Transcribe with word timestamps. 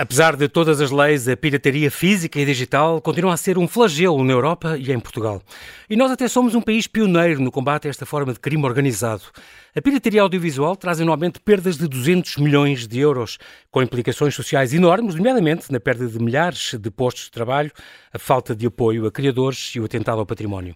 Apesar 0.00 0.36
de 0.36 0.48
todas 0.48 0.80
as 0.80 0.92
leis, 0.92 1.26
a 1.26 1.36
pirataria 1.36 1.90
física 1.90 2.38
e 2.38 2.46
digital 2.46 3.00
continua 3.00 3.34
a 3.34 3.36
ser 3.36 3.58
um 3.58 3.66
flagelo 3.66 4.22
na 4.22 4.32
Europa 4.32 4.78
e 4.78 4.92
em 4.92 5.00
Portugal. 5.00 5.42
E 5.90 5.96
nós 5.96 6.12
até 6.12 6.28
somos 6.28 6.54
um 6.54 6.60
país 6.60 6.86
pioneiro 6.86 7.40
no 7.40 7.50
combate 7.50 7.88
a 7.88 7.90
esta 7.90 8.06
forma 8.06 8.32
de 8.32 8.38
crime 8.38 8.64
organizado. 8.64 9.22
A 9.78 9.80
pirataria 9.80 10.22
audiovisual 10.22 10.74
traz 10.74 11.00
anualmente 11.00 11.38
perdas 11.38 11.78
de 11.78 11.86
200 11.86 12.38
milhões 12.38 12.88
de 12.88 12.98
euros, 12.98 13.38
com 13.70 13.80
implicações 13.80 14.34
sociais 14.34 14.74
enormes, 14.74 15.14
nomeadamente 15.14 15.70
na 15.70 15.78
perda 15.78 16.04
de 16.08 16.18
milhares 16.18 16.74
de 16.74 16.90
postos 16.90 17.26
de 17.26 17.30
trabalho, 17.30 17.70
a 18.12 18.18
falta 18.18 18.56
de 18.56 18.66
apoio 18.66 19.06
a 19.06 19.12
criadores 19.12 19.76
e 19.76 19.78
o 19.78 19.84
atentado 19.84 20.18
ao 20.18 20.26
património. 20.26 20.74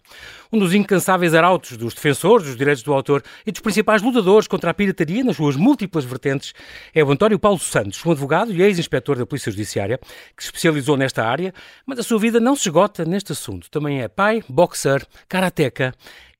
Um 0.52 0.58
dos 0.60 0.72
incansáveis 0.72 1.34
arautos 1.34 1.76
dos 1.76 1.94
defensores 1.94 2.46
dos 2.46 2.56
direitos 2.56 2.84
do 2.84 2.92
autor 2.92 3.24
e 3.44 3.50
dos 3.50 3.60
principais 3.60 4.00
lutadores 4.02 4.46
contra 4.46 4.70
a 4.70 4.74
pirataria 4.74 5.24
nas 5.24 5.34
suas 5.34 5.56
múltiplas 5.56 6.04
vertentes 6.04 6.54
é 6.94 7.02
o 7.02 7.10
António 7.10 7.40
Paulo 7.40 7.58
Santos, 7.58 8.06
um 8.06 8.12
advogado 8.12 8.52
e 8.52 8.62
ex-inspetor 8.62 9.16
da 9.18 9.26
Polícia 9.26 9.50
Judiciária, 9.50 9.98
que 10.36 10.44
se 10.44 10.50
especializou 10.50 10.96
nesta 10.96 11.26
área, 11.26 11.52
mas 11.84 11.98
a 11.98 12.04
sua 12.04 12.20
vida 12.20 12.38
não 12.38 12.54
se 12.54 12.68
esgota 12.68 13.04
neste 13.04 13.32
assunto. 13.32 13.68
Também 13.68 14.00
é 14.00 14.06
pai, 14.06 14.44
boxer, 14.48 15.04
karateca 15.28 15.92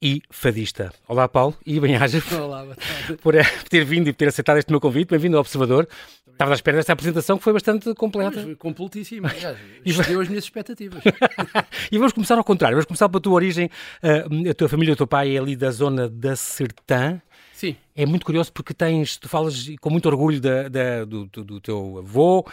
e 0.03 0.21
fadista. 0.29 0.93
Olá, 1.07 1.29
Paulo, 1.29 1.55
e 1.65 1.79
bem-aja 1.79 2.21
por, 3.23 3.37
eh, 3.37 3.45
por 3.45 3.69
ter 3.69 3.85
vindo 3.85 4.09
e 4.09 4.13
por 4.13 4.19
ter 4.19 4.29
aceitado 4.29 4.59
este 4.59 4.69
meu 4.69 4.81
convite. 4.81 5.11
Bem-vindo 5.11 5.37
ao 5.37 5.43
Observador. 5.43 5.89
Estava 6.27 6.51
à 6.51 6.55
espera 6.55 6.79
desta 6.79 6.93
apresentação 6.93 7.39
que 7.39 7.45
foi 7.45 7.53
bastante 7.53 7.95
completa. 7.95 8.43
Foi 8.43 8.57
completíssima. 8.57 9.31
Excedeu 9.85 10.21
as 10.21 10.29
minhas 10.29 10.43
expectativas. 10.43 11.05
e 11.93 11.97
vamos 11.97 12.13
começar 12.13 12.37
ao 12.37 12.43
contrário. 12.43 12.75
Vamos 12.75 12.87
começar 12.87 13.09
pela 13.09 13.21
tua 13.21 13.35
origem. 13.35 13.71
Uh, 14.03 14.51
a 14.51 14.55
tua 14.55 14.69
família, 14.69 14.93
o 14.93 14.97
teu 14.97 15.07
pai 15.07 15.37
é 15.37 15.39
ali 15.39 15.55
da 15.55 15.71
zona 15.71 16.09
da 16.09 16.35
Sertã. 16.35 17.23
Sim. 17.53 17.77
É 17.95 18.05
muito 18.05 18.27
curioso 18.27 18.53
porque 18.53 18.75
tens, 18.75 19.17
tu 19.17 19.29
falas 19.29 19.69
com 19.81 19.89
muito 19.89 20.07
orgulho 20.07 20.41
da, 20.41 20.69
da 20.69 21.05
do, 21.05 21.27
do, 21.27 21.45
do, 21.45 21.61
teu 21.61 21.99
avô 21.99 22.45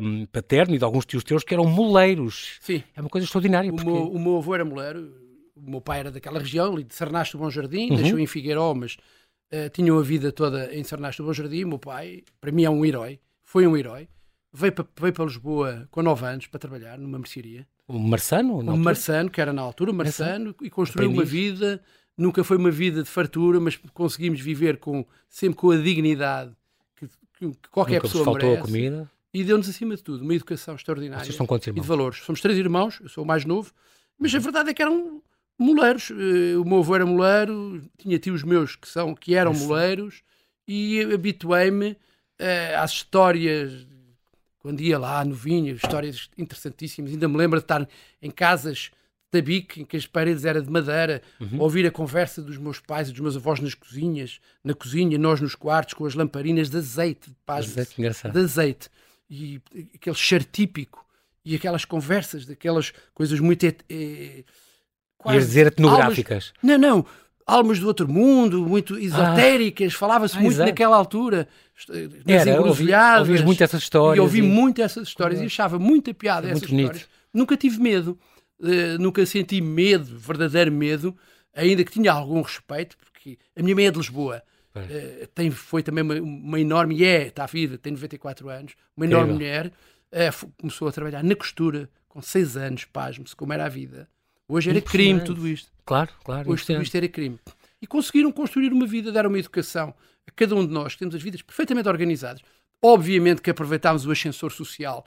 um, 0.00 0.24
paterno 0.26 0.76
e 0.76 0.78
de 0.78 0.84
alguns 0.84 1.04
tios 1.04 1.24
teus 1.24 1.42
que 1.42 1.52
eram 1.52 1.64
moleiros. 1.64 2.58
Sim. 2.60 2.84
É 2.94 3.00
uma 3.00 3.10
coisa 3.10 3.24
extraordinária. 3.24 3.72
O, 3.72 3.74
porque... 3.74 3.90
meu, 3.90 4.04
o 4.04 4.20
meu 4.20 4.36
avô 4.36 4.54
era 4.54 4.64
moleiro, 4.64 5.12
o 5.64 5.70
meu 5.70 5.80
pai 5.80 6.00
era 6.00 6.10
daquela 6.10 6.38
região, 6.38 6.74
ali 6.74 6.84
de 6.84 6.94
Sarnasto 6.94 7.36
do 7.36 7.42
Bom 7.42 7.50
Jardim, 7.50 7.90
uhum. 7.90 7.96
deixou 7.96 8.18
em 8.18 8.26
Figueiró, 8.26 8.74
mas 8.74 8.96
uh, 9.52 9.68
tinham 9.72 9.98
a 9.98 10.02
vida 10.02 10.32
toda 10.32 10.74
em 10.74 10.82
Sarnasto 10.82 11.22
do 11.22 11.26
Bom 11.26 11.32
Jardim. 11.32 11.64
O 11.64 11.68
meu 11.68 11.78
pai, 11.78 12.22
para 12.40 12.50
mim, 12.50 12.64
é 12.64 12.70
um 12.70 12.84
herói, 12.84 13.20
foi 13.42 13.66
um 13.66 13.76
herói. 13.76 14.08
Veio 14.52 14.72
para, 14.72 14.86
veio 15.00 15.12
para 15.14 15.24
Lisboa 15.24 15.88
com 15.90 16.02
9 16.02 16.26
anos 16.26 16.46
para 16.46 16.58
trabalhar 16.58 16.98
numa 16.98 17.18
mercearia. 17.18 17.66
Um 17.88 17.98
marçano? 17.98 18.58
Um 18.58 18.76
marçano, 18.76 19.30
que 19.30 19.40
era 19.40 19.52
na 19.52 19.62
altura, 19.62 19.90
um 19.90 19.94
marçano, 19.94 20.54
e 20.60 20.68
construiu 20.68 21.10
Aprendiz. 21.10 21.18
uma 21.18 21.24
vida. 21.24 21.82
Nunca 22.16 22.44
foi 22.44 22.58
uma 22.58 22.70
vida 22.70 23.02
de 23.02 23.08
fartura, 23.08 23.58
mas 23.58 23.76
conseguimos 23.94 24.40
viver 24.40 24.78
com, 24.78 25.06
sempre 25.28 25.58
com 25.58 25.70
a 25.70 25.76
dignidade 25.78 26.52
que, 26.96 27.06
que 27.06 27.68
qualquer 27.70 27.94
Nunca 27.94 28.08
pessoa 28.08 28.24
faltou 28.24 28.50
merece. 28.50 28.62
a 28.62 28.66
comida. 28.66 29.10
E 29.32 29.42
deu-nos, 29.42 29.66
acima 29.66 29.96
de 29.96 30.02
tudo, 30.02 30.22
uma 30.22 30.34
educação 30.34 30.74
extraordinária. 30.74 31.24
Vocês 31.24 31.34
são 31.34 31.46
quantos 31.46 31.66
irmãos? 31.66 31.78
E 31.78 31.82
de 31.82 31.88
valores. 31.88 32.18
Somos 32.18 32.42
três 32.42 32.58
irmãos, 32.58 33.00
eu 33.00 33.08
sou 33.08 33.24
o 33.24 33.26
mais 33.26 33.46
novo, 33.46 33.72
mas 34.18 34.34
a 34.34 34.38
verdade 34.38 34.70
é 34.70 34.74
que 34.74 34.82
eram 34.82 35.22
moleiros. 35.58 36.10
Eh, 36.10 36.56
o 36.56 36.64
meu 36.64 36.78
avô 36.78 36.94
era 36.94 37.06
moleiro, 37.06 37.82
tinha 37.98 38.18
tios 38.18 38.42
meus 38.42 38.76
que, 38.76 38.88
são, 38.88 39.14
que 39.14 39.34
eram 39.34 39.52
moleiros 39.54 40.22
e 40.66 41.00
habituei-me 41.12 41.90
uh, 41.92 42.78
às 42.78 42.92
histórias. 42.92 43.86
Quando 44.58 44.80
ia 44.80 44.98
lá, 44.98 45.24
novinho, 45.24 45.74
histórias 45.74 46.30
interessantíssimas. 46.38 47.10
Ainda 47.10 47.26
me 47.26 47.36
lembro 47.36 47.58
de 47.58 47.64
estar 47.64 47.88
em 48.20 48.30
casas 48.30 48.78
de 48.78 48.90
tabique, 49.32 49.80
em 49.80 49.84
que 49.84 49.96
as 49.96 50.06
paredes 50.06 50.44
eram 50.44 50.62
de 50.62 50.70
madeira, 50.70 51.20
uhum. 51.40 51.60
ouvir 51.60 51.84
a 51.84 51.90
conversa 51.90 52.40
dos 52.40 52.58
meus 52.58 52.78
pais 52.78 53.08
e 53.08 53.10
dos 53.12 53.20
meus 53.20 53.36
avós 53.36 53.58
nas 53.58 53.74
cozinhas, 53.74 54.38
na 54.62 54.72
cozinha, 54.72 55.18
nós 55.18 55.40
nos 55.40 55.56
quartos, 55.56 55.94
com 55.94 56.06
as 56.06 56.14
lamparinas 56.14 56.70
de 56.70 56.76
azeite, 56.76 57.30
de, 57.30 57.36
paz, 57.44 57.66
azeite, 57.66 57.96
de 58.00 58.38
azeite. 58.38 58.88
E 59.28 59.60
aquele 59.94 60.14
cheiro 60.14 60.44
típico 60.44 61.04
e 61.44 61.56
aquelas 61.56 61.84
conversas, 61.84 62.46
daquelas 62.46 62.92
coisas 63.12 63.40
muito. 63.40 63.66
Eh, 63.66 64.44
quase, 65.22 65.38
Ias 65.38 65.46
dizer 65.46 65.66
etnográficas. 65.68 66.52
Almas, 66.62 66.80
não, 66.80 66.96
não. 66.96 67.06
Almas 67.46 67.78
do 67.80 67.86
outro 67.86 68.08
mundo, 68.08 68.66
muito 68.66 68.98
esotéricas, 68.98 69.92
ah, 69.94 69.98
falava-se 69.98 70.36
ah, 70.36 70.40
muito 70.40 70.54
exato. 70.54 70.70
naquela 70.70 70.96
altura, 70.96 71.48
Era. 72.26 72.62
Ouvi, 72.62 73.42
muito 73.42 73.62
essas 73.64 73.82
histórias. 73.82 74.16
E 74.16 74.20
ouvi 74.20 74.38
e... 74.38 74.42
muito 74.42 74.82
essas 74.82 75.08
histórias 75.08 75.40
e 75.40 75.46
achava 75.46 75.78
muita 75.78 76.14
piada 76.14 76.48
essas 76.48 76.62
histórias. 76.62 77.08
Nunca 77.32 77.56
tive 77.56 77.80
medo, 77.80 78.18
uh, 78.60 78.98
nunca 79.00 79.24
senti 79.24 79.60
medo, 79.60 80.18
verdadeiro 80.18 80.70
medo, 80.70 81.16
ainda 81.54 81.82
que 81.82 81.90
tinha 81.92 82.12
algum 82.12 82.42
respeito, 82.42 82.96
porque 82.98 83.38
a 83.56 83.62
minha 83.62 83.74
mãe 83.74 83.86
é 83.86 83.90
de 83.90 83.98
Lisboa. 83.98 84.42
Uh, 84.74 85.26
tem, 85.34 85.50
foi 85.50 85.82
também 85.82 86.02
uma, 86.02 86.14
uma, 86.14 86.60
enorme, 86.60 86.96
e 86.96 87.04
é, 87.04 87.26
está 87.26 87.46
viva, 87.46 87.76
tem 87.76 87.92
94 87.92 88.48
anos, 88.48 88.72
uma 88.96 89.04
enorme 89.04 89.32
mulher, 89.32 89.66
uh, 89.66 90.52
começou 90.58 90.88
a 90.88 90.92
trabalhar 90.92 91.22
na 91.22 91.34
costura 91.34 91.88
com 92.08 92.22
6 92.22 92.56
anos, 92.56 92.84
pasme-se, 92.84 93.34
como 93.34 93.52
era 93.52 93.66
a 93.66 93.68
vida. 93.68 94.08
Hoje 94.52 94.70
era 94.70 94.80
crime 94.80 95.20
tudo 95.20 95.48
isto. 95.48 95.70
Claro, 95.84 96.10
claro. 96.22 96.50
Hoje 96.50 96.66
tudo 96.66 96.82
isto 96.82 96.94
era 96.94 97.08
crime. 97.08 97.38
E 97.80 97.86
conseguiram 97.86 98.30
construir 98.30 98.72
uma 98.72 98.86
vida, 98.86 99.10
dar 99.10 99.26
uma 99.26 99.38
educação 99.38 99.94
a 100.26 100.30
cada 100.30 100.54
um 100.54 100.66
de 100.66 100.72
nós, 100.72 100.92
que 100.92 100.98
temos 101.00 101.14
as 101.14 101.22
vidas 101.22 101.42
perfeitamente 101.42 101.88
organizadas. 101.88 102.42
Obviamente 102.80 103.40
que 103.40 103.50
aproveitámos 103.50 104.06
o 104.06 104.10
ascensor 104.10 104.52
social 104.52 105.04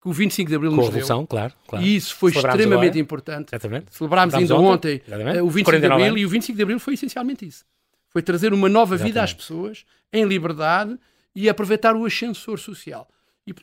que 0.00 0.08
o 0.08 0.12
25 0.12 0.48
de 0.48 0.54
Abril 0.56 0.70
nos 0.70 0.86
revolução, 0.86 1.18
deu. 1.18 1.26
Claro, 1.26 1.52
claro. 1.66 1.84
E 1.84 1.96
isso 1.96 2.14
foi 2.14 2.30
extremamente 2.30 2.90
agora. 2.90 2.98
importante. 2.98 3.48
Exatamente. 3.52 3.94
Celebrámos 3.94 4.34
ainda 4.34 4.56
ontem, 4.56 5.02
ontem 5.06 5.40
o 5.42 5.50
25 5.50 5.80
de 5.80 5.86
Abril 5.86 6.06
anos. 6.06 6.20
e 6.20 6.24
o 6.24 6.28
25 6.28 6.56
de 6.56 6.62
Abril 6.62 6.78
foi 6.78 6.94
essencialmente 6.94 7.46
isso. 7.46 7.64
Foi 8.08 8.22
trazer 8.22 8.52
uma 8.52 8.68
nova 8.68 8.94
Exatamente. 8.94 9.12
vida 9.12 9.22
às 9.22 9.34
pessoas, 9.34 9.84
em 10.12 10.24
liberdade, 10.24 10.96
e 11.34 11.48
aproveitar 11.48 11.94
o 11.94 12.04
ascensor 12.04 12.58
social. 12.58 13.08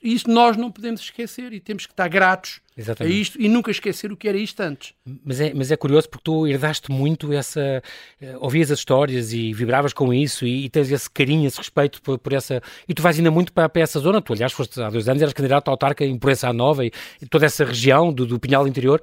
E 0.01 0.13
isso 0.13 0.29
nós 0.29 0.57
não 0.57 0.71
podemos 0.71 1.01
esquecer 1.01 1.53
e 1.53 1.59
temos 1.59 1.85
que 1.85 1.93
estar 1.93 2.07
gratos 2.07 2.61
Exatamente. 2.77 3.15
a 3.15 3.19
isto 3.19 3.41
e 3.41 3.47
nunca 3.47 3.71
esquecer 3.71 4.11
o 4.11 4.17
que 4.17 4.27
era 4.27 4.37
isto 4.37 4.59
antes. 4.61 4.93
Mas 5.23 5.39
é, 5.39 5.53
mas 5.53 5.71
é 5.71 5.77
curioso 5.77 6.09
porque 6.09 6.23
tu 6.23 6.47
herdaste 6.47 6.91
muito 6.91 7.31
essa. 7.31 7.81
Uh, 8.21 8.37
ouvias 8.39 8.71
as 8.71 8.79
histórias 8.79 9.33
e 9.33 9.53
vibravas 9.53 9.93
com 9.93 10.13
isso 10.13 10.45
e, 10.45 10.65
e 10.65 10.69
tens 10.69 10.91
esse 10.91 11.09
carinho, 11.09 11.47
esse 11.47 11.57
respeito 11.57 12.01
por, 12.01 12.19
por, 12.19 12.33
essa. 12.33 12.61
E 12.87 12.93
tu 12.93 13.01
vais 13.01 13.17
ainda 13.17 13.31
muito 13.31 13.53
para, 13.53 13.69
para, 13.69 13.81
essa 13.81 13.99
zona. 13.99 14.21
Tu, 14.21 14.33
aliás, 14.33 14.51
foste 14.51 14.81
há 14.81 14.89
dois 14.89 15.07
anos, 15.07 15.21
eras 15.21 15.33
candidato 15.33 15.67
a 15.69 15.71
autarca 15.71 16.03
em 16.03 16.17
Pureza 16.17 16.51
Nova 16.51 16.85
e, 16.85 16.91
e 17.21 17.25
toda 17.25 17.45
essa 17.45 17.63
região 17.63 18.11
do, 18.11 18.25
do 18.25 18.39
Pinhal 18.39 18.67
Interior. 18.67 19.01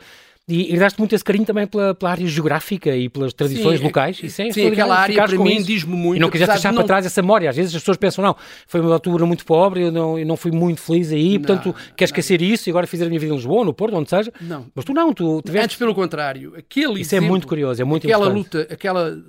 E 0.48 0.72
herdaste 0.72 0.98
muito 0.98 1.14
esse 1.14 1.22
carinho 1.22 1.44
também 1.44 1.68
pela, 1.68 1.94
pela, 1.94 2.10
área 2.10 2.26
geográfica 2.26 2.96
e 2.96 3.08
pelas 3.08 3.32
tradições 3.32 3.78
sim, 3.78 3.84
locais. 3.84 4.20
Isso 4.20 4.42
é 4.42 4.50
sim, 4.50 4.66
aquela 4.66 4.98
área 4.98 5.14
para 5.24 5.38
mim 5.38 5.62
diz-me 5.62 5.94
muito. 5.94 6.16
E 6.16 6.20
não 6.20 6.28
quiseste 6.28 6.54
deixar 6.54 6.72
não... 6.72 6.78
para 6.78 6.86
trás 6.86 7.06
essa 7.06 7.22
memória. 7.22 7.48
Às 7.48 7.54
vezes 7.54 7.72
as 7.74 7.80
pessoas 7.80 7.96
pensam, 7.96 8.24
não, 8.24 8.36
foi 8.66 8.80
uma 8.80 8.92
altura 8.92 9.24
muito 9.24 9.46
pobre, 9.46 9.84
eu 9.84 9.92
não, 9.92 10.18
eu 10.18 10.26
não 10.26 10.36
fui 10.36 10.50
muito 10.50 10.80
feliz 10.80 11.12
aí, 11.12 11.34
não, 11.34 11.42
portanto, 11.42 11.74
queres 11.96 12.10
esquecer 12.10 12.42
isso 12.42 12.68
e 12.68 12.70
agora 12.70 12.88
fizer 12.88 13.04
a 13.04 13.08
minha 13.08 13.20
vida 13.20 13.32
em 13.32 13.36
Lisboa, 13.36 13.64
no 13.64 13.72
Porto, 13.72 13.94
onde 13.94 14.10
seja. 14.10 14.32
Não. 14.40 14.66
Mas 14.74 14.84
tu 14.84 14.92
não, 14.92 15.12
tu 15.12 15.40
tiveste... 15.42 15.64
Antes 15.64 15.76
pelo 15.76 15.94
contrário. 15.94 16.54
Aquele 16.56 17.00
isso 17.00 17.14
exemplo, 17.14 17.26
é 17.26 17.28
muito 17.28 17.46
curioso, 17.46 17.80
é 17.80 17.84
muito 17.84 18.04
aquela 18.04 18.26
importante. 18.26 18.56
luta, 18.56 18.74
aquela 18.74 19.22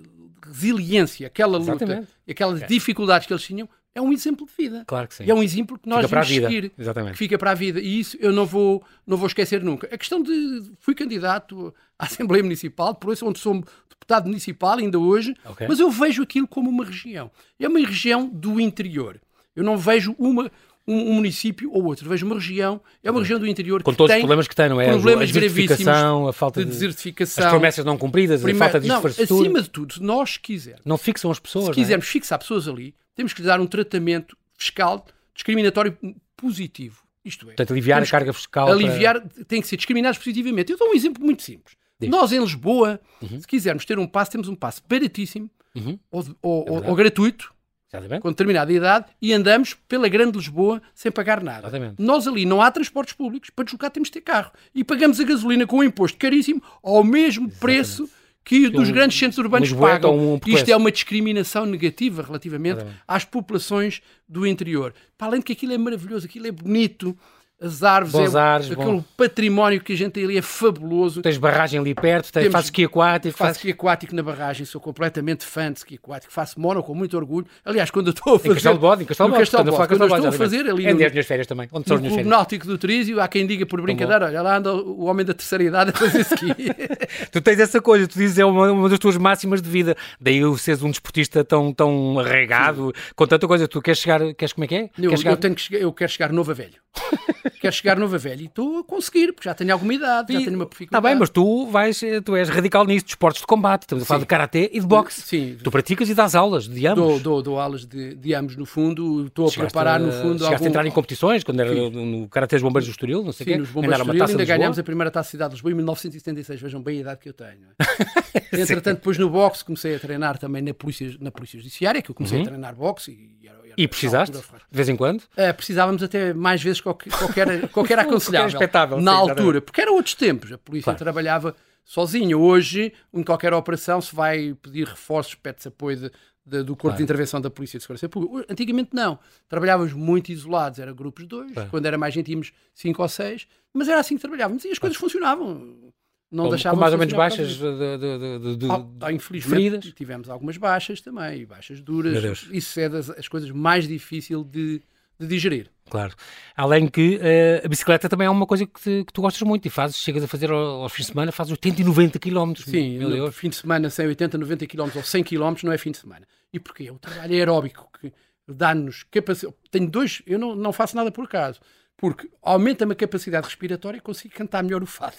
resiliência, 0.47 1.27
aquela 1.27 1.57
luta, 1.57 1.71
Exatamente. 1.71 2.07
aquelas 2.27 2.61
é. 2.63 2.65
dificuldades 2.65 3.27
que 3.27 3.33
eles 3.33 3.43
tinham, 3.43 3.69
é 3.95 4.01
um 4.01 4.11
exemplo 4.11 4.47
de 4.47 4.53
vida. 4.57 4.83
Claro 4.87 5.07
que 5.07 5.15
sim. 5.15 5.23
E 5.25 5.31
é 5.31 5.33
um 5.33 5.43
exemplo 5.43 5.77
que 5.77 5.87
nós 5.87 6.05
fica 6.05 6.21
devemos 6.21 6.49
seguir. 6.49 6.71
Exatamente. 6.77 7.11
Que 7.13 7.17
fica 7.17 7.37
para 7.37 7.51
a 7.51 7.53
vida. 7.53 7.79
E 7.79 7.99
isso 7.99 8.17
eu 8.19 8.31
não 8.31 8.45
vou, 8.45 8.83
não 9.05 9.17
vou 9.17 9.27
esquecer 9.27 9.61
nunca. 9.63 9.87
A 9.93 9.97
questão 9.97 10.21
de. 10.21 10.71
Fui 10.79 10.95
candidato 10.95 11.73
à 11.97 12.05
Assembleia 12.05 12.43
Municipal, 12.43 12.95
por 12.95 13.13
isso 13.13 13.25
onde 13.25 13.39
sou 13.39 13.63
deputado 13.89 14.27
municipal 14.27 14.77
ainda 14.77 14.99
hoje, 14.99 15.33
okay. 15.45 15.67
mas 15.67 15.79
eu 15.79 15.89
vejo 15.89 16.23
aquilo 16.23 16.47
como 16.47 16.69
uma 16.69 16.83
região. 16.83 17.31
É 17.59 17.67
uma 17.67 17.79
região 17.79 18.27
do 18.27 18.59
interior. 18.59 19.19
Eu 19.55 19.63
não 19.63 19.77
vejo 19.77 20.15
uma, 20.17 20.51
um, 20.87 21.11
um, 21.11 21.13
município 21.13 21.71
ou 21.71 21.85
outro. 21.85 22.09
Vejo 22.09 22.25
uma 22.25 22.35
região, 22.35 22.81
é 23.03 23.09
uma 23.09 23.21
região 23.21 23.39
do 23.39 23.47
interior 23.47 23.81
Com 23.83 23.91
que 23.91 23.97
todos 23.97 24.09
tem 24.09 24.17
os 24.17 24.21
problemas 24.23 24.47
que 24.47 24.55
tem, 24.55 24.69
não 24.69 24.81
é? 24.81 24.89
Problemas 24.89 25.29
a 25.29 25.33
desertificação, 25.33 26.27
a 26.27 26.33
falta 26.33 26.65
de, 26.65 26.71
desertificação, 26.71 27.45
as 27.45 27.49
promessas 27.51 27.85
não 27.85 27.97
cumpridas, 27.97 28.41
Primeiro, 28.41 28.63
a 28.63 28.67
falta 28.67 28.79
de 28.79 28.87
não, 28.87 28.97
infraestrutura. 28.97 29.41
Acima 29.41 29.61
de 29.61 29.69
tudo, 29.69 29.95
nós 30.01 30.37
quisermos, 30.37 30.81
não 30.83 30.97
fixam 30.97 31.31
as 31.31 31.39
pessoas. 31.39 31.65
Se 31.65 31.71
é? 31.71 31.73
quisermos 31.75 32.07
é? 32.07 32.09
fixar 32.09 32.39
pessoas 32.39 32.67
ali, 32.67 32.95
temos 33.15 33.33
que 33.33 33.41
lhe 33.41 33.47
dar 33.47 33.59
um 33.59 33.67
tratamento 33.67 34.37
fiscal 34.57 35.05
discriminatório 35.33 35.97
positivo. 36.35 37.03
Isto 37.23 37.45
é, 37.45 37.47
Portanto, 37.47 37.71
aliviar 37.71 38.03
a 38.03 38.05
carga 38.05 38.33
fiscal. 38.33 38.69
Aliviar, 38.69 39.21
para... 39.21 39.45
tem 39.45 39.61
que 39.61 39.67
ser 39.67 39.77
discriminados 39.77 40.17
positivamente. 40.17 40.71
Eu 40.71 40.77
dou 40.77 40.89
um 40.89 40.93
exemplo 40.93 41.23
muito 41.23 41.41
simples. 41.41 41.75
Diz. 41.99 42.09
Nós 42.09 42.31
em 42.31 42.39
Lisboa, 42.39 42.99
uhum. 43.21 43.39
se 43.39 43.47
quisermos 43.47 43.85
ter 43.85 43.97
um 43.97 44.07
passo, 44.07 44.31
temos 44.31 44.47
um 44.47 44.55
passo 44.55 44.81
baratíssimo 44.87 45.49
uhum. 45.75 45.97
ou, 46.11 46.25
ou, 46.41 46.83
é 46.83 46.89
ou, 46.89 46.95
gratuito, 46.95 47.53
Exatamente. 47.91 48.21
com 48.21 48.29
determinada 48.29 48.73
idade, 48.73 49.05
e 49.21 49.31
andamos 49.31 49.73
pela 49.87 50.09
Grande 50.09 50.37
Lisboa 50.37 50.81
sem 50.93 51.11
pagar 51.11 51.41
nada. 51.41 51.67
Exatamente. 51.67 52.01
Nós 52.01 52.27
ali 52.27 52.45
não 52.45 52.61
há 52.61 52.69
transportes 52.71 53.13
públicos, 53.13 53.49
para 53.49 53.63
deslocar 53.63 53.91
temos 53.91 54.09
de 54.09 54.13
ter 54.13 54.21
carro. 54.21 54.51
E 54.75 54.83
pagamos 54.83 55.19
a 55.19 55.23
gasolina 55.23 55.65
com 55.65 55.77
um 55.77 55.83
imposto 55.83 56.17
caríssimo 56.17 56.61
ao 56.81 57.03
mesmo 57.03 57.47
Exatamente. 57.47 57.59
preço 57.59 58.09
que 58.43 58.69
dos 58.69 58.89
um, 58.89 58.91
grandes 58.91 59.17
centros 59.17 59.37
urbanos 59.37 59.71
pagam. 59.71 60.17
Um 60.17 60.39
Isto 60.45 60.69
é 60.69 60.75
uma 60.75 60.91
discriminação 60.91 61.65
negativa 61.65 62.21
relativamente 62.21 62.85
às 63.07 63.23
populações 63.23 64.01
do 64.27 64.45
interior. 64.45 64.93
Para 65.17 65.27
além 65.27 65.39
de 65.39 65.45
que 65.45 65.53
aquilo 65.53 65.73
é 65.73 65.77
maravilhoso, 65.77 66.25
aquilo 66.25 66.47
é 66.47 66.51
bonito, 66.51 67.17
as 67.61 67.81
árvores, 67.81 68.11
Bons 68.11 68.35
é, 68.35 68.39
ares, 68.39 68.71
aquele 68.71 68.91
bom. 68.91 69.03
património 69.15 69.79
que 69.79 69.93
a 69.93 69.95
gente 69.95 70.11
tem 70.11 70.25
ali 70.25 70.37
é 70.37 70.41
fabuloso. 70.41 71.21
Tens 71.21 71.37
barragem 71.37 71.79
ali 71.79 71.95
perto, 71.95 72.25
tens, 72.25 72.43
Temos- 72.43 72.51
fazes 72.51 72.67
esqui 72.67 72.83
aquático, 72.83 73.37
Faço 73.37 73.51
esqui 73.51 73.71
aquático 73.71 74.13
na 74.13 74.21
barragem, 74.21 74.65
sou 74.65 74.81
completamente 74.81 75.45
fã 75.45 75.71
de 75.71 75.77
esqui 75.79 75.95
aquático, 75.95 76.33
faço 76.33 76.59
mono 76.59 76.83
com 76.83 76.93
muito 76.93 77.15
orgulho. 77.15 77.47
Aliás, 77.63 77.89
quando 77.89 78.07
eu 78.07 78.11
estou 78.11 78.35
a 78.35 78.39
fazer. 78.39 78.49
Em 78.51 78.53
Castelo 78.55 78.75
de 78.75 78.81
Bode, 78.81 79.03
em 79.03 79.05
Castelo 79.05 79.29
Bode, 79.29 79.39
Castelo 79.39 79.63
Bode, 79.63 79.73
de 79.73 79.87
quando 79.87 80.01
eu 80.01 80.09
Castelo 80.09 80.27
estou 80.27 80.45
a 80.45 80.49
fazer 80.49 80.69
ali 80.69 80.85
É 80.85 80.91
no, 80.93 80.97
minhas 80.97 81.25
férias 81.25 81.47
também. 81.47 81.69
Onde 81.71 81.87
são 81.87 81.95
no 81.95 81.99
as 81.99 82.01
minhas 82.01 82.13
Clube 82.13 82.15
férias? 82.15 82.29
Náutico 82.29 82.67
do 82.67 82.77
Trísio, 82.77 83.21
há 83.21 83.27
quem 83.29 83.47
diga 83.47 83.65
por 83.65 83.81
brincadeira: 83.81 84.25
olha 84.25 84.41
lá 84.41 84.57
anda 84.57 84.73
o 84.73 85.05
homem 85.05 85.25
da 85.25 85.33
terceira 85.33 85.63
idade 85.63 85.91
a 85.91 85.93
fazer 85.93 86.19
esqui. 86.19 86.53
Tu 87.31 87.41
tens 87.41 87.59
essa 87.59 87.81
coisa, 87.81 88.07
tu 88.07 88.17
dizes 88.17 88.37
é 88.37 88.45
uma, 88.45 88.71
uma 88.71 88.89
das 88.89 88.99
tuas 88.99 89.17
máximas 89.17 89.61
de 89.61 89.69
vida. 89.69 89.95
Daí 90.19 90.43
o 90.43 90.57
seres 90.57 90.83
um 90.83 90.89
desportista 90.89 91.43
tão, 91.43 91.73
tão 91.73 92.19
arraigado, 92.19 92.93
com 93.15 93.25
tanta 93.25 93.47
coisa. 93.47 93.67
Tu 93.67 93.81
queres 93.81 93.99
chegar, 93.99 94.33
queres 94.33 94.53
como 94.53 94.65
é 94.65 94.67
que 94.67 94.75
é? 94.75 94.83
Eu, 94.97 95.09
queres 95.09 95.19
chegar... 95.19 95.31
eu 95.31 95.37
tenho 95.37 95.55
que 95.55 95.75
eu 95.75 95.93
quero 95.93 96.11
chegar 96.11 96.31
novo 96.31 96.51
a 96.51 96.53
velho. 96.53 96.75
quero 97.59 97.75
chegar 97.75 97.97
novo 97.97 98.15
a 98.15 98.17
velho 98.17 98.41
e 98.41 98.45
estou 98.45 98.79
a 98.79 98.83
conseguir, 98.83 99.33
porque 99.33 99.47
já 99.49 99.53
tenho 99.53 99.71
alguma 99.73 99.93
idade, 99.93 100.33
já 100.33 100.39
tenho 100.39 100.55
uma 100.55 100.67
Está 100.79 100.99
bem, 101.01 101.15
mas 101.15 101.29
tu 101.29 101.67
vais, 101.67 102.01
eh, 102.03 102.21
tu 102.21 102.35
és 102.35 102.49
radical 102.49 102.85
nisso, 102.85 103.05
de 103.05 103.11
esportes 103.11 103.41
de 103.41 103.47
combate. 103.47 103.83
Estamos 103.83 104.03
a 104.03 104.05
falar 104.07 104.19
Sim. 104.19 104.23
de 104.23 104.27
karaté 104.27 104.69
e 104.71 104.79
de 104.79 104.85
boxe. 104.85 105.21
Sim. 105.21 105.57
Tu 105.63 105.69
praticas 105.71 106.09
e 106.09 106.13
dás 106.13 106.35
aulas 106.35 106.67
de 106.67 106.85
ambos. 106.87 107.03
Dou, 107.03 107.19
dou, 107.19 107.41
dou 107.41 107.59
aulas 107.59 107.85
de, 107.85 108.15
de 108.15 108.33
ambos 108.33 108.55
no 108.55 108.65
fundo, 108.65 109.27
estou 109.27 109.45
a 109.47 109.49
Chegaste 109.49 109.71
preparar 109.73 109.99
a- 110.01 110.03
no 110.03 110.11
fundo 110.11 110.37
Chegaste 110.39 110.53
algum... 110.53 110.65
a 110.65 110.67
entrar 110.69 110.85
em 110.85 110.91
competições, 110.91 111.43
quando 111.43 111.59
era 111.59 111.73
no, 111.73 112.05
no 112.05 112.27
Karaté 112.29 112.55
dos 112.55 112.63
Bombeiros 112.63 112.87
do 112.87 112.91
Estoril, 112.91 113.23
não 113.23 113.31
sei 113.31 113.43
o 113.43 113.47
Sim, 113.47 113.53
quê. 113.53 113.57
nos 113.59 113.69
Bombeiros 113.69 113.99
uma 114.01 114.13
Estoril, 114.13 114.39
ainda 114.39 114.45
ganhámos 114.45 114.79
a 114.79 114.83
primeira 114.83 115.11
taça 115.11 115.27
de 115.27 115.31
cidade 115.31 115.49
de 115.51 115.55
Lisboa 115.55 115.71
em 115.71 115.75
1976. 115.75 116.61
Vejam 116.61 116.81
bem 116.81 116.97
a 116.97 117.01
idade 117.01 117.19
que 117.19 117.29
eu 117.29 117.33
tenho. 117.33 117.67
é? 117.79 118.43
Entretanto, 118.61 118.97
depois 118.97 119.17
no 119.17 119.29
boxe 119.29 119.63
comecei 119.65 119.95
a 119.95 119.99
treinar 119.99 120.37
também 120.37 120.61
na 120.61 120.73
Polícia, 120.73 121.09
na 121.19 121.31
polícia 121.31 121.57
Judiciária, 121.59 122.01
que 122.01 122.11
eu 122.11 122.15
comecei 122.15 122.41
a 122.41 122.45
treinar 122.45 122.75
boxe. 122.75 123.11
E, 123.11 123.47
era- 123.47 123.53
Uhum. 123.62 123.62
E 123.77 123.87
precisaste, 123.87 124.35
de 124.37 124.43
vez 124.71 124.89
em 124.89 124.95
quando? 124.95 125.21
Uh, 125.21 125.53
precisávamos 125.55 126.01
até 126.03 126.33
mais 126.33 126.61
vezes 126.61 126.81
qualquer, 126.81 127.09
qualquer, 127.11 127.67
qualquer 127.69 127.99
aconselhável. 127.99 128.47
expectável, 128.49 129.01
na 129.01 129.11
sim, 129.13 129.29
altura, 129.29 129.61
porque 129.61 129.81
eram 129.81 129.95
outros 129.95 130.15
tempos. 130.15 130.51
A 130.51 130.57
polícia 130.57 130.85
Claro. 130.85 130.99
trabalhava 130.99 131.55
sozinha. 131.83 132.37
Hoje, 132.37 132.93
em 133.13 133.23
qualquer 133.23 133.53
operação, 133.53 133.99
se 134.01 134.15
vai 134.15 134.55
pedir 134.61 134.87
reforços, 134.87 135.35
pede-se 135.35 135.67
apoio 135.67 135.97
de- 135.97 136.11
de- 136.45 136.63
do 136.63 136.73
Corpo 136.73 136.81
Claro. 136.89 136.97
de 136.97 137.03
Intervenção 137.03 137.39
da 137.41 137.49
Polícia 137.49 137.77
de 137.79 137.83
Segurança 137.83 138.07
Pública. 138.09 138.45
Antigamente 138.51 138.89
não. 138.93 139.17
Trabalhávamos 139.47 139.93
muito 139.93 140.31
isolados. 140.31 140.77
Era 140.79 140.91
grupos 140.93 141.23
de 141.23 141.29
dois. 141.29 141.51
Claro. 141.53 141.69
Quando 141.69 141.85
era 141.85 141.97
mais 141.97 142.13
gente, 142.13 142.29
íamos 142.31 142.51
cinco 142.73 143.01
ou 143.01 143.07
seis. 143.09 143.47
Mas 143.73 143.87
era 143.87 143.99
assim 143.99 144.15
que 144.15 144.21
trabalhávamos. 144.21 144.63
E 144.65 144.69
as 144.69 144.77
coisas 144.79 144.97
funcionavam. 144.97 145.93
Não 146.33 146.49
Com, 146.49 146.57
com 146.57 146.75
mais 146.77 146.93
ou 146.93 146.97
menos 146.99 147.13
baixas 147.13 147.49
de, 147.49 147.57
de- 147.59 148.55
de- 148.57 148.71
Ah, 148.71 148.83
ah, 149.01 149.11
infelizmente 149.13 149.55
feridas? 149.55 149.93
tivemos 149.93 150.29
algumas 150.29 150.57
baixas 150.57 150.99
também, 150.99 151.45
baixas 151.45 151.79
duras. 151.79 152.47
Isso 152.51 152.79
é 152.79 152.89
das 152.89 153.09
as 153.11 153.27
coisas 153.27 153.51
mais 153.51 153.87
difíceis 153.87 154.43
de, 154.45 154.81
de 155.19 155.27
digerir. 155.27 155.69
Claro. 155.89 156.15
Além 156.57 156.87
que 156.87 157.19
eh, 157.21 157.61
a 157.63 157.67
bicicleta 157.67 158.09
também 158.09 158.25
é 158.25 158.29
uma 158.31 158.47
coisa 158.47 158.65
que, 158.65 158.81
te- 158.81 159.03
que 159.05 159.13
tu 159.13 159.21
gostas 159.21 159.41
muito 159.47 159.67
e 159.67 159.69
fazes, 159.69 159.97
chegas 159.97 160.23
a 160.23 160.27
fazer 160.27 160.49
ao- 160.49 160.81
aos 160.81 160.91
fins 160.91 161.05
de 161.05 161.11
semana, 161.11 161.31
fazes 161.31 161.51
80 161.51 161.81
e 161.81 161.83
90 161.83 162.17
km. 162.17 162.53
Sim, 162.65 162.97
meu 162.97 163.31
fim 163.31 163.49
de 163.49 163.55
semana, 163.57 163.89
100, 163.91 164.07
80, 164.07 164.37
90 164.39 164.65
km 164.65 164.89
ou 164.95 165.03
100 165.03 165.23
km 165.23 165.53
não 165.63 165.71
é 165.71 165.77
fim 165.77 165.91
de 165.91 165.97
semana. 165.99 166.25
E 166.51 166.59
porquê? 166.59 166.89
O 166.89 166.97
trabalho 166.97 167.31
é 167.31 167.37
aeróbico 167.37 167.89
que 168.01 168.11
dá-nos 168.47 169.03
capacidade. 169.03 169.55
Tenho 169.69 169.87
dois, 169.87 170.23
eu 170.25 170.39
não, 170.39 170.55
não 170.55 170.73
faço 170.73 170.95
nada 170.95 171.11
por 171.11 171.25
acaso, 171.25 171.59
porque 171.95 172.27
aumenta-me 172.41 172.93
a 172.93 172.95
capacidade 172.95 173.45
respiratória 173.45 173.97
e 173.97 174.01
consigo 174.01 174.33
cantar 174.33 174.63
melhor 174.63 174.81
o 174.81 174.87
fado. 174.87 175.17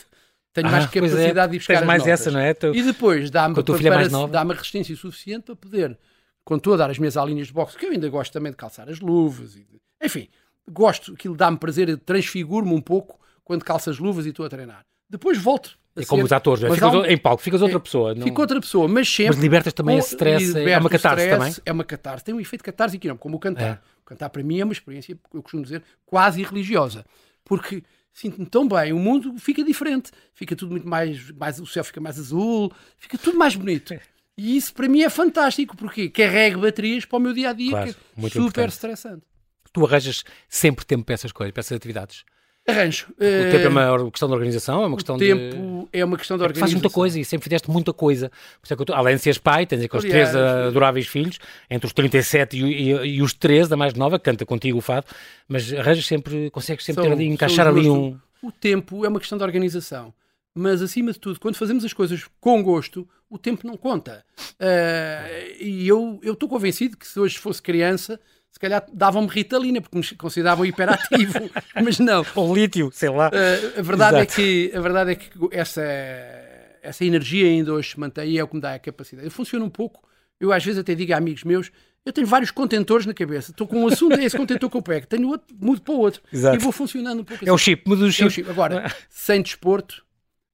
Tenho 0.54 0.68
Ah, 0.68 0.70
mais 0.70 0.84
é, 0.84 0.88
capacidade 0.88 1.50
de 1.50 1.56
ir 1.56 1.58
buscar 1.58 1.78
tens 1.78 1.86
mais 1.86 1.98
notas. 2.02 2.20
essa, 2.20 2.30
não 2.30 2.38
é? 2.40 2.54
Tu- 2.54 2.74
E 2.74 2.82
depois 2.82 3.28
dá-me 3.30 3.54
Com 3.56 3.62
dá-me 4.28 4.52
a 4.52 4.54
resistência 4.54 4.94
suficiente 4.96 5.46
para 5.46 5.56
poder, 5.56 5.98
a 6.72 6.76
dar 6.76 6.90
as 6.90 6.98
minhas 6.98 7.16
aulinhas 7.16 7.48
de 7.48 7.52
boxe, 7.52 7.76
que 7.76 7.84
eu 7.84 7.90
ainda 7.90 8.08
gosto 8.08 8.32
também 8.32 8.52
de 8.52 8.56
calçar 8.56 8.88
as 8.88 9.00
luvas, 9.00 9.56
e 9.56 9.64
de- 9.64 9.80
enfim, 10.02 10.28
gosto, 10.70 11.12
aquilo 11.12 11.36
dá-me 11.36 11.58
prazer, 11.58 11.98
transfiguro-me 11.98 12.72
um 12.72 12.80
pouco 12.80 13.18
quando 13.42 13.64
calço 13.64 13.90
as 13.90 13.98
luvas 13.98 14.26
e 14.26 14.28
estou 14.30 14.46
a 14.46 14.48
treinar. 14.48 14.86
Depois 15.10 15.36
volto. 15.36 15.76
É 15.96 16.04
como 16.04 16.24
os 16.24 16.32
atores, 16.32 16.62
é? 16.64 16.68
mas 16.68 16.76
ficas 16.78 16.94
um- 16.94 17.04
em 17.04 17.16
palco, 17.18 17.42
ficas 17.42 17.60
outra 17.62 17.76
é, 17.76 17.80
pessoa. 17.80 18.14
Não... 18.14 18.22
Fica 18.22 18.40
outra 18.40 18.60
pessoa, 18.60 18.88
mas 18.88 19.08
sempre. 19.08 19.34
Mas 19.34 19.42
libertas 19.42 19.72
também 19.72 19.96
com- 19.96 20.00
esse 20.00 20.14
stress, 20.14 20.56
é 20.58 20.78
uma 20.78 20.90
catarse 20.90 21.22
stress, 21.24 21.38
também. 21.38 21.54
É 21.66 21.72
uma 21.72 21.84
catarse, 21.84 22.24
tem 22.24 22.34
um 22.34 22.40
efeito 22.40 22.64
catarse 22.64 22.96
aqui, 22.96 23.06
não, 23.08 23.16
como 23.16 23.36
o 23.36 23.40
cantar. 23.40 23.62
É. 23.64 23.78
O 24.02 24.04
cantar 24.04 24.28
para 24.30 24.42
mim 24.42 24.58
é 24.60 24.64
uma 24.64 24.72
experiência, 24.72 25.16
eu 25.32 25.42
costumo 25.42 25.62
dizer, 25.62 25.82
quase 26.06 26.42
religiosa. 26.42 27.04
Porque 27.44 27.82
sinto-me 28.14 28.46
tão 28.46 28.66
bem, 28.66 28.93
o 28.93 28.99
mundo 28.99 29.37
fica 29.38 29.62
diferente, 29.62 30.11
fica 30.32 30.55
tudo 30.56 30.70
muito 30.70 30.88
mais, 30.88 31.31
mais. 31.32 31.58
O 31.58 31.66
céu 31.66 31.84
fica 31.84 32.00
mais 32.00 32.19
azul, 32.19 32.72
fica 32.96 33.19
tudo 33.19 33.37
mais 33.37 33.55
bonito. 33.56 33.93
E 34.37 34.56
isso 34.56 34.72
para 34.72 34.88
mim 34.88 35.02
é 35.02 35.11
fantástico, 35.11 35.76
porque 35.76 36.08
carrego 36.08 36.61
baterias 36.61 37.05
para 37.05 37.16
o 37.19 37.20
meu 37.20 37.32
dia 37.34 37.50
a 37.50 37.52
dia, 37.52 37.70
Claro, 37.70 37.84
que 37.84 37.90
é 37.90 38.22
super 38.22 38.38
importante. 38.40 38.70
estressante. 38.70 39.22
Tu 39.72 39.84
arranjas 39.84 40.25
sempre 40.49 40.84
tempo 40.84 41.05
para 41.05 41.14
essas 41.14 41.32
coisas, 41.32 41.52
para 41.52 41.61
essas 41.61 41.76
atividades. 41.76 42.25
Arranjo. 42.66 43.06
O 43.11 43.50
tempo 43.50 43.78
é 43.78 43.90
uma 43.90 44.11
questão 44.11 44.26
de 44.28 44.34
organização, 44.34 44.82
é 44.82 44.87
uma 44.87 44.96
questão 44.96 45.16
o 45.16 45.19
de. 45.19 45.26
tempo 45.26 45.88
é 45.93 46.05
uma 46.05 46.16
questão 46.16 46.38
de 46.38 46.44
É 46.44 46.46
que 46.46 46.52
fazes 46.55 46.62
organização. 46.75 46.81
muita 46.81 46.94
coisa 46.94 47.20
e 47.20 47.25
sempre 47.25 47.44
fizeste 47.44 47.70
muita 47.70 47.93
coisa. 47.93 48.31
Por 48.31 48.64
isso 48.64 48.72
é 48.72 48.76
que 48.76 48.84
tô- 48.87 48.94
Além 48.94 49.16
de 49.16 49.22
seres 49.22 49.37
pai, 49.38 49.66
tens 49.66 49.82
aqueles 49.84 50.05
Aliás, 50.06 50.31
três 50.31 50.44
adoráveis 50.69 51.06
filhos, 51.06 51.38
entre 51.69 51.87
os 51.87 51.93
37 51.93 52.56
e, 52.56 52.62
o- 52.62 52.66
e- 53.05 53.16
e 53.16 53.22
os 53.22 53.34
13, 53.34 53.75
a 53.75 53.76
mais 53.76 53.93
nova, 53.94 54.19
canta 54.19 54.46
contigo 54.46 54.78
o 54.78 54.81
fado, 54.81 55.06
mas 55.46 55.72
arranjas 55.75 56.06
sempre, 56.06 56.49
consegues 56.50 56.84
sempre 56.87 57.02
ter 57.02 57.08
São- 57.08 57.16
ali, 57.16 57.26
encaixar 57.26 57.66
ali 57.66 57.88
um. 57.88 58.19
O 58.43 58.50
tempo 58.50 59.05
é 59.05 59.08
uma 59.08 59.20
questão 59.20 59.37
de 59.37 59.44
organização. 59.44 60.12
Mas, 60.56 60.81
acima 60.81 61.12
de 61.12 61.19
tudo, 61.19 61.38
quando 61.40 61.56
fazemos 61.56 61.84
as 61.84 61.93
coisas 61.93 62.22
com 62.40 62.62
gosto, 62.62 63.06
o 63.28 63.37
tempo 63.37 63.66
não 63.66 63.76
conta. 63.76 64.25
Ah, 64.61 65.26
e 65.61 65.87
eu 65.88 66.20
estou 66.22 66.49
convencido 66.49 66.96
que 66.96 67.06
se 67.06 67.19
hoje 67.20 67.37
fosse 67.38 67.61
criança, 67.61 68.19
se 68.54 68.60
calhar 68.60 68.86
davam-me 68.92 69.26
ritalina, 69.26 69.80
porque 69.80 69.98
me 69.98 70.16
consideravam 70.16 70.64
hiperativo. 70.64 71.50
Mas 71.82 71.98
não. 71.98 72.24
Ou 72.36 72.54
lítio, 72.54 72.88
sei 72.92 73.08
lá. 73.08 73.26
Ah, 73.26 73.80
a, 73.80 73.82
verdade 73.82 74.18
é 74.18 74.26
que, 74.26 74.70
a 74.72 74.80
verdade 74.80 75.10
é 75.10 75.14
que 75.16 75.28
essa, 75.50 75.82
essa 76.80 77.04
energia 77.04 77.48
ainda 77.48 77.72
hoje 77.72 77.90
se 77.90 77.98
mantém 77.98 78.30
e 78.30 78.38
é 78.38 78.44
o 78.44 78.46
que 78.46 78.54
me 78.54 78.60
dá 78.60 78.72
a 78.74 78.78
capacidade. 78.78 79.26
Eu 79.26 79.30
funciono 79.32 79.64
um 79.64 79.68
pouco, 79.68 80.08
eu 80.38 80.52
às 80.52 80.64
vezes 80.64 80.78
até 80.78 80.94
digo 80.94 81.12
a 81.12 81.16
amigos 81.16 81.42
meus, 81.42 81.72
eu 82.06 82.12
tenho 82.12 82.28
vários 82.28 82.52
contentores 82.52 83.06
na 83.06 83.12
cabeça. 83.12 83.50
Estou 83.50 83.66
com 83.66 83.82
um 83.82 83.88
assunto, 83.88 84.16
é 84.20 84.22
esse 84.22 84.36
contentor 84.36 84.70
que 84.70 84.76
eu 84.76 84.82
pego. 84.82 85.08
Tenho 85.08 85.30
outro, 85.30 85.52
mudo 85.60 85.82
para 85.82 85.94
o 85.94 85.98
outro. 85.98 86.22
Exato. 86.32 86.54
E 86.54 86.58
vou 86.60 86.70
funcionando 86.70 87.22
um 87.22 87.24
pouco 87.24 87.48
É 87.48 87.50
o 87.50 87.58
chip, 87.58 87.82
muda 87.88 88.02
o 88.02 88.06
é 88.06 88.08
o 88.08 88.12
chip. 88.12 88.30
chip. 88.30 88.48
Agora, 88.48 88.88
sem 89.10 89.42
desporto, 89.42 90.04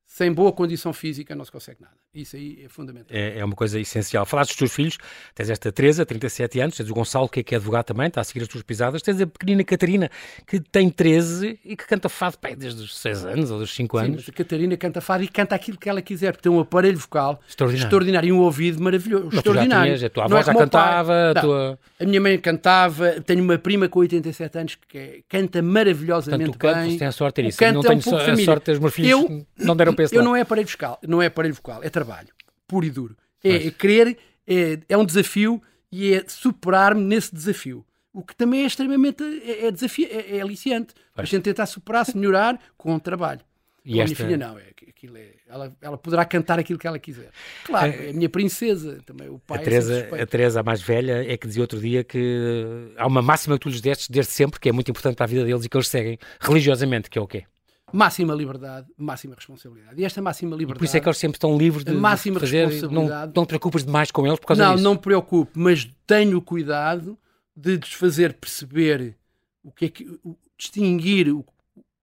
sem 0.06 0.32
boa 0.32 0.52
condição 0.52 0.94
física, 0.94 1.34
não 1.34 1.44
se 1.44 1.52
consegue 1.52 1.82
nada. 1.82 1.99
Isso 2.12 2.34
aí 2.34 2.62
é 2.64 2.68
fundamental. 2.68 3.06
É, 3.16 3.38
é 3.38 3.44
uma 3.44 3.54
coisa 3.54 3.78
essencial. 3.78 4.26
Falaste 4.26 4.50
dos 4.50 4.56
teus 4.56 4.72
filhos, 4.74 4.98
tens 5.32 5.48
esta 5.48 5.70
Teresa, 5.70 6.04
37 6.04 6.58
anos, 6.58 6.76
tens 6.76 6.90
o 6.90 6.92
Gonçalo, 6.94 7.28
que 7.28 7.38
é, 7.38 7.42
que 7.44 7.54
é 7.54 7.56
advogado 7.56 7.84
também, 7.84 8.08
está 8.08 8.20
a 8.20 8.24
seguir 8.24 8.42
as 8.42 8.48
tuas 8.48 8.64
pisadas, 8.64 9.00
tens 9.00 9.20
a 9.20 9.28
pequenina 9.28 9.62
Catarina, 9.62 10.10
que 10.44 10.58
tem 10.58 10.90
13 10.90 11.60
e 11.64 11.76
que 11.76 11.86
canta 11.86 12.08
fado 12.08 12.36
pá, 12.38 12.48
desde 12.50 12.82
os 12.82 12.96
6 12.98 13.24
anos 13.26 13.52
ou 13.52 13.60
dos 13.60 13.72
5 13.72 13.96
Sim, 13.96 14.04
anos. 14.06 14.16
mas 14.26 14.28
a 14.28 14.32
Catarina 14.32 14.76
canta 14.76 15.00
fado 15.00 15.22
e 15.22 15.28
canta 15.28 15.54
aquilo 15.54 15.78
que 15.78 15.88
ela 15.88 16.02
quiser, 16.02 16.32
porque 16.32 16.42
tem 16.42 16.50
um 16.50 16.58
aparelho 16.58 16.98
vocal 16.98 17.40
Extraordinário. 17.48 18.28
e 18.28 18.32
um 18.32 18.40
ouvido 18.40 18.82
maravilhoso. 18.82 19.30
Já 19.30 19.36
extraordinário. 19.38 19.84
tinhas, 19.96 20.02
a 20.02 20.10
tua 20.10 20.24
avó 20.24 20.36
é 20.38 20.42
já 20.42 20.52
pai. 20.52 20.62
cantava, 20.62 21.30
a 21.30 21.40
tua... 21.40 21.78
A 22.00 22.04
minha 22.04 22.20
mãe 22.20 22.36
cantava, 22.38 23.20
tenho 23.20 23.44
uma 23.44 23.56
prima 23.56 23.88
com 23.88 24.00
87 24.00 24.58
anos 24.58 24.78
que 24.88 24.98
é- 24.98 25.20
canta 25.28 25.62
maravilhosamente 25.62 26.50
Portanto, 26.50 26.56
o 26.56 26.74
canto, 26.74 26.82
bem. 26.82 26.90
você 26.92 26.98
tem 26.98 27.06
a 27.06 27.12
sorte 27.12 27.36
de 27.36 27.42
ter 27.42 27.46
O 27.46 27.48
isso. 27.50 27.58
canto 27.58 27.74
Não 27.74 27.76
é 27.76 27.84
um 27.84 28.00
tenho 28.00 28.16
a 28.16 28.36
sorte, 28.44 28.70
os 28.72 28.78
meus 28.80 28.94
filhos 28.94 29.10
Eu- 29.12 29.46
não 29.58 29.76
deram 29.76 29.94
esse 30.00 30.16
Eu 30.16 30.24
não 30.24 30.34
é 30.34 30.40
aparelho 30.40 30.66
vocal, 30.66 30.98
não 31.06 31.22
é 31.22 31.26
aparelho 31.26 31.54
vocal, 31.54 31.80
é 31.84 31.99
trabalho, 32.04 32.28
puro 32.66 32.86
e 32.86 32.90
duro. 32.90 33.16
É, 33.42 33.66
é 33.68 33.70
querer, 33.70 34.16
é, 34.46 34.78
é 34.88 34.96
um 34.96 35.04
desafio 35.04 35.60
e 35.92 36.14
é 36.14 36.24
superar-me 36.26 37.02
nesse 37.02 37.34
desafio. 37.34 37.84
O 38.12 38.22
que 38.22 38.34
também 38.34 38.62
é 38.62 38.66
extremamente 38.66 39.22
é, 39.44 39.66
é 39.66 39.70
desafio, 39.70 40.08
é, 40.10 40.36
é 40.36 40.40
aliciante. 40.40 40.94
A 41.12 41.16
Pois. 41.16 41.28
gente 41.28 41.42
tentar 41.44 41.66
superar-se, 41.66 42.16
melhorar 42.16 42.58
com 42.76 42.94
o 42.94 43.00
trabalho. 43.00 43.40
E 43.84 43.94
Com 43.94 44.00
a 44.00 44.04
esta- 44.04 44.24
minha 44.24 44.36
filha 44.36 44.46
não, 44.48 44.58
é, 44.58 44.64
aquilo 44.88 45.16
é, 45.16 45.28
ela, 45.48 45.74
ela 45.80 45.96
poderá 45.96 46.24
cantar 46.24 46.58
aquilo 46.58 46.78
que 46.78 46.86
ela 46.86 46.98
quiser. 46.98 47.30
Claro, 47.64 47.92
é 47.92 48.10
a 48.10 48.12
minha 48.12 48.28
princesa, 48.28 48.98
também 49.06 49.28
o 49.28 49.38
pai 49.38 49.58
A 49.58 49.60
é 49.62 49.64
Teresa, 49.64 50.00
sempre 50.02 50.20
a. 50.22 50.26
Teresa, 50.26 50.60
a 50.60 50.62
mais 50.62 50.82
velha, 50.82 51.24
é 51.32 51.36
que 51.36 51.46
dizia 51.46 51.62
outro 51.62 51.80
dia 51.80 52.04
que 52.04 52.92
há 52.96 53.06
uma 53.06 53.22
máxima 53.22 53.56
que 53.56 53.62
tu 53.62 53.68
lhes 53.70 53.80
destes 53.80 54.08
desde 54.10 54.32
sempre, 54.32 54.60
que 54.60 54.68
é 54.68 54.72
muito 54.72 54.90
importante 54.90 55.16
para 55.16 55.24
a 55.24 55.28
vida 55.28 55.44
deles 55.44 55.64
e 55.64 55.68
que 55.68 55.76
eles 55.76 55.88
seguem 55.88 56.18
religiosamente, 56.40 57.08
que 57.08 57.18
é 57.18 57.22
o 57.22 57.26
quê? 57.26 57.44
Máxima 57.92 58.34
liberdade, 58.34 58.86
máxima 58.96 59.34
responsabilidade. 59.34 60.00
E 60.00 60.04
esta 60.04 60.20
máxima 60.22 60.56
liberdade... 60.56 60.78
Por 60.78 60.84
isso 60.84 60.96
é 60.96 61.00
que 61.00 61.08
eles 61.08 61.18
sempre 61.18 61.36
estão 61.36 61.56
livres 61.56 61.84
de, 61.84 61.92
máxima 61.92 62.38
fazer, 62.40 62.62
não, 62.64 62.70
responsabilidade. 62.70 63.32
não 63.36 63.44
te 63.44 63.48
preocupas 63.48 63.84
demais 63.84 64.10
com 64.10 64.26
eles 64.26 64.38
por 64.38 64.46
causa 64.46 64.64
não, 64.64 64.72
disso. 64.74 64.84
não 64.84 64.92
me 64.94 65.00
preocupo, 65.00 65.50
mas 65.54 65.88
tenho 66.06 66.40
cuidado 66.40 67.18
de 67.56 67.76
lhes 67.76 67.92
fazer 67.92 68.34
perceber 68.34 69.16
o 69.62 69.70
que 69.70 69.84
é 69.84 69.88
que 69.88 70.04
o- 70.24 70.36
distinguir 70.58 71.28
o- 71.30 71.44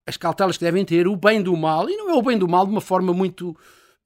as 0.06 0.16
cautelas 0.16 0.56
que 0.56 0.64
devem 0.64 0.84
ter, 0.84 1.06
o 1.08 1.16
bem 1.16 1.42
do 1.42 1.56
mal, 1.56 1.88
e 1.90 1.96
não 1.96 2.10
é 2.10 2.14
o 2.14 2.22
bem 2.22 2.38
do 2.38 2.48
mal 2.48 2.64
de 2.66 2.72
uma 2.72 2.80
forma 2.80 3.12
muito 3.12 3.56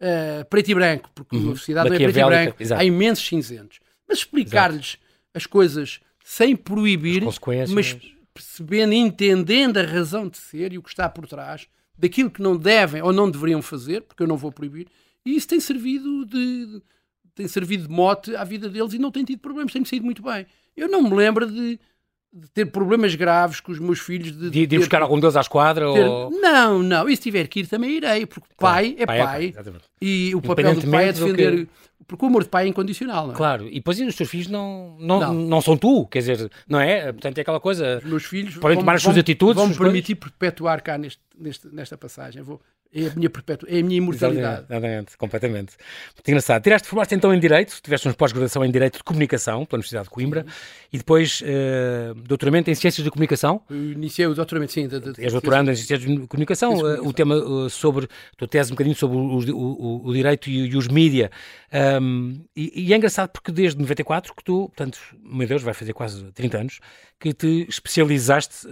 eh, 0.04 0.42
preto 0.50 0.68
e 0.68 0.74
branco, 0.74 1.08
porque 1.14 1.36
Uhum. 1.36 1.52
a 1.52 1.56
sociedade 1.56 1.88
não 1.88 1.94
é 1.94 1.98
preto 1.98 2.18
e 2.18 2.24
branco, 2.24 2.56
exato. 2.60 2.80
há 2.80 2.84
imensos 2.84 3.24
cinzentos. 3.24 3.78
Mas 4.08 4.18
explicar-lhes 4.18 4.98
as 5.32 5.46
coisas 5.46 6.00
sem 6.24 6.56
proibir, 6.56 7.22
mas 7.22 7.96
percebendo 8.32 8.92
e 8.92 8.96
entendendo 8.96 9.78
a 9.78 9.82
razão 9.82 10.28
de 10.28 10.38
ser 10.38 10.72
e 10.72 10.78
o 10.78 10.82
que 10.82 10.88
está 10.88 11.08
por 11.08 11.26
trás 11.26 11.66
daquilo 11.96 12.30
que 12.30 12.42
não 12.42 12.56
devem 12.56 13.02
ou 13.02 13.12
não 13.12 13.30
deveriam 13.30 13.62
fazer, 13.62 14.02
porque 14.02 14.22
eu 14.22 14.26
não 14.26 14.36
vou 14.36 14.50
proibir, 14.50 14.88
e 15.24 15.36
isso 15.36 15.46
tem 15.46 15.60
servido 15.60 16.24
de, 16.26 16.82
tem 17.34 17.46
servido 17.46 17.86
de 17.86 17.90
mote 17.90 18.34
à 18.34 18.44
vida 18.44 18.68
deles 18.68 18.92
e 18.94 18.98
não 18.98 19.10
tem 19.10 19.24
tido 19.24 19.40
problemas, 19.40 19.72
tem 19.72 19.84
sido 19.84 20.04
muito 20.04 20.22
bem. 20.22 20.46
Eu 20.76 20.88
não 20.88 21.02
me 21.02 21.14
lembro 21.14 21.46
de 21.50 21.78
de 22.32 22.48
ter 22.48 22.64
problemas 22.66 23.14
graves 23.14 23.60
com 23.60 23.70
os 23.70 23.78
meus 23.78 23.98
filhos. 24.00 24.32
De, 24.32 24.48
de, 24.48 24.66
de 24.66 24.76
ir 24.76 24.78
buscar 24.78 25.02
algum 25.02 25.20
deles 25.20 25.36
à 25.36 25.42
esquadra? 25.42 25.92
ter- 25.92 26.06
ou... 26.06 26.30
Não, 26.30 26.82
não. 26.82 27.08
E 27.08 27.14
se 27.14 27.22
tiver 27.22 27.46
que 27.46 27.60
ir 27.60 27.66
também 27.66 27.90
irei, 27.90 28.24
porque 28.24 28.48
pai 28.56 28.96
é 28.98 29.04
pai. 29.04 29.46
exatamente. 29.48 29.84
e 30.00 30.34
o 30.34 30.40
papel 30.40 30.74
do 30.74 30.90
pai 30.90 31.08
é 31.08 31.12
defender. 31.12 31.68
Porque 32.06 32.24
o 32.24 32.28
amor 32.28 32.42
de 32.44 32.48
pai 32.48 32.64
é 32.64 32.68
incondicional, 32.68 33.26
não 33.26 33.34
é? 33.34 33.36
Claro, 33.36 33.66
e 33.68 33.74
depois 33.74 33.98
e 33.98 34.04
os 34.04 34.14
teus 34.14 34.28
filhos 34.28 34.48
não, 34.48 34.96
não, 34.98 35.20
não. 35.20 35.34
Não. 35.34 35.60
são 35.60 35.76
tu, 35.76 36.06
quer 36.06 36.18
dizer, 36.20 36.50
não 36.68 36.80
é? 36.80 37.12
Portanto, 37.12 37.38
é 37.38 37.40
aquela 37.42 37.60
coisa. 37.60 37.98
Os 37.98 38.04
meus 38.04 38.24
filhos 38.24 38.56
Podem 38.56 38.78
tomar 38.78 38.94
as 38.94 39.02
suas 39.02 39.16
atitudes, 39.18 39.54
vão 39.56 39.66
me 39.68 39.74
coisas. 39.76 39.92
permitir 39.92 40.14
perpetuar 40.16 40.82
cá 40.82 40.96
neste, 40.98 41.20
neste- 41.38 41.68
nesta 41.68 41.96
passagem. 41.96 42.42
Vou, 42.42 42.60
é 42.94 43.06
a 43.08 43.14
minha 43.14 43.30
perpetua, 43.30 43.68
é 43.70 43.80
a 43.80 43.82
minha 43.82 43.96
imortalidade. 43.98 44.66
Exatamente, 44.68 45.16
completamente. 45.16 45.72
Muito 46.14 46.28
engraçado. 46.28 46.62
Tiraste, 46.62 46.88
formaste 46.88 47.14
então 47.14 47.32
em 47.34 47.40
Direito, 47.40 47.78
tiveste 47.82 48.06
uma 48.06 48.14
pós-graduação 48.14 48.64
em 48.64 48.70
Direito 48.70 48.98
de 48.98 49.04
Comunicação 49.04 49.64
pela 49.64 49.78
Universidade 49.78 50.04
de 50.04 50.10
Coimbra 50.10 50.44
e 50.92 50.98
depois 50.98 51.42
eh, 51.44 52.12
doutoramento 52.16 52.70
em 52.70 52.74
Ciências 52.74 53.02
de 53.02 53.10
Comunicação. 53.10 53.62
Eu 53.70 53.92
iniciei 53.92 54.26
o 54.26 54.34
doutoramento, 54.34 54.72
sim. 54.72 54.88
És 55.18 55.32
doutorando 55.32 55.70
em 55.70 55.74
Ciências 55.74 56.00
de 56.00 56.26
Comunicação. 56.26 56.72
Eh, 56.86 57.00
o 57.00 57.12
tema 57.12 57.34
eh, 57.36 57.68
sobre, 57.70 58.04
a 58.06 58.36
tua 58.36 58.46
tese 58.48 58.70
um 58.70 58.74
bocadinho 58.74 58.94
sobre 58.96 59.16
o, 59.16 59.20
o- 59.20 60.02
o- 60.04 60.08
o 60.08 60.12
direito 60.12 60.50
e, 60.50 60.66
e 60.68 60.76
os 60.76 60.86
mídia. 60.88 61.30
Um, 62.02 62.44
e, 62.54 62.88
e 62.88 62.92
é 62.92 62.96
engraçado 62.96 63.30
porque 63.30 63.50
desde 63.50 63.78
94 63.80 64.34
que 64.34 64.44
tu, 64.44 64.68
portanto, 64.68 64.98
meu 65.24 65.48
Deus, 65.48 65.62
vai 65.62 65.72
fazer 65.72 65.94
quase 65.94 66.22
30 66.32 66.58
anos, 66.58 66.80
que 67.18 67.32
te 67.32 67.66
especializaste 67.68 68.66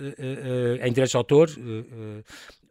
em 0.82 0.92
direitos 0.92 1.10
de 1.12 1.16
autor, 1.16 1.48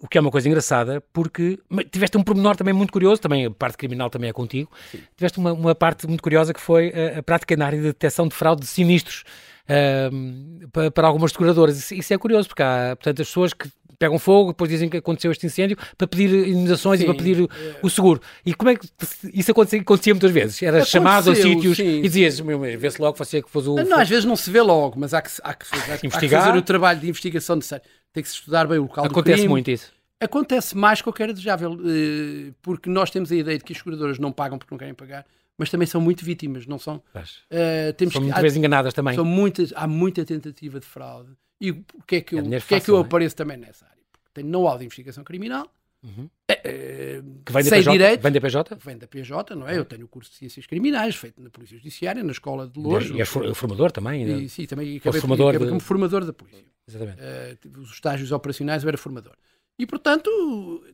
o 0.01 0.07
que 0.07 0.17
é 0.17 0.21
uma 0.21 0.31
coisa 0.31 0.47
engraçada, 0.47 1.03
porque 1.11 1.59
tiveste 1.91 2.17
um 2.17 2.23
pormenor 2.23 2.55
também 2.55 2.73
muito 2.73 2.91
curioso, 2.93 3.21
também 3.21 3.45
a 3.45 3.51
parte 3.51 3.77
criminal 3.77 4.09
também 4.09 4.29
é 4.29 4.33
contigo, 4.33 4.71
tiveste 5.17 5.37
uma, 5.37 5.51
uma 5.51 5.75
parte 5.75 6.07
muito 6.07 6.23
curiosa 6.23 6.53
que 6.53 6.61
foi 6.61 6.93
a, 7.15 7.19
a 7.19 7.23
prática 7.23 7.55
na 7.57 7.65
área 7.65 7.77
de 7.77 7.85
detecção 7.85 8.27
de 8.27 8.33
fraude 8.33 8.61
de 8.61 8.67
sinistros 8.67 9.23
ahm, 9.67 10.59
para, 10.71 10.91
para 10.91 11.07
algumas 11.07 11.31
seguradoras. 11.31 11.77
Isso, 11.77 11.93
isso 11.93 12.13
é 12.13 12.17
curioso, 12.17 12.47
porque 12.47 12.63
há, 12.63 12.95
portanto, 12.95 13.21
as 13.21 13.27
pessoas 13.27 13.53
que 13.53 13.69
pegam 13.97 14.17
fogo, 14.17 14.51
depois 14.51 14.69
dizem 14.69 14.87
que 14.87 14.95
aconteceu 14.95 15.29
este 15.29 15.45
incêndio, 15.45 15.77
para 15.97 16.07
pedir 16.07 16.29
indenizações 16.47 17.01
e 17.01 17.03
Sim, 17.03 17.07
para 17.09 17.17
pedir 17.17 17.41
o, 17.41 17.49
o 17.83 17.89
seguro. 17.89 18.21
E 18.45 18.53
como 18.53 18.69
é 18.71 18.75
que 18.77 18.87
isso 19.33 19.51
acontecia, 19.51 19.81
acontecia 19.81 20.13
muitas 20.13 20.31
vezes? 20.31 20.63
Era 20.63 20.77
Aconteceu, 20.77 21.01
chamado 21.01 21.31
a 21.31 21.35
sítios 21.35 21.75
sim. 21.75 21.97
e 21.97 22.01
dizias, 22.03 22.39
"Meu, 22.39 22.57
vê-se 22.59 23.01
logo 23.01 23.17
você 23.17 23.41
que 23.41 23.51
fez 23.51 23.67
o... 23.67 23.75
Não, 23.75 23.99
às 23.99 24.07
vezes 24.07 24.23
não 24.23 24.37
se 24.37 24.49
vê 24.49 24.61
logo, 24.61 24.97
mas 24.97 25.13
há 25.13 25.21
que, 25.21 25.29
há 25.43 25.53
que, 25.53 25.65
há 25.75 25.97
que- 25.97 26.07
há 26.07 26.19
que 26.21 26.29
fazer 26.29 26.57
o 26.57 26.61
trabalho 26.61 27.01
de 27.01 27.09
investigação 27.09 27.57
necessário. 27.57 27.83
Tem 28.13 28.23
que 28.23 28.29
se 28.29 28.35
estudar 28.35 28.67
bem 28.67 28.79
o 28.79 28.83
local 28.83 29.05
do 29.05 29.11
Acontece 29.11 29.35
crime. 29.37 29.47
muito 29.49 29.69
isso. 29.71 29.91
Acontece 30.19 30.75
mais 30.75 31.01
que 31.01 31.11
que 31.11 31.23
era 31.23 31.31
desejável, 31.31 31.73
eh, 31.85 32.51
porque 32.61 32.89
nós 32.89 33.09
temos 33.09 33.31
a 33.31 33.35
ideia 33.35 33.57
de 33.57 33.63
que 33.63 33.71
as 33.71 33.77
seguradoras 33.79 34.19
não 34.19 34.31
pagam 34.31 34.57
porque 34.57 34.73
não 34.73 34.77
querem 34.79 34.93
pagar, 34.93 35.25
mas 35.57 35.69
também 35.69 35.87
são 35.87 36.01
muito 36.01 36.25
vítimas, 36.25 36.65
não 36.65 36.77
são? 36.77 37.01
Eh, 37.49 37.93
temos 37.93 38.13
São 38.13 38.21
que- 38.21 38.25
muitas 38.25 38.39
há- 38.39 38.41
vezes 38.41 38.57
enganadas 38.57 38.93
também. 38.93 39.15
são 39.15 39.23
muitas, 39.23 39.71
há 39.75 39.87
muita 39.87 40.25
tentativa 40.25 40.79
de 40.79 40.85
fraude. 40.85 41.29
E 41.61 41.71
o 41.71 41.85
que 42.07 42.17
é 42.17 42.21
que 42.21 42.35
eu, 42.35 42.39
É 42.39 42.59
porque 42.59 42.75
é 42.75 42.79
que 42.79 42.89
eu 42.91 42.95
não 42.95 43.03
é? 43.03 43.05
apareço 43.05 43.35
também 43.35 43.57
nessa 43.57 43.85
área? 43.85 43.97
Porque 44.11 44.27
tenho 44.33 44.47
know-how 44.49 44.77
de 44.77 44.85
investigação 44.85 45.23
criminal, 45.23 45.71
Uhum. 46.03 46.29
eh, 46.49 47.21
Que 47.45 47.51
vem 47.53 47.63
da 47.63 47.69
PJ? 47.69 47.91
direito, 47.91 48.21
Vem 48.21 48.31
da 48.31 48.41
PJ? 48.41 48.75
vem 48.83 48.97
da 48.97 49.07
PJ, 49.07 49.55
não 49.55 49.67
é? 49.67 49.77
Eu 49.77 49.85
tenho 49.85 50.05
o 50.05 50.07
curso 50.07 50.31
de 50.31 50.37
Ciências 50.37 50.65
Criminais, 50.65 51.15
feito 51.15 51.41
na 51.41 51.49
Polícia 51.49 51.77
Judiciária, 51.77 52.23
na 52.23 52.31
Escola 52.31 52.67
de 52.67 52.79
Louros. 52.79 53.09
E 53.09 53.25
for- 53.25 53.53
formador 53.55 53.91
também? 53.91 54.25
né? 54.25 54.37
E, 54.39 54.49
sim, 54.49 54.65
também 54.65 54.97
acabei, 54.97 55.19
formador 55.21 55.49
acabei 55.49 55.65
de- 55.67 55.69
como 55.71 55.81
formador 55.81 56.25
da 56.25 56.33
polícia. 56.33 56.63
Exatamente. 56.89 57.21
Tive 57.61 57.79
os 57.79 57.91
estágios 57.91 58.31
operacionais, 58.31 58.83
eu 58.83 58.89
era 58.89 58.97
formador. 58.97 59.33
E, 59.77 59.85
portanto, 59.85 60.29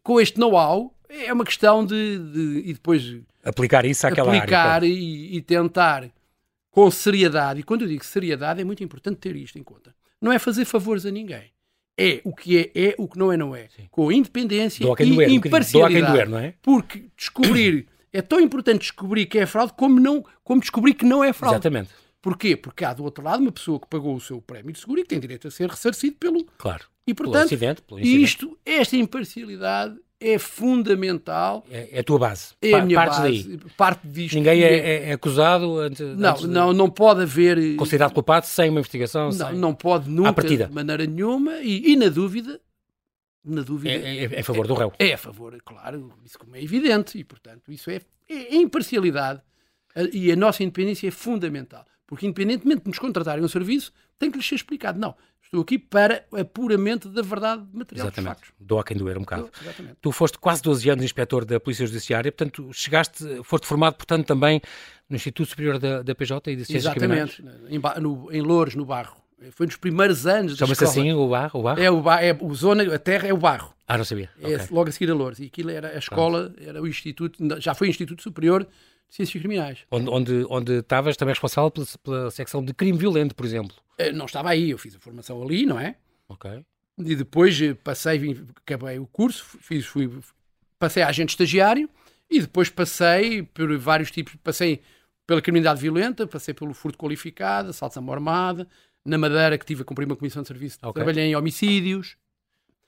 com 0.03 0.19
este 0.21 0.39
know-how, 0.39 0.93
é 1.09 1.33
uma 1.33 1.43
questão 1.45 1.85
de, 1.85 2.19
de- 2.19 2.61
e 2.69 2.73
depois 2.73 3.17
Aplicar 3.43 3.85
isso 3.85 4.05
àquela 4.05 4.35
aplicar 4.35 4.75
área. 4.75 4.87
e, 4.87 5.35
e 5.37 5.41
tentar 5.41 6.09
com 6.69 6.89
seriedade. 6.91 7.61
E 7.61 7.63
quando 7.63 7.81
eu 7.83 7.87
digo 7.87 8.03
seriedade, 8.05 8.61
é 8.61 8.63
muito 8.63 8.83
importante 8.83 9.17
ter 9.17 9.35
isto 9.35 9.57
em 9.57 9.63
conta. 9.63 9.95
Não 10.21 10.31
é 10.31 10.37
fazer 10.39 10.65
favores 10.65 11.05
a 11.05 11.11
ninguém. 11.11 11.51
É 11.97 12.19
o 12.25 12.35
que 12.35 12.57
é, 12.57 12.71
é 12.89 12.95
o 12.97 13.07
que 13.07 13.17
não 13.17 13.31
é, 13.31 13.37
não 13.37 13.55
é. 13.55 13.67
Com 13.89 14.11
independência 14.11 14.85
Doa 14.85 14.95
quem 14.97 15.07
e 15.07 15.13
doer, 15.15 15.27
um. 15.29 15.31
Doa 15.31 15.37
a 15.37 15.41
quem 15.41 15.47
imparcialidade. 15.49 16.11
doer, 16.13 16.29
não 16.29 16.37
é? 16.39 16.53
Porque 16.61 17.05
descobrir 17.15 17.87
é 18.11 18.21
tão 18.21 18.39
importante 18.39 18.81
descobrir 18.81 19.25
que 19.27 19.39
é 19.39 19.45
fraude 19.45 19.73
como, 19.77 19.99
não, 19.99 20.23
como 20.43 20.59
descobrir 20.59 20.93
que 20.93 21.05
não 21.05 21.23
é 21.23 21.31
fraude. 21.31 21.55
Exatamente. 21.55 21.89
Porquê? 22.25 22.55
Porque 22.57 22.83
há 22.83 22.91
do 22.91 23.03
outro 23.03 23.23
lado 23.23 23.39
uma 23.39 23.51
pessoa 23.51 23.79
que 23.79 23.85
pagou 23.87 24.15
o 24.15 24.19
seu 24.19 24.41
prémio 24.41 24.73
de 24.73 24.79
seguro 24.79 24.99
e 24.99 25.03
que 25.03 25.09
tem 25.09 25.19
direito 25.19 25.47
a 25.47 25.51
ser 25.51 25.69
ressarcido 25.69 26.15
pelo. 26.15 26.43
Claro. 26.57 26.85
E 27.05 27.13
Pelo 27.13 27.29
portanto, 27.29 27.45
acidente, 27.45 27.81
pelo 27.83 27.99
incidente. 27.99 28.23
isto, 28.23 28.57
esta 28.65 28.97
imparcialidade 28.97 29.95
é 30.19 30.39
fundamental. 30.39 31.63
É, 31.69 31.97
é 31.97 31.99
a 31.99 32.03
tua 32.03 32.17
base. 32.17 32.55
É 32.59 32.73
a 32.73 32.83
minha 32.83 33.05
base. 33.05 33.21
daí. 33.21 33.59
Parte 33.77 34.07
disto. 34.07 34.33
Ninguém 34.33 34.63
é, 34.63 34.73
é- 34.75 35.09
é 35.09 35.13
acusado 35.13 35.77
antes, 35.77 35.99
Não, 36.17 36.29
antes 36.31 36.41
de- 36.41 36.47
não, 36.47 36.73
não 36.73 36.89
pode 36.89 37.21
haver. 37.21 37.75
considerado 37.75 38.11
culpado 38.11 38.47
sem 38.47 38.71
uma 38.71 38.79
investigação. 38.79 39.25
Não, 39.25 39.31
sem... 39.31 39.53
não 39.55 39.75
pode 39.75 40.09
nunca, 40.09 40.41
de 40.43 40.67
maneira 40.73 41.05
nenhuma, 41.05 41.59
e, 41.61 41.91
e 41.91 41.95
na 41.95 42.09
dúvida, 42.09 42.59
na 43.43 43.61
dúvida, 43.61 43.93
É, 43.93 44.23
é- 44.25 44.35
é 44.35 44.39
a 44.39 44.43
favor 44.43 44.65
do 44.65 44.73
réu. 44.73 44.91
é 44.97 45.13
a 45.13 45.17
favor, 45.19 45.55
claro, 45.63 46.11
isso 46.25 46.39
como 46.39 46.55
é 46.55 46.63
evidente, 46.63 47.19
e 47.19 47.23
portanto, 47.23 47.71
isso 47.71 47.91
é, 47.91 48.01
é, 48.27 48.33
é 48.33 48.55
imparcialidade 48.55 49.41
e 50.11 50.31
a 50.31 50.35
nossa 50.35 50.63
independência 50.63 51.07
é 51.07 51.11
fundamental, 51.11 51.85
porque 52.07 52.25
independentemente 52.25 52.83
de 52.83 52.87
nos 52.89 52.99
contratarem 52.99 53.43
um 53.43 53.47
serviço, 53.47 53.91
tem 54.19 54.29
que 54.31 54.37
lhes 54.37 54.47
ser 54.47 54.55
explicado. 54.55 54.99
Não, 54.99 55.15
estou 55.43 55.61
aqui 55.61 55.77
para 55.79 56.25
apuramento 56.31 57.09
da 57.09 57.21
verdade 57.21 57.63
material 57.73 58.07
dos 58.07 58.17
Exatamente. 58.17 58.35
factos. 58.39 58.51
Dou 58.59 58.79
a 58.79 58.83
quem 58.83 58.95
doer 58.97 59.17
um 59.17 59.21
bocado. 59.21 59.49
Exatamente. 59.61 59.95
Tu 60.01 60.11
foste 60.11 60.37
quase 60.37 60.61
12 60.61 60.89
anos 60.89 61.03
inspetor 61.03 61.43
da 61.45 61.59
Polícia 61.59 61.85
Judiciária, 61.85 62.31
portanto, 62.31 62.69
chegaste, 62.73 63.23
foste 63.43 63.67
formado, 63.67 63.95
portanto, 63.95 64.25
também 64.25 64.61
no 65.09 65.15
Instituto 65.15 65.49
Superior 65.49 65.77
da, 65.79 66.01
da 66.01 66.15
PJ 66.15 66.51
e 66.51 66.55
de 66.55 66.65
Ciências. 66.65 66.95
Exatamente, 66.95 67.43
em, 67.69 67.79
no- 68.01 68.31
em 68.31 68.41
Louros, 68.41 68.75
no 68.75 68.85
Barro. 68.85 69.17
Foi 69.51 69.65
nos 69.65 69.75
primeiros 69.75 70.25
anos 70.25 70.53
da 70.53 70.65
Chama-se 70.65 70.83
assim 70.85 71.11
o 71.11 71.27
barro? 71.27 71.59
O 71.59 71.63
barro? 71.63 71.79
É 71.79 71.91
o, 71.91 72.01
ba- 72.01 72.23
é 72.23 72.35
o 72.39 72.55
zona, 72.55 72.95
a 72.95 72.97
terra 72.97 73.27
é 73.27 73.33
o 73.33 73.37
barro. 73.37 73.75
Ah, 73.85 73.97
não 73.97 74.05
sabia. 74.05 74.29
É 74.41 74.55
Ok. 74.55 74.67
logo 74.71 74.89
a 74.89 74.91
seguir 74.93 75.11
a 75.11 75.13
Louros. 75.13 75.39
E 75.39 75.45
aquilo 75.45 75.69
era 75.69 75.89
a 75.89 75.97
escola, 75.97 76.53
era 76.57 76.81
o 76.81 76.87
Instituto, 76.87 77.37
já 77.59 77.75
foi 77.75 77.89
Instituto 77.89 78.23
Superior 78.23 78.65
de 79.09 79.15
Ciências 79.15 79.39
Criminais. 79.41 79.79
Onde, 79.91 80.09
onde, 80.09 80.45
onde 80.49 80.73
estavas 80.79 81.15
também 81.15 81.33
responsável 81.33 81.71
pela, 81.71 81.85
pela 82.03 82.31
secção 82.31 82.63
de 82.63 82.73
crime 82.73 82.97
violento, 82.97 83.35
por 83.35 83.45
exemplo. 83.45 83.75
Eh, 83.97 84.11
Não 84.11 84.25
estava 84.25 84.49
aí, 84.49 84.71
eu 84.71 84.77
fiz 84.77 84.95
a 84.95 84.99
formação 84.99 85.41
ali, 85.41 85.65
não 85.65 85.79
é? 85.79 85.95
Ok. 86.27 86.65
E 86.97 87.15
depois 87.15 87.59
eh, 87.61 87.73
passei, 87.73 88.17
vim- 88.17 88.47
acabei 88.55 88.99
o 88.99 89.05
curso, 89.07 89.43
fiz, 89.61 89.85
fui, 89.85 90.09
passei 90.79 91.03
a 91.03 91.07
agente 91.07 91.29
estagiário 91.29 91.89
e 92.29 92.41
depois 92.41 92.69
passei 92.69 93.43
por 93.43 93.77
vários 93.77 94.09
tipos, 94.11 94.35
passei 94.43 94.81
pela 95.27 95.41
criminalidade 95.41 95.81
violenta, 95.81 96.25
passei 96.27 96.53
pelo 96.53 96.73
furto 96.73 96.97
qualificado, 96.97 97.69
assaltos 97.69 97.97
à 97.97 98.01
mão 98.01 98.13
armada, 98.13 98.67
na 99.03 99.17
Madeira 99.17 99.57
que 99.57 99.65
tive 99.65 99.81
a 99.83 99.85
cumprir 99.85 100.05
uma 100.05 100.15
comissão 100.15 100.41
de 100.41 100.47
serviço, 100.47 100.77
Ok. 100.81 100.93
trabalhei 100.93 101.25
em 101.25 101.35
homicídios, 101.35 102.17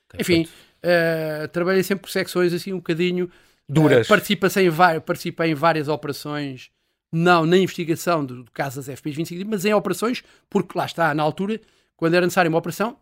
ok. 0.10 0.20
enfim, 0.22 0.48
eh, 0.82 1.48
trabalhei 1.54 1.84
sempre 1.84 2.04
por 2.04 2.10
secções 2.12 2.54
assim 2.54 2.74
um 2.74 2.78
bocadinho 2.78 3.30
Duras. 3.70 4.06
Eh, 4.06 4.10
participei, 4.10 4.50
em 4.68 5.00
participei 5.02 5.52
em 5.52 5.56
várias 5.56 5.88
operações, 5.88 6.70
não 7.12 7.46
na 7.46 7.58
investigação 7.58 8.26
do, 8.26 8.44
do 8.44 8.52
caso 8.52 8.78
das 8.78 8.88
FPs 8.90 9.16
25, 9.16 9.50
mas 9.50 9.66
em 9.66 9.74
operações, 9.74 10.24
porque 10.50 10.78
lá 10.78 10.86
está, 10.86 11.14
na 11.14 11.24
altura, 11.24 11.60
quando 11.96 12.14
era 12.14 12.26
necessária 12.26 12.50
uma 12.50 12.58
operação, 12.58 12.98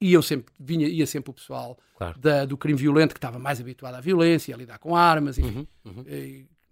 ia 0.00 0.20
sempre, 0.22 0.52
vinha, 0.58 0.86
ia 0.88 1.06
sempre 1.06 1.30
o 1.30 1.34
pessoal 1.34 1.78
Claro. 1.96 2.18
da- 2.18 2.44
do 2.44 2.56
crime 2.56 2.78
violento 2.78 3.14
que 3.14 3.18
estava 3.18 3.38
mais 3.38 3.60
habituado 3.60 3.94
à 3.94 4.00
violência, 4.00 4.54
a 4.54 4.58
lidar 4.58 4.78
com 4.78 4.96
armas, 4.96 5.38
enfim. 5.38 5.66
Uhum, 5.84 5.92
uhum. 5.98 6.04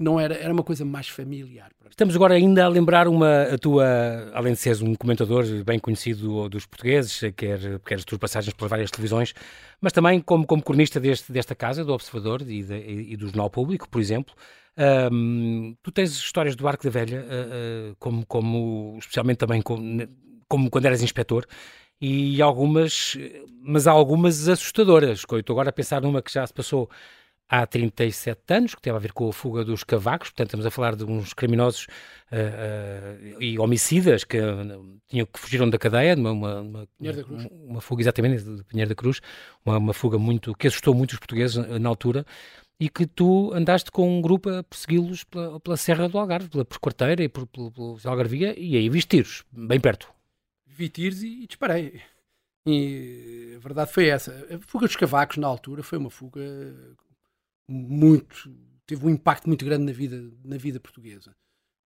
Não 0.00 0.18
era, 0.18 0.34
era 0.34 0.50
uma 0.50 0.62
coisa 0.62 0.82
mais 0.82 1.08
familiar. 1.08 1.70
Estamos 1.90 2.16
agora 2.16 2.32
ainda 2.34 2.64
a 2.64 2.68
lembrar 2.68 3.06
uma, 3.06 3.42
a 3.42 3.58
tua, 3.58 3.84
além 4.32 4.54
de 4.54 4.58
seres 4.58 4.80
um 4.80 4.94
comentador 4.94 5.44
bem 5.62 5.78
conhecido 5.78 6.48
dos 6.48 6.64
portugueses, 6.64 7.20
quer, 7.36 7.78
quer 7.80 7.96
as 7.96 8.04
tuas 8.06 8.18
passagens 8.18 8.54
pelas 8.54 8.70
várias 8.70 8.90
televisões, 8.90 9.34
mas 9.78 9.92
também 9.92 10.18
como, 10.20 10.46
como 10.46 10.62
cronista 10.62 10.98
deste, 10.98 11.30
desta 11.30 11.54
casa, 11.54 11.84
do 11.84 11.92
Observador 11.92 12.40
e, 12.40 12.62
de- 12.62 13.12
e- 13.12 13.16
do 13.16 13.26
Jornal 13.26 13.50
Público, 13.50 13.86
por 13.90 14.00
exemplo. 14.00 14.34
Ahm, 14.74 15.74
tu 15.82 15.92
tens 15.92 16.12
histórias 16.12 16.56
do 16.56 16.66
Arco 16.66 16.82
da 16.82 16.88
Velha, 16.90 17.22
ah, 17.28 17.90
ah, 17.92 17.94
como, 17.98 18.24
como, 18.24 18.96
especialmente 18.98 19.36
também 19.38 19.60
como, 19.60 20.08
como 20.48 20.70
quando 20.70 20.86
eras 20.86 21.02
inspetor, 21.02 21.44
e 22.00 22.40
algumas, 22.40 23.18
mas 23.62 23.86
há 23.86 23.90
algumas 23.92 24.48
assustadoras. 24.48 25.18
Estou 25.20 25.52
agora 25.54 25.68
a 25.68 25.72
pensar 25.72 26.00
numa 26.00 26.22
que 26.22 26.32
já 26.32 26.46
se 26.46 26.54
passou 26.54 26.88
há 27.50 27.66
37 27.66 28.54
anos, 28.54 28.74
que 28.76 28.80
teve 28.80 28.96
a 28.96 29.00
ver 29.00 29.12
com 29.12 29.28
a 29.28 29.32
fuga 29.32 29.64
dos 29.64 29.82
cavacos, 29.82 30.28
portanto 30.28 30.46
estamos 30.46 30.64
a 30.66 30.70
falar 30.70 30.94
de 30.94 31.04
uns 31.04 31.34
criminosos 31.34 31.88
ah, 32.30 32.36
ah, 32.36 33.36
e 33.40 33.58
homicidas 33.58 34.22
que 34.22 34.38
ah, 34.38 34.62
tinham, 35.08 35.26
que 35.26 35.40
fugiram 35.40 35.68
da 35.68 35.76
cadeia, 35.76 36.14
uma, 36.14 36.30
uma, 36.30 36.60
uma, 36.60 36.88
Pinheiro 36.96 37.18
da 37.18 37.24
Cruz. 37.24 37.48
uma- 37.50 37.80
fuga 37.80 38.02
exatamente 38.02 38.44
de 38.44 38.62
Pinheiro 38.62 38.88
da 38.88 38.94
Cruz, 38.94 39.20
uma, 39.66 39.78
uma 39.78 39.92
fuga 39.92 40.16
muito 40.16 40.54
que 40.54 40.68
assustou 40.68 40.94
muito 40.94 41.12
os 41.12 41.18
portugueses 41.18 41.56
na 41.80 41.88
altura, 41.88 42.24
e 42.78 42.88
que 42.88 43.04
tu 43.04 43.52
andaste 43.52 43.90
com 43.90 44.08
um 44.08 44.22
grupo 44.22 44.48
a 44.48 44.62
persegui-los 44.62 45.24
pela, 45.24 45.58
pela 45.58 45.76
Serra 45.76 46.08
do 46.08 46.18
Algarve, 46.18 46.48
pela 46.48 46.64
por 46.64 46.78
Quarteira 46.78 47.22
e 47.24 47.28
por, 47.28 47.46
por, 47.48 47.72
pelo 47.72 47.98
Algarvia, 48.04 48.54
e 48.58 48.76
aí 48.76 48.88
viste 48.88 49.16
tiros, 49.16 49.44
bem 49.52 49.80
perto. 49.80 50.08
Vi 50.66 50.88
tiros 50.88 51.20
e, 51.22 51.42
e 51.42 51.46
disparei. 51.48 52.00
E 52.64 53.54
a 53.56 53.58
verdade 53.58 53.92
foi 53.92 54.06
essa. 54.06 54.32
A 54.54 54.58
fuga 54.66 54.86
dos 54.86 54.96
cavacos, 54.96 55.36
na 55.36 55.46
altura, 55.46 55.82
foi 55.82 55.98
uma 55.98 56.10
fuga 56.10 56.40
muito. 57.72 58.54
teve 58.86 59.04
um 59.06 59.10
impacto 59.10 59.46
muito 59.46 59.64
grande 59.64 59.84
na 59.84 59.92
vida, 59.92 60.30
na 60.44 60.56
vida 60.56 60.80
portuguesa. 60.80 61.34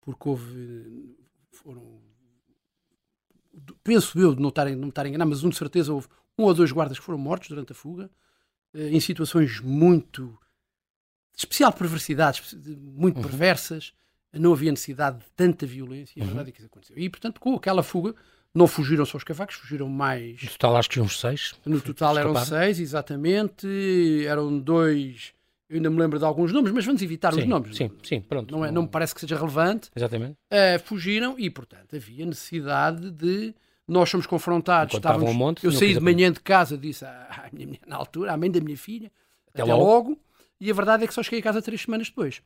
Porque 0.00 0.28
houve. 0.28 1.16
foram. 1.50 2.00
penso 3.82 4.18
eu, 4.18 4.34
de 4.34 4.40
não 4.40 4.48
estar, 4.48 4.68
não 4.70 4.88
estar 4.88 5.06
enganado, 5.06 5.30
mas 5.30 5.44
um 5.44 5.48
de 5.48 5.56
certeza 5.56 5.92
houve 5.92 6.08
um 6.38 6.44
ou 6.44 6.54
dois 6.54 6.72
guardas 6.72 6.98
que 6.98 7.04
foram 7.04 7.18
mortos 7.18 7.48
durante 7.48 7.72
a 7.72 7.74
fuga, 7.74 8.10
eh, 8.74 8.88
em 8.90 9.00
situações 9.00 9.60
muito 9.60 10.38
de 11.32 11.40
especial 11.40 11.72
perversidade, 11.72 12.42
muito 12.78 13.16
uhum. 13.16 13.22
perversas, 13.22 13.92
não 14.32 14.52
havia 14.52 14.70
necessidade 14.70 15.18
de 15.18 15.26
tanta 15.36 15.66
violência, 15.66 16.18
e 16.18 16.20
a 16.20 16.24
uhum. 16.24 16.28
verdade 16.28 16.48
é 16.48 16.52
que 16.52 16.58
isso 16.58 16.66
aconteceu. 16.66 16.98
E, 16.98 17.08
portanto, 17.08 17.40
com 17.40 17.54
aquela 17.54 17.82
fuga, 17.82 18.14
não 18.54 18.68
fugiram 18.68 19.04
só 19.04 19.18
os 19.18 19.24
cavacos, 19.24 19.56
fugiram 19.56 19.88
mais. 19.88 20.42
No 20.42 20.48
total, 20.50 20.76
acho 20.76 20.90
que 20.90 21.00
uns 21.00 21.18
seis. 21.18 21.54
No 21.66 21.80
total 21.80 22.16
eram 22.16 22.36
seis, 22.44 22.78
exatamente. 22.78 23.66
Eram 24.26 24.58
dois. 24.58 25.34
Eu 25.74 25.78
ainda 25.78 25.90
me 25.90 25.98
lembro 25.98 26.20
de 26.20 26.24
alguns 26.24 26.52
nomes, 26.52 26.70
mas 26.70 26.86
vamos 26.86 27.02
evitar 27.02 27.34
sim, 27.34 27.40
os 27.40 27.46
nomes. 27.46 27.76
Sim, 27.76 27.90
sim, 28.00 28.20
pronto. 28.20 28.54
Não, 28.54 28.64
é, 28.64 28.70
não 28.70 28.82
me 28.82 28.88
parece 28.88 29.12
que 29.12 29.20
seja 29.20 29.36
relevante. 29.36 29.90
Exatamente. 29.96 30.34
Uh, 30.52 30.78
fugiram 30.84 31.34
e, 31.36 31.50
portanto, 31.50 31.96
havia 31.96 32.24
necessidade 32.24 33.10
de. 33.10 33.52
Nós 33.86 34.08
somos 34.08 34.24
confrontados. 34.24 34.94
Estávamos, 34.94 35.28
um 35.28 35.34
monte, 35.34 35.64
eu 35.64 35.72
saí 35.72 35.92
de 35.92 35.98
manhã 35.98 36.30
de 36.30 36.38
casa, 36.38 36.78
disse 36.78 37.04
à, 37.04 37.48
minha 37.52 37.66
mulher, 37.66 37.80
na 37.88 37.96
altura, 37.96 38.32
à 38.32 38.36
mãe 38.36 38.52
da 38.52 38.60
minha 38.60 38.76
filha, 38.76 39.10
até, 39.52 39.62
até 39.62 39.74
logo. 39.74 40.10
logo. 40.10 40.18
E 40.60 40.70
a 40.70 40.74
verdade 40.74 41.02
é 41.02 41.06
que 41.08 41.12
só 41.12 41.24
cheguei 41.24 41.40
a 41.40 41.42
casa 41.42 41.60
três 41.60 41.82
semanas 41.82 42.08
depois. 42.08 42.40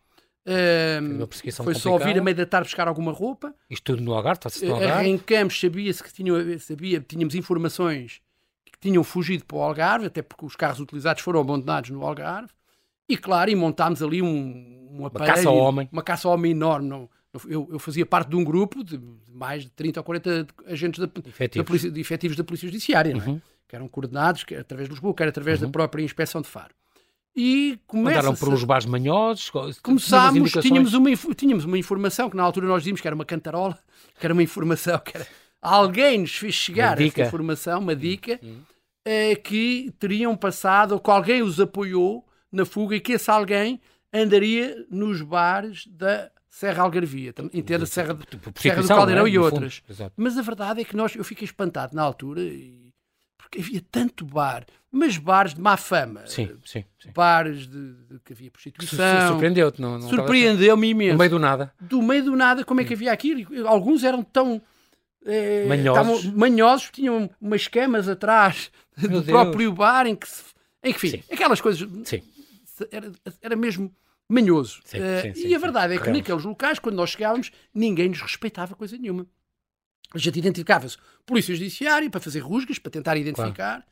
Um, 0.47 1.18
foi 1.30 1.52
complicada. 1.52 1.78
só 1.78 1.99
vir 1.99 2.18
a 2.18 2.23
meio 2.23 2.35
da 2.35 2.47
tarde 2.47 2.68
buscar 2.68 2.88
alguma 2.88 3.12
roupa. 3.12 3.54
Isto 3.68 3.92
tudo 3.92 4.02
no 4.02 4.14
Algarve, 4.14 4.38
está-se 4.38 4.64
no 4.64 4.73
Algarve. 4.73 5.06
Arrancamos, 5.06 5.61
sabia-se 5.61 6.02
que 6.02 6.14
tinham, 6.14 6.37
sabia, 6.58 6.99
tínhamos 7.06 7.35
informações 7.35 8.23
que 8.64 8.78
tinham 8.80 9.04
fugido 9.04 9.44
para 9.44 9.58
o 9.58 9.62
Algarve, 9.62 10.06
até 10.06 10.23
porque 10.23 10.47
os 10.47 10.56
carros 10.56 10.80
utilizados 10.80 11.23
foram 11.23 11.40
abandonados 11.40 11.90
no 11.90 12.02
Algarve. 12.02 12.50
E 13.08 13.16
claro, 13.16 13.50
e 13.50 13.54
montámos 13.54 14.02
ali 14.02 14.20
um, 14.20 14.88
um 14.92 15.06
aparelho, 15.06 15.30
uma 15.30 15.36
caça 15.36 15.48
ao 15.48 15.56
homem, 15.56 15.88
uma 15.90 16.02
caça 16.02 16.28
homem 16.28 16.52
enorme. 16.52 16.88
Não, 16.88 17.08
eu, 17.48 17.68
eu, 17.72 17.78
fazia 17.78 18.04
parte 18.04 18.28
de 18.30 18.36
um 18.36 18.44
grupo 18.44 18.84
de 18.84 19.00
mais 19.32 19.62
de 19.62 19.70
30 19.70 20.00
ou 20.00 20.04
40 20.04 20.46
agentes 20.66 21.00
da, 21.00 21.10
efetivos. 21.28 21.64
Da 21.64 21.64
polícia, 21.64 21.90
de 21.90 22.00
efetivos 22.00 22.36
da 22.36 22.44
Polícia 22.44 22.68
Judiciária, 22.68 23.16
uhum. 23.16 23.36
é? 23.36 23.40
que 23.66 23.76
eram 23.76 23.88
coordenados 23.88 24.44
quer 24.44 24.60
através 24.60 24.88
de 24.88 24.94
Lisboa, 24.94 25.14
quer 25.14 25.28
através 25.28 25.60
uhum. 25.60 25.66
da 25.66 25.72
própria 25.72 26.02
Inspeção 26.02 26.40
de 26.40 26.48
Faro 26.48 26.74
e 27.38 27.78
começa 27.86 28.18
Andaram 28.18 28.34
por 28.34 28.48
uns 28.48 28.64
bares 28.64 28.84
manhosos? 28.84 29.48
Começámos, 29.80 30.50
tínhamos 30.60 30.92
uma, 30.92 31.14
tínhamos 31.36 31.64
uma 31.64 31.78
informação 31.78 32.28
que 32.28 32.36
na 32.36 32.42
altura 32.42 32.66
nós 32.66 32.82
dizíamos 32.82 33.00
que 33.00 33.06
era 33.06 33.14
uma 33.14 33.24
cantarola, 33.24 33.78
que 34.18 34.26
era 34.26 34.32
uma 34.32 34.42
informação 34.42 34.98
que 34.98 35.16
era... 35.16 35.26
Alguém 35.62 36.18
nos 36.18 36.34
fez 36.34 36.54
chegar 36.54 37.00
essa 37.00 37.22
informação, 37.22 37.80
uma 37.80 37.94
dica, 37.94 38.40
hum. 38.42 38.60
é, 39.04 39.36
que 39.36 39.92
teriam 40.00 40.36
passado, 40.36 40.92
ou 40.92 41.00
que 41.00 41.10
alguém 41.10 41.42
os 41.42 41.60
apoiou 41.60 42.24
na 42.50 42.64
fuga 42.64 42.96
e 42.96 43.00
que 43.00 43.12
esse 43.12 43.30
alguém 43.30 43.80
andaria 44.12 44.86
nos 44.90 45.20
bares 45.22 45.86
da 45.86 46.30
Serra 46.48 46.82
Algarvia, 46.82 47.34
entenda 47.52 47.86
Serra, 47.86 48.18
Serra 48.56 48.82
do 48.82 48.88
Caldeirão 48.88 49.26
é? 49.26 49.30
e 49.30 49.38
outras. 49.38 49.82
Mas 50.16 50.36
a 50.38 50.42
verdade 50.42 50.80
é 50.80 50.84
que 50.84 50.96
nós, 50.96 51.14
eu 51.14 51.24
fiquei 51.24 51.44
espantado 51.44 51.94
na 51.94 52.02
altura, 52.02 52.42
porque 53.36 53.60
havia 53.60 53.82
tanto 53.90 54.24
bar 54.24 54.66
mas 54.90 55.18
bares 55.18 55.54
de 55.54 55.60
má 55.60 55.76
fama. 55.76 56.26
Sim, 56.26 56.50
sim. 56.64 56.84
sim. 56.98 57.10
Bares 57.14 57.66
de, 57.66 57.92
de, 57.94 58.18
que 58.24 58.32
havia 58.32 58.50
prostituição. 58.50 59.28
Surpreendeu-te, 59.28 59.80
não, 59.80 59.98
não 59.98 60.08
Surpreendeu-me 60.08 60.88
imenso. 60.88 61.12
No 61.12 61.18
meio 61.18 61.30
do 61.30 61.38
nada. 61.38 61.72
Do 61.78 62.02
meio 62.02 62.24
do 62.24 62.36
nada, 62.36 62.64
como 62.64 62.80
é 62.80 62.84
que 62.84 62.94
havia 62.94 63.12
aquilo? 63.12 63.66
Alguns 63.66 64.02
eram 64.02 64.22
tão. 64.22 64.60
Eh, 65.26 65.66
manhosos. 65.68 66.22
Tavam, 66.22 66.38
manhosos, 66.38 66.90
tinham 66.90 67.28
umas 67.40 67.68
camas 67.68 68.08
atrás 68.08 68.70
Meu 68.96 69.10
do 69.10 69.20
Deus. 69.20 69.26
próprio 69.26 69.72
bar 69.72 70.06
em 70.06 70.16
que 70.16 70.26
se. 70.26 70.42
Enfim, 70.82 71.10
sim. 71.10 71.22
aquelas 71.30 71.60
coisas. 71.60 71.86
Sim. 72.04 72.22
Era, 72.90 73.12
era 73.40 73.56
mesmo 73.56 73.94
manhoso. 74.28 74.80
Sim, 74.85 74.99
uh, 74.99 75.23
sim, 75.23 75.35
sim, 75.35 75.49
e 75.49 75.54
a 75.54 75.58
verdade 75.58 75.94
é 75.94 75.99
que 75.99 76.11
naqueles 76.11 76.44
locais, 76.44 76.78
quando 76.78 76.97
nós 76.97 77.11
chegávamos, 77.11 77.50
ninguém 77.73 78.08
nos 78.08 78.20
respeitava 78.20 78.75
coisa 78.75 78.97
nenhuma. 78.97 79.26
A 80.12 80.18
gente 80.18 80.38
identificava-se 80.38 80.97
polícia 81.26 81.54
judiciária 81.54 82.08
para 82.08 82.20
fazer 82.20 82.40
rusgas, 82.40 82.78
para 82.78 82.90
tentar 82.90 83.16
identificar. 83.16 83.54
Claro 83.54 83.85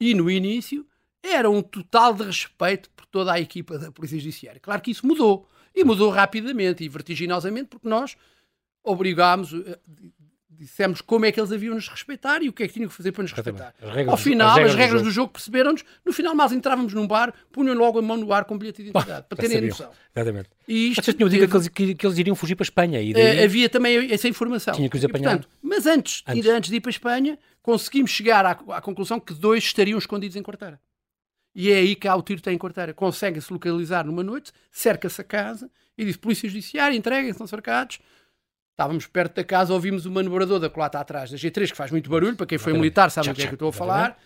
e 0.00 0.14
no 0.14 0.30
início 0.30 0.86
era 1.22 1.50
um 1.50 1.60
total 1.60 2.14
de 2.14 2.24
respeito 2.24 2.88
por 2.90 3.04
toda 3.06 3.32
a 3.32 3.40
equipa 3.40 3.78
da 3.78 3.90
Polícia 3.90 4.18
Judiciária. 4.18 4.60
Claro 4.60 4.80
que 4.80 4.90
isso 4.90 5.06
mudou. 5.06 5.48
E 5.74 5.84
mudou 5.84 6.10
rapidamente 6.10 6.84
e 6.84 6.88
vertiginosamente 6.88 7.68
porque 7.68 7.88
nós 7.88 8.16
obrigámos, 8.82 9.52
eh, 9.52 9.78
dissemos 10.58 11.00
como 11.00 11.24
é 11.24 11.32
que 11.32 11.38
eles 11.38 11.52
haviam 11.52 11.74
nos 11.74 11.88
respeitar 11.88 12.42
e 12.42 12.48
o 12.48 12.52
que 12.52 12.64
é 12.64 12.68
que 12.68 12.74
tinham 12.74 12.88
que 12.88 12.94
fazer 12.94 13.12
para 13.12 13.22
nos 13.22 13.32
respeitar. 13.32 13.74
Ao 14.08 14.16
final, 14.16 14.50
as 14.50 14.56
regras, 14.56 14.72
as 14.72 14.78
regras 14.78 15.02
do, 15.02 15.08
do 15.08 15.10
jogo, 15.12 15.32
perceberam-nos. 15.32 15.84
No 16.04 16.12
final, 16.12 16.34
nós 16.34 16.52
entrávamos 16.52 16.92
num 16.92 17.06
bar, 17.06 17.32
punham 17.52 17.74
logo 17.74 17.98
a 17.98 18.02
mão 18.02 18.16
no 18.16 18.32
ar 18.32 18.44
com 18.44 18.58
bilhete 18.58 18.82
de 18.82 18.90
identidade, 18.90 19.26
para 19.28 19.38
terem 19.38 19.68
noção. 19.68 19.90
Exatamente. 20.14 20.50
E 20.66 20.90
isto 20.90 21.02
Vocês 21.02 21.16
tinham 21.16 21.28
dito 21.28 21.48
que 21.48 21.56
eles, 21.56 21.68
que, 21.68 21.94
que 21.94 22.06
eles 22.06 22.18
iriam 22.18 22.34
fugir 22.34 22.56
para 22.56 22.64
a 22.64 22.66
Espanha. 22.66 23.00
E 23.00 23.12
daí... 23.12 23.40
uh, 23.40 23.44
havia 23.44 23.68
também 23.68 24.12
essa 24.12 24.28
informação. 24.28 24.74
Tinha 24.74 24.88
que 24.88 24.96
os 24.96 25.04
apanhar. 25.04 25.20
E, 25.20 25.38
portanto, 25.38 25.48
mas 25.62 25.86
antes, 25.86 26.22
antes. 26.26 26.42
De, 26.42 26.50
antes 26.50 26.70
de 26.70 26.76
ir 26.76 26.80
para 26.80 26.90
a 26.90 26.92
Espanha, 26.92 27.38
conseguimos 27.62 28.10
chegar 28.10 28.44
à, 28.44 28.50
à 28.50 28.80
conclusão 28.80 29.20
que 29.20 29.32
dois 29.32 29.62
estariam 29.62 29.98
escondidos 29.98 30.36
em 30.36 30.42
Quarteira. 30.42 30.80
E 31.54 31.70
é 31.70 31.76
aí 31.76 31.96
que 31.96 32.06
há 32.06 32.14
o 32.14 32.22
tiro 32.22 32.40
tem 32.40 32.54
em 32.54 32.58
Quarteira. 32.58 32.92
Conseguem-se 32.92 33.52
localizar 33.52 34.04
numa 34.04 34.22
noite, 34.22 34.52
cerca-se 34.70 35.20
a 35.20 35.24
casa 35.24 35.70
e 35.96 36.04
diz: 36.04 36.16
Polícia 36.16 36.48
Judiciária, 36.48 36.96
entreguem-se, 36.96 37.32
estão 37.32 37.46
cercados. 37.46 37.98
Estávamos 38.78 39.08
perto 39.08 39.34
da 39.34 39.42
casa, 39.42 39.74
ouvimos 39.74 40.06
o 40.06 40.10
manobrador 40.12 40.60
da 40.60 40.70
colata 40.70 41.00
atrás 41.00 41.32
da 41.32 41.36
G3, 41.36 41.72
que 41.72 41.76
faz 41.76 41.90
muito 41.90 42.08
barulho, 42.08 42.36
para 42.36 42.46
quem 42.46 42.58
foi 42.58 42.72
militar 42.72 43.10
sabe 43.10 43.28
o 43.28 43.34
que 43.34 43.42
é 43.42 43.46
que 43.46 43.50
eu 43.50 43.56
estou 43.56 43.70
a 43.70 43.72
falar. 43.72 44.16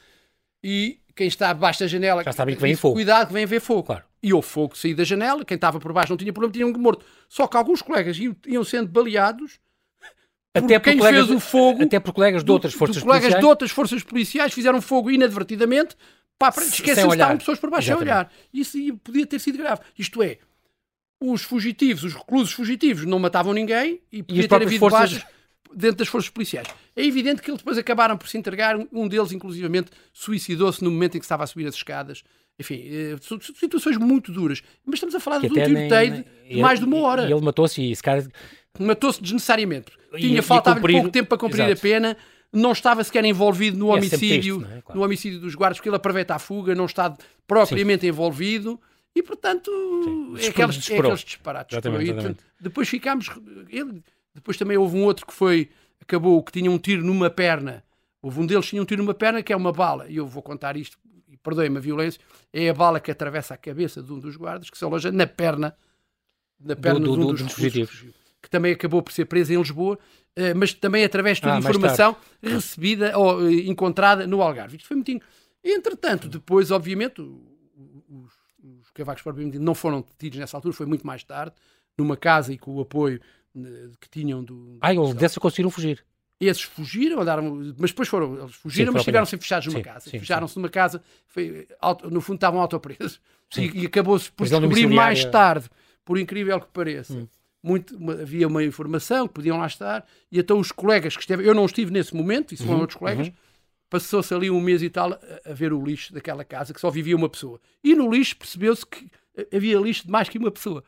E 0.62 1.00
quem 1.16 1.26
está 1.26 1.48
abaixo 1.48 1.80
da 1.80 1.86
janela. 1.86 2.22
Já 2.22 2.32
sabem 2.32 2.54
que 2.54 2.60
vem 2.60 2.76
fogo. 2.76 2.96
Cuidado, 2.96 3.28
que 3.28 3.32
vem 3.32 3.46
ver 3.46 3.60
fogo. 3.60 3.84
Claro. 3.84 4.04
E 4.22 4.30
houve 4.30 4.46
fogo 4.46 4.76
sair 4.76 4.92
da 4.92 5.04
janela, 5.04 5.42
quem 5.42 5.54
estava 5.54 5.80
por 5.80 5.90
baixo 5.94 6.12
não 6.12 6.18
tinha 6.18 6.34
problema, 6.34 6.52
tinham 6.52 6.70
morto. 6.74 7.02
Só 7.30 7.46
que 7.46 7.56
alguns 7.56 7.80
colegas 7.80 8.18
iam, 8.18 8.36
iam 8.46 8.62
sendo 8.62 8.88
baleados 8.88 9.58
até 10.52 10.78
por 10.78 10.84
quem 10.84 10.98
colegas, 10.98 11.26
fez 11.28 11.36
o 11.36 11.40
fogo. 11.40 11.82
Até 11.82 11.98
por 11.98 12.12
colegas 12.12 12.44
de 12.44 12.52
outras 12.52 12.74
forças 12.74 13.02
colegas 13.02 13.20
policiais. 13.22 13.40
de 13.40 13.46
outras 13.46 13.70
forças 13.70 14.02
policiais 14.02 14.52
fizeram 14.52 14.82
fogo 14.82 15.10
inadvertidamente. 15.10 15.96
Pá, 16.38 16.50
esquecem-se 16.50 16.82
que 16.82 16.90
estavam 16.90 17.38
pessoas 17.38 17.58
por 17.58 17.70
baixo 17.70 17.88
Exatamente. 17.88 18.12
a 18.12 18.16
olhar. 18.16 18.32
Isso 18.52 18.76
podia 19.02 19.26
ter 19.26 19.38
sido 19.38 19.56
grave. 19.56 19.80
Isto 19.98 20.22
é, 20.22 20.36
os 21.30 21.42
fugitivos, 21.42 22.04
os 22.04 22.14
reclusos 22.14 22.52
fugitivos, 22.52 23.04
não 23.04 23.18
matavam 23.18 23.52
ninguém 23.52 24.00
e 24.10 24.22
podia 24.22 24.44
e 24.44 24.48
ter 24.48 24.54
havido 24.54 24.78
forças... 24.78 25.12
baixas 25.12 25.26
dentro 25.74 25.98
das 25.98 26.08
forças 26.08 26.30
policiais. 26.30 26.68
É 26.94 27.04
evidente 27.04 27.40
que 27.42 27.50
eles 27.50 27.58
depois 27.58 27.78
acabaram 27.78 28.16
por 28.16 28.28
se 28.28 28.36
entregar. 28.36 28.76
Um 28.92 29.08
deles, 29.08 29.32
inclusivamente, 29.32 29.90
suicidou-se 30.12 30.82
no 30.82 30.90
momento 30.90 31.16
em 31.16 31.18
que 31.18 31.24
estava 31.24 31.44
a 31.44 31.46
subir 31.46 31.66
as 31.66 31.74
escadas. 31.74 32.22
Enfim, 32.58 32.82
eh, 32.84 33.16
situações 33.58 33.96
muito 33.96 34.30
duras. 34.30 34.62
Mas 34.84 34.94
estamos 34.94 35.14
a 35.14 35.20
falar 35.20 35.40
que 35.40 35.48
de 35.48 35.58
um 35.58 35.64
tiroteio 35.64 36.24
de 36.48 36.56
mais 36.60 36.78
de 36.78 36.84
uma 36.84 36.98
hora. 36.98 37.22
E 37.22 37.32
ele 37.32 37.40
matou-se 37.40 37.80
e 37.80 37.92
esse 37.92 38.02
cara 38.02 38.26
matou-se 38.78 39.22
desnecessariamente. 39.22 39.92
Tinha 40.16 40.42
faltava 40.42 40.80
pouco 40.80 41.10
tempo 41.10 41.28
para 41.28 41.38
cumprir 41.38 41.62
Exato. 41.62 41.78
a 41.78 41.80
pena, 41.80 42.16
não 42.52 42.72
estava 42.72 43.02
sequer 43.02 43.24
envolvido 43.24 43.78
no 43.78 43.90
é 43.90 43.94
homicídio, 43.94 44.66
é 44.70 44.82
claro. 44.82 44.98
no 44.98 45.04
homicídio 45.04 45.40
dos 45.40 45.54
guardas, 45.54 45.78
porque 45.78 45.88
ele 45.88 45.96
aproveita 45.96 46.34
a 46.34 46.38
fuga, 46.38 46.74
não 46.74 46.84
está 46.84 47.16
propriamente 47.46 48.02
Sim. 48.02 48.08
envolvido. 48.08 48.78
E, 49.14 49.22
portanto, 49.22 49.70
é 50.38 50.48
aqueles, 50.48 50.90
é 50.90 50.98
aqueles 50.98 51.20
disparates. 51.20 51.74
Exatamente, 51.74 52.10
exatamente. 52.10 52.44
depois 52.60 52.88
ficámos... 52.88 53.28
Ele, 53.68 54.02
depois 54.34 54.56
também 54.56 54.76
houve 54.76 54.96
um 54.96 55.04
outro 55.04 55.26
que 55.26 55.32
foi... 55.32 55.70
Acabou, 56.00 56.42
que 56.42 56.50
tinha 56.50 56.70
um 56.70 56.78
tiro 56.78 57.04
numa 57.04 57.30
perna. 57.30 57.84
Houve 58.20 58.40
um 58.40 58.46
deles 58.46 58.64
que 58.64 58.70
tinha 58.70 58.82
um 58.82 58.84
tiro 58.84 59.02
numa 59.02 59.14
perna, 59.14 59.42
que 59.42 59.52
é 59.52 59.56
uma 59.56 59.72
bala. 59.72 60.08
E 60.08 60.16
eu 60.16 60.26
vou 60.26 60.42
contar 60.42 60.76
isto, 60.76 60.98
e 61.28 61.36
perdoem-me 61.36 61.78
a 61.78 61.80
violência. 61.80 62.20
É 62.52 62.68
a 62.68 62.74
bala 62.74 62.98
que 62.98 63.10
atravessa 63.10 63.54
a 63.54 63.56
cabeça 63.56 64.02
de 64.02 64.12
um 64.12 64.18
dos 64.18 64.36
guardas, 64.36 64.68
que 64.68 64.76
se 64.76 64.84
aloja 64.84 65.12
na 65.12 65.28
perna, 65.28 65.76
na 66.58 66.74
perna 66.74 67.00
do, 67.00 67.06
do, 67.06 67.16
de 67.16 67.22
um 67.22 67.30
dos, 67.32 67.42
dos 67.42 67.52
fugitivos 67.52 68.04
que 68.42 68.50
também 68.50 68.72
acabou 68.72 69.00
por 69.00 69.12
ser 69.12 69.26
presa 69.26 69.54
em 69.54 69.56
Lisboa, 69.56 69.96
eh, 70.34 70.52
mas 70.52 70.74
também 70.74 71.04
através 71.04 71.40
de 71.40 71.48
ah, 71.48 71.58
informação 71.58 72.16
recebida 72.42 73.16
ou 73.16 73.48
eh, 73.48 73.52
encontrada 73.68 74.26
no 74.26 74.42
Algarve. 74.42 74.76
Isto 74.76 74.88
foi 74.88 74.96
muito. 74.96 75.24
Entretanto, 75.64 76.28
depois, 76.28 76.72
obviamente, 76.72 77.22
os 78.92 78.94
cavacos 78.94 79.22
propriamente 79.22 79.58
não 79.58 79.74
foram 79.74 80.02
detidos 80.02 80.38
nessa 80.38 80.56
altura, 80.56 80.74
foi 80.74 80.86
muito 80.86 81.06
mais 81.06 81.24
tarde, 81.24 81.54
numa 81.96 82.16
casa 82.16 82.52
e 82.52 82.58
com 82.58 82.72
o 82.72 82.80
apoio 82.80 83.20
eh, 83.56 83.88
que 84.00 84.08
tinham 84.08 84.44
do. 84.44 84.78
Ah, 84.80 84.90
dessa 85.14 85.40
conseguiram 85.40 85.70
fugir. 85.70 86.04
Esses 86.38 86.62
fugiram, 86.62 87.20
andaram, 87.20 87.54
mas 87.78 87.92
depois 87.92 88.08
foram, 88.08 88.36
eles 88.40 88.54
fugiram, 88.56 88.90
sim, 88.90 88.94
mas 88.94 89.02
estiveram-se 89.02 89.38
fechados 89.38 89.66
numa 89.68 89.78
sim, 89.78 89.84
casa. 89.84 90.10
Fecharam-se 90.10 90.56
numa 90.56 90.68
casa, 90.68 91.02
foi, 91.28 91.68
no 92.10 92.20
fundo 92.20 92.36
estavam 92.36 92.60
autopresos. 92.60 93.20
E, 93.56 93.82
e 93.82 93.86
acabou-se 93.86 94.32
por 94.32 94.48
descobrir 94.48 94.86
mais 94.88 95.24
tarde, 95.26 95.70
por 96.04 96.18
incrível 96.18 96.60
que 96.60 96.66
pareça. 96.68 97.14
Hum 97.14 97.28
muito, 97.62 97.96
uma, 97.96 98.14
havia 98.14 98.48
uma 98.48 98.64
informação 98.64 99.28
que 99.28 99.34
podiam 99.34 99.56
lá 99.56 99.66
estar, 99.66 100.04
e 100.30 100.40
então 100.40 100.58
os 100.58 100.72
colegas 100.72 101.14
que 101.14 101.20
estiveram, 101.20 101.48
eu 101.48 101.54
não 101.54 101.64
estive 101.64 101.92
nesse 101.92 102.14
momento, 102.14 102.52
isso 102.52 102.64
foram 102.64 102.76
uhum, 102.76 102.80
outros 102.80 102.98
colegas, 102.98 103.28
uhum. 103.28 103.34
Passou-se 103.92 104.32
ali 104.32 104.50
um 104.50 104.58
mês 104.58 104.82
e 104.82 104.88
tal 104.88 105.12
a, 105.12 105.52
ver 105.52 105.70
o 105.70 105.84
lixo 105.84 106.14
daquela 106.14 106.42
casa, 106.42 106.72
que 106.72 106.80
só 106.80 106.88
vivia 106.90 107.14
uma 107.14 107.28
pessoa. 107.28 107.60
E 107.84 107.94
no 107.94 108.10
lixo 108.10 108.38
percebeu-se 108.38 108.86
que 108.86 109.10
havia 109.54 109.78
lixo 109.78 110.06
de 110.06 110.10
mais 110.10 110.30
que 110.30 110.38
uma 110.38 110.50
pessoa. 110.50 110.82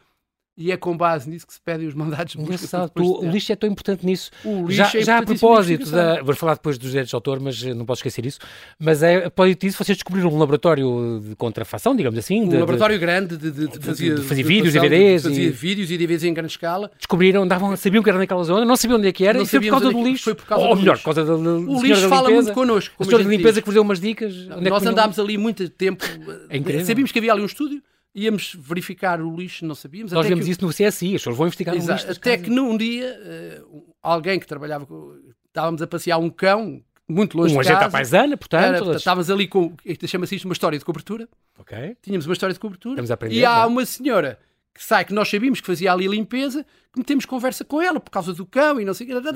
E 0.56 0.70
é 0.70 0.76
com 0.76 0.96
base 0.96 1.28
nisso 1.28 1.46
que 1.46 1.52
se 1.52 1.60
pedem 1.60 1.86
os 1.88 1.94
mandados 1.94 2.32
de 2.34 2.38
busca. 2.38 2.90
O 2.96 3.28
lixo 3.28 3.52
é 3.52 3.56
tão 3.56 3.68
importante 3.68 4.06
nisso. 4.06 4.30
Já, 4.68 4.86
é 4.86 5.02
já 5.02 5.16
a 5.16 5.18
importantíssimo 5.18 5.24
propósito 5.38 5.90
da. 5.90 6.22
Vou 6.22 6.34
falar 6.36 6.54
depois 6.54 6.78
dos 6.78 6.90
direitos 6.90 7.10
de 7.10 7.14
autor, 7.16 7.40
mas 7.40 7.60
não 7.62 7.84
posso 7.84 7.98
esquecer 8.00 8.24
isso. 8.24 8.38
Mas 8.78 9.02
é, 9.02 9.16
a 9.16 9.20
propósito 9.22 9.60
disso, 9.66 9.82
vocês 9.82 9.96
descobriram 9.98 10.28
um 10.32 10.38
laboratório 10.38 11.20
de 11.28 11.34
contrafação, 11.36 11.96
digamos 11.96 12.18
assim. 12.18 12.42
Um 12.42 12.44
de- 12.44 12.50
de- 12.50 12.56
laboratório 12.58 12.98
grande 13.00 13.36
de, 13.36 13.50
de, 13.50 13.66
de, 13.68 13.78
fazia, 13.80 14.14
de 14.14 14.22
fazer 14.22 14.42
de 14.42 14.48
vídeos, 14.48 14.72
DVDs 14.74 15.22
de, 15.22 15.28
fazia 15.28 15.44
e- 15.44 15.50
vídeos 15.50 15.90
e 15.90 15.98
DVDs 15.98 16.24
em 16.24 16.32
grande 16.34 16.52
escala. 16.52 16.90
descobriram, 16.96 17.42
andavam, 17.42 17.74
sabiam 17.76 18.02
que 18.02 18.08
era 18.10 18.18
naquela 18.18 18.44
zona, 18.44 18.64
não 18.64 18.76
sabiam 18.76 18.98
onde 18.98 19.08
é 19.08 19.12
que 19.12 19.24
era, 19.26 19.38
Não 19.38 19.44
e 19.44 19.48
foi 19.48 19.60
por 19.60 19.70
causa 19.70 19.88
é 19.88 19.92
do 19.92 20.04
lixo. 20.04 20.24
foi 20.24 20.34
por 20.34 20.46
causa 20.46 20.64
ou 20.66 20.74
do 20.76 20.80
melhor, 20.80 20.98
por 20.98 21.04
causa 21.04 21.24
da, 21.24 21.36
da 21.36 21.50
O 21.50 21.82
lixo 21.82 22.08
fala 22.08 22.30
muito 22.30 22.52
connosco. 22.52 22.94
A 23.00 23.04
senhora 23.04 23.24
gente 23.24 23.36
limpeza 23.36 23.60
que 23.60 23.66
vos 23.66 23.74
deu 23.74 23.82
umas 23.82 24.00
dicas. 24.00 24.32
é 24.50 24.68
Nós 24.70 24.86
andámos 24.86 25.18
ali 25.18 25.36
muito 25.36 25.68
tempo. 25.68 26.04
É. 26.48 26.84
Sabíamos 26.84 27.10
que 27.10 27.18
havia 27.18 27.32
ali 27.32 27.42
um 27.42 27.46
estúdio, 27.46 27.82
íamos 28.14 28.54
verificar 28.58 29.20
o 29.20 29.34
lixo, 29.36 29.64
não 29.66 29.74
sabíamos. 29.74 30.12
Nós 30.12 30.26
vemos 30.26 30.44
que, 30.44 30.50
isso 30.52 30.62
no 30.64 30.70
CSI, 30.70 31.14
as 31.16 31.20
pessoas 31.20 31.36
vão 31.36 31.46
investigar 31.46 31.74
no 31.74 31.80
Exato, 31.80 31.92
lixo 31.94 32.06
das 32.08 32.16
até 32.16 32.30
casas. 32.36 32.44
que 32.46 32.54
num 32.54 32.76
dia, 32.76 33.06
eh, 33.24 33.62
alguém 34.02 34.38
que 34.38 34.46
trabalhava 34.46 34.86
com. 34.86 35.16
Estávamos 35.46 35.82
a 35.82 35.86
passear 35.86 36.18
um 36.18 36.30
cão 36.30 36.82
muito 37.08 37.36
longe 37.36 37.56
Um 37.56 37.60
de 37.60 37.68
casa. 37.68 37.90
paisana, 37.90 38.36
portanto. 38.36 38.64
Era, 38.64 38.78
todas- 38.78 38.96
estávamos 38.96 39.30
ali 39.30 39.46
com. 39.48 39.74
Chama-se 40.06 40.36
isto 40.36 40.44
uma 40.46 40.52
história 40.54 40.78
de 40.78 40.84
cobertura. 40.84 41.28
Ok. 41.58 41.96
Tínhamos 42.02 42.26
uma 42.26 42.32
história 42.32 42.52
de 42.52 42.60
cobertura. 42.60 42.94
Estamos 42.94 43.10
a 43.10 43.14
aprender, 43.14 43.34
e 43.36 43.44
há 43.44 43.56
não 43.56 43.62
é? 43.62 43.66
uma 43.66 43.86
senhora 43.86 44.38
que 44.74 44.82
sai, 44.82 45.04
que 45.04 45.12
nós 45.14 45.28
sabíamos 45.28 45.60
que 45.60 45.66
fazia 45.66 45.92
ali 45.92 46.06
limpeza, 46.08 46.66
que 46.94 46.98
metemos 47.00 47.26
conversa 47.26 47.64
com 47.64 47.82
ela 47.82 47.98
por 47.98 48.10
causa 48.10 48.32
do 48.32 48.46
cão 48.46 48.80
e 48.80 48.84
não 48.84 48.94
sei 48.94 49.06
o 49.12 49.20
que. 49.20 49.28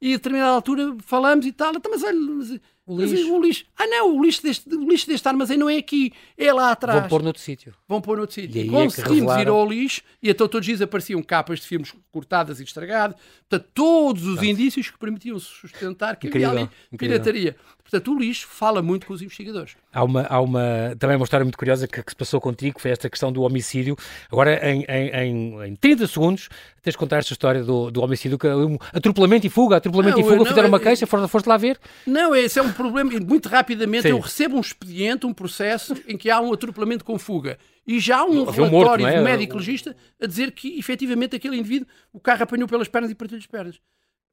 E 0.00 0.12
a 0.12 0.16
determinada 0.16 0.52
altura 0.52 0.94
falamos 1.04 1.46
e 1.46 1.52
tal. 1.52 1.72
Então, 1.74 1.90
mas 1.90 2.02
olha, 2.04 2.18
mas, 2.20 2.50
O 2.86 2.96
mas 2.96 3.10
lixo. 3.10 3.32
o 3.34 3.42
lixo. 3.42 3.64
Ah, 3.78 3.86
não, 3.86 4.16
o 4.16 4.22
lixo, 4.22 4.42
deste, 4.42 4.68
o 4.74 4.88
lixo 4.88 5.06
deste 5.06 5.26
armazém 5.26 5.56
não 5.56 5.68
é 5.70 5.76
aqui, 5.76 6.12
é 6.36 6.52
lá 6.52 6.70
atrás. 6.72 7.00
Vão 7.00 7.08
pôr 7.08 7.22
noutro 7.22 7.40
sítio. 7.42 7.74
Vão 7.88 8.00
pôr 8.00 8.18
noutro 8.18 8.34
sítio. 8.34 8.56
E 8.58 8.60
aí 8.62 8.68
é 8.68 8.70
Conseguimos 8.70 9.36
ir 9.36 9.48
ao 9.48 9.66
lixo 9.66 10.02
e 10.22 10.28
então 10.28 10.46
todos 10.46 10.64
os 10.64 10.66
dias 10.66 10.82
apareciam 10.82 11.22
capas 11.22 11.60
de 11.60 11.66
filmes 11.66 11.94
cortadas 12.12 12.60
e 12.60 12.64
estragadas. 12.64 13.16
Portanto, 13.48 13.70
todos 13.72 14.26
os 14.26 14.42
indícios 14.42 14.90
que 14.90 14.98
permitiam 14.98 15.38
sustentar 15.38 16.16
que 16.16 16.26
Incrível, 16.28 16.50
havia 16.50 16.60
ali 16.62 16.70
incrível. 16.92 17.16
pirataria. 17.16 17.56
Portanto, 17.82 18.14
o 18.14 18.18
lixo 18.18 18.46
fala 18.46 18.82
muito 18.82 19.06
com 19.06 19.14
os 19.14 19.22
investigadores. 19.22 19.74
Há 19.94 20.04
uma, 20.04 20.22
há 20.28 20.40
uma, 20.42 20.94
também 20.98 21.16
uma 21.16 21.24
história 21.24 21.42
muito 21.42 21.56
curiosa 21.56 21.88
que, 21.88 22.02
que 22.02 22.10
se 22.10 22.16
passou 22.16 22.38
contigo, 22.38 22.76
que 22.76 22.82
foi 22.82 22.90
esta 22.90 23.08
questão 23.08 23.32
do 23.32 23.40
homicídio. 23.42 23.96
Agora, 24.30 24.60
em, 24.70 24.84
em, 24.86 25.08
em, 25.10 25.62
em 25.68 25.74
30 25.76 26.06
segundos, 26.06 26.50
tens 26.82 26.96
contar 26.98 27.18
esta 27.18 27.32
história 27.32 27.62
do, 27.62 27.90
do 27.90 28.02
homicídio, 28.02 28.38
que, 28.38 28.46
é 28.46 28.54
um 28.54 28.76
atropelamento 28.92 29.46
e 29.46 29.50
fuga, 29.50 29.76
atropelamento 29.76 30.18
Não, 30.18 30.24
e 30.24 30.28
fuga, 30.28 30.36
não, 30.36 30.46
fizeram 30.46 30.68
uma 30.68 30.80
queixa, 30.80 31.06
foste, 31.06 31.28
foste 31.28 31.46
lá 31.46 31.56
ver. 31.56 31.78
Não, 32.06 32.34
esse 32.34 32.58
é 32.58 32.62
um 32.62 32.72
problema. 32.72 33.10
Muito 33.20 33.48
rapidamente 33.48 34.02
Sim. 34.02 34.10
eu 34.10 34.18
recebo 34.18 34.56
um 34.56 34.60
expediente, 34.60 35.26
um 35.26 35.32
processo 35.32 35.94
em 36.06 36.16
que 36.16 36.30
há 36.30 36.40
um 36.40 36.52
atropelamento 36.52 37.04
com 37.04 37.18
fuga. 37.18 37.58
E 37.86 37.98
já 37.98 38.18
há 38.18 38.24
um 38.24 38.48
Havia 38.48 38.64
um 38.64 38.68
relatório 38.68 38.70
morto, 38.70 39.00
não 39.00 39.08
é? 39.08 39.16
do 39.16 39.24
médico 39.24 39.56
legista 39.56 39.96
a 40.20 40.26
dizer 40.26 40.52
que 40.52 40.78
efetivamente 40.78 41.34
aquele 41.34 41.56
indivíduo, 41.56 41.88
o 42.12 42.20
carro 42.20 42.42
apanhou 42.42 42.68
pelas 42.68 42.88
pernas 42.88 43.10
e 43.10 43.14
partiu 43.14 43.38
as 43.38 43.46
pernas. 43.46 43.80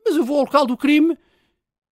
Mas 0.06 0.16
eu 0.16 0.26
vou 0.26 0.38
ao 0.38 0.44
local 0.44 0.66
do 0.66 0.76
crime 0.76 1.18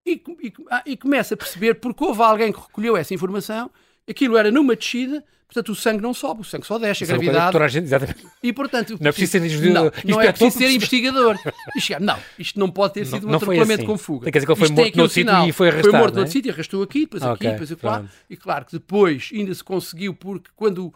e, 0.05 0.21
e, 0.43 0.53
e 0.87 0.97
começo 0.97 1.35
a 1.35 1.37
perceber 1.37 1.75
porque 1.75 2.05
houve 2.05 2.21
alguém 2.21 2.53
que 2.53 2.61
recolheu 2.61 2.97
essa 2.97 3.15
informação, 3.15 3.71
aquilo 4.09 4.37
era 4.37 4.51
numa 4.51 4.75
descida, 4.77 5.25
portanto 5.47 5.69
o 5.71 5.75
sangue 5.75 6.01
não 6.03 6.13
sobe, 6.15 6.41
o 6.41 6.45
sangue 6.45 6.67
só 6.67 6.79
desce, 6.79 7.03
a 7.03 7.05
Isso 7.05 7.13
é 7.13 7.15
uma 7.15 7.19
coisa 7.19 7.31
que 7.31 7.33
gravidade. 7.33 7.53
toda 7.53 7.65
a 7.65 7.69
gente, 7.69 7.85
exatamente. 7.85 8.27
E 8.43 8.53
portanto, 8.53 8.99
Não 9.01 9.09
é 9.09 9.13
preciso 9.13 9.33
ser 9.33 9.41
não, 9.41 9.47
inspetor 9.87 10.05
não 10.05 10.21
é 10.21 10.25
para 10.25 10.33
preciso 10.33 10.59
ser 10.59 10.71
investigador. 10.71 11.37
E 11.77 11.81
chegar, 11.81 12.01
não, 12.01 12.19
isto 12.39 12.59
não 12.59 12.71
pode 12.71 12.95
ter 12.95 13.05
sido 13.07 13.27
um 13.27 13.31
não 13.31 13.39
foi 13.41 13.55
atropelamento 13.57 13.83
assim. 13.83 13.87
com 13.87 13.99
fuga. 13.99 14.31
Quer 14.31 14.39
dizer 14.39 14.47
que 14.47 14.53
ele 14.53 14.59
foi 14.59 14.67
Isto 14.69 14.75
tem 14.77 14.85
morto 14.85 14.97
noutro 14.97 15.15
sítio 15.15 15.31
sinal. 15.31 15.49
e 15.49 15.53
foi 15.53 15.67
Foi 15.67 15.69
arrastado, 15.69 15.97
morto 15.99 16.13
não 16.15 16.19
é? 16.19 16.21
noutro 16.23 16.33
sítio, 16.33 16.53
arrastou 16.53 16.83
aqui, 16.83 17.01
depois 17.01 17.23
Ah, 17.23 17.33
aqui, 17.33 17.45
ok, 17.47 17.51
depois 17.51 17.73
acolá. 17.73 17.99
pronto. 17.99 18.13
E 18.31 18.37
claro 18.37 18.65
que 18.65 18.73
depois 18.73 19.31
ainda 19.33 19.55
se 19.55 19.63
conseguiu, 19.65 20.15
porque 20.15 20.51
quando 20.57 20.93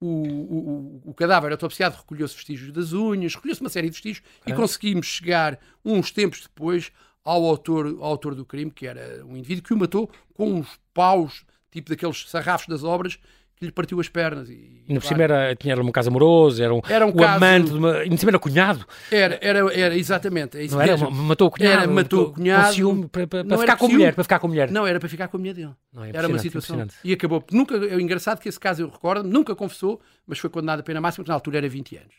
o, 0.00 0.06
o, 0.06 1.02
o, 1.06 1.10
o 1.10 1.14
cadáver 1.14 1.52
autopsiado 1.52 1.96
recolheu-se 1.96 2.34
vestígios 2.34 2.72
das 2.72 2.92
unhas, 2.92 3.34
recolheu-se 3.34 3.60
uma 3.60 3.70
série 3.70 3.88
de 3.88 3.92
vestígios 3.92 4.24
e 4.46 4.52
conseguimos 4.52 5.06
chegar 5.06 5.58
uns 5.84 6.10
tempos 6.10 6.40
depois 6.42 6.90
ao 7.24 7.44
autor, 7.44 7.86
ao 7.86 8.04
autor 8.04 8.34
do 8.34 8.44
crime, 8.44 8.70
que 8.70 8.86
era 8.86 9.24
um 9.26 9.36
indivíduo 9.36 9.62
que 9.62 9.74
o 9.74 9.76
matou 9.76 10.10
com 10.34 10.52
uns 10.54 10.68
paus, 10.94 11.44
tipo 11.70 11.88
daqueles 11.90 12.28
sarrafos 12.28 12.66
das 12.68 12.82
obras, 12.84 13.18
que 13.56 13.66
lhe 13.66 13.72
partiu 13.72 14.00
as 14.00 14.08
pernas. 14.08 14.48
E, 14.48 14.54
Ainda 14.88 15.00
por 15.00 15.02
claro, 15.02 15.06
cima 15.08 15.22
era, 15.22 15.54
tinha 15.54 15.72
era 15.74 15.82
um 15.82 15.92
caso 15.92 16.08
amoroso, 16.08 16.62
era 16.62 16.74
um, 16.74 16.80
Era 16.88 17.04
um 17.06 17.10
o 17.10 17.14
caso- 17.16 17.36
amante, 17.44 17.70
de 17.70 17.76
uma, 17.76 17.92
ainda 17.98 18.16
era 18.26 18.38
cunhado, 18.38 18.86
Era, 19.10 19.38
era, 19.42 19.58
era 19.78 19.96
exatamente. 19.98 20.56
É 20.56 20.66
não 20.68 20.80
era? 20.80 20.96
Matou 21.10 21.48
o 21.48 21.50
cunhado, 21.50 21.82
Era, 21.82 21.92
matou 21.92 22.22
o 22.28 22.32
cunhado. 22.32 22.66
com 22.68 22.72
ciúme, 22.72 23.08
para, 23.08 23.26
para, 23.26 23.44
para 23.44 23.58
ficar 23.58 23.76
com 23.76 23.84
a 23.84 23.88
ciúme. 23.88 23.98
mulher, 23.98 24.14
para 24.14 24.24
ficar 24.24 24.38
com 24.38 24.48
mulher. 24.48 24.70
Não, 24.70 24.86
era 24.86 24.98
para 24.98 25.08
ficar 25.10 25.28
com 25.28 25.36
a 25.36 25.40
mulher 25.40 25.52
dele. 25.54 25.70
Não, 25.92 26.04
é 26.04 26.08
era 26.14 26.26
uma 26.26 26.38
situação. 26.38 26.86
E 27.04 27.12
acabou. 27.12 27.44
Nunca, 27.52 27.76
é 27.76 28.00
engraçado 28.00 28.40
que 28.40 28.48
esse 28.48 28.58
caso 28.58 28.80
eu 28.82 28.88
recordo, 28.88 29.28
nunca 29.28 29.54
confessou, 29.54 30.00
mas 30.26 30.38
foi 30.38 30.48
condenado 30.48 30.80
a 30.80 30.82
pena 30.82 31.00
máxima, 31.00 31.22
que 31.24 31.28
na 31.28 31.34
altura 31.34 31.58
era 31.58 31.68
20 31.68 31.96
anos. 31.96 32.14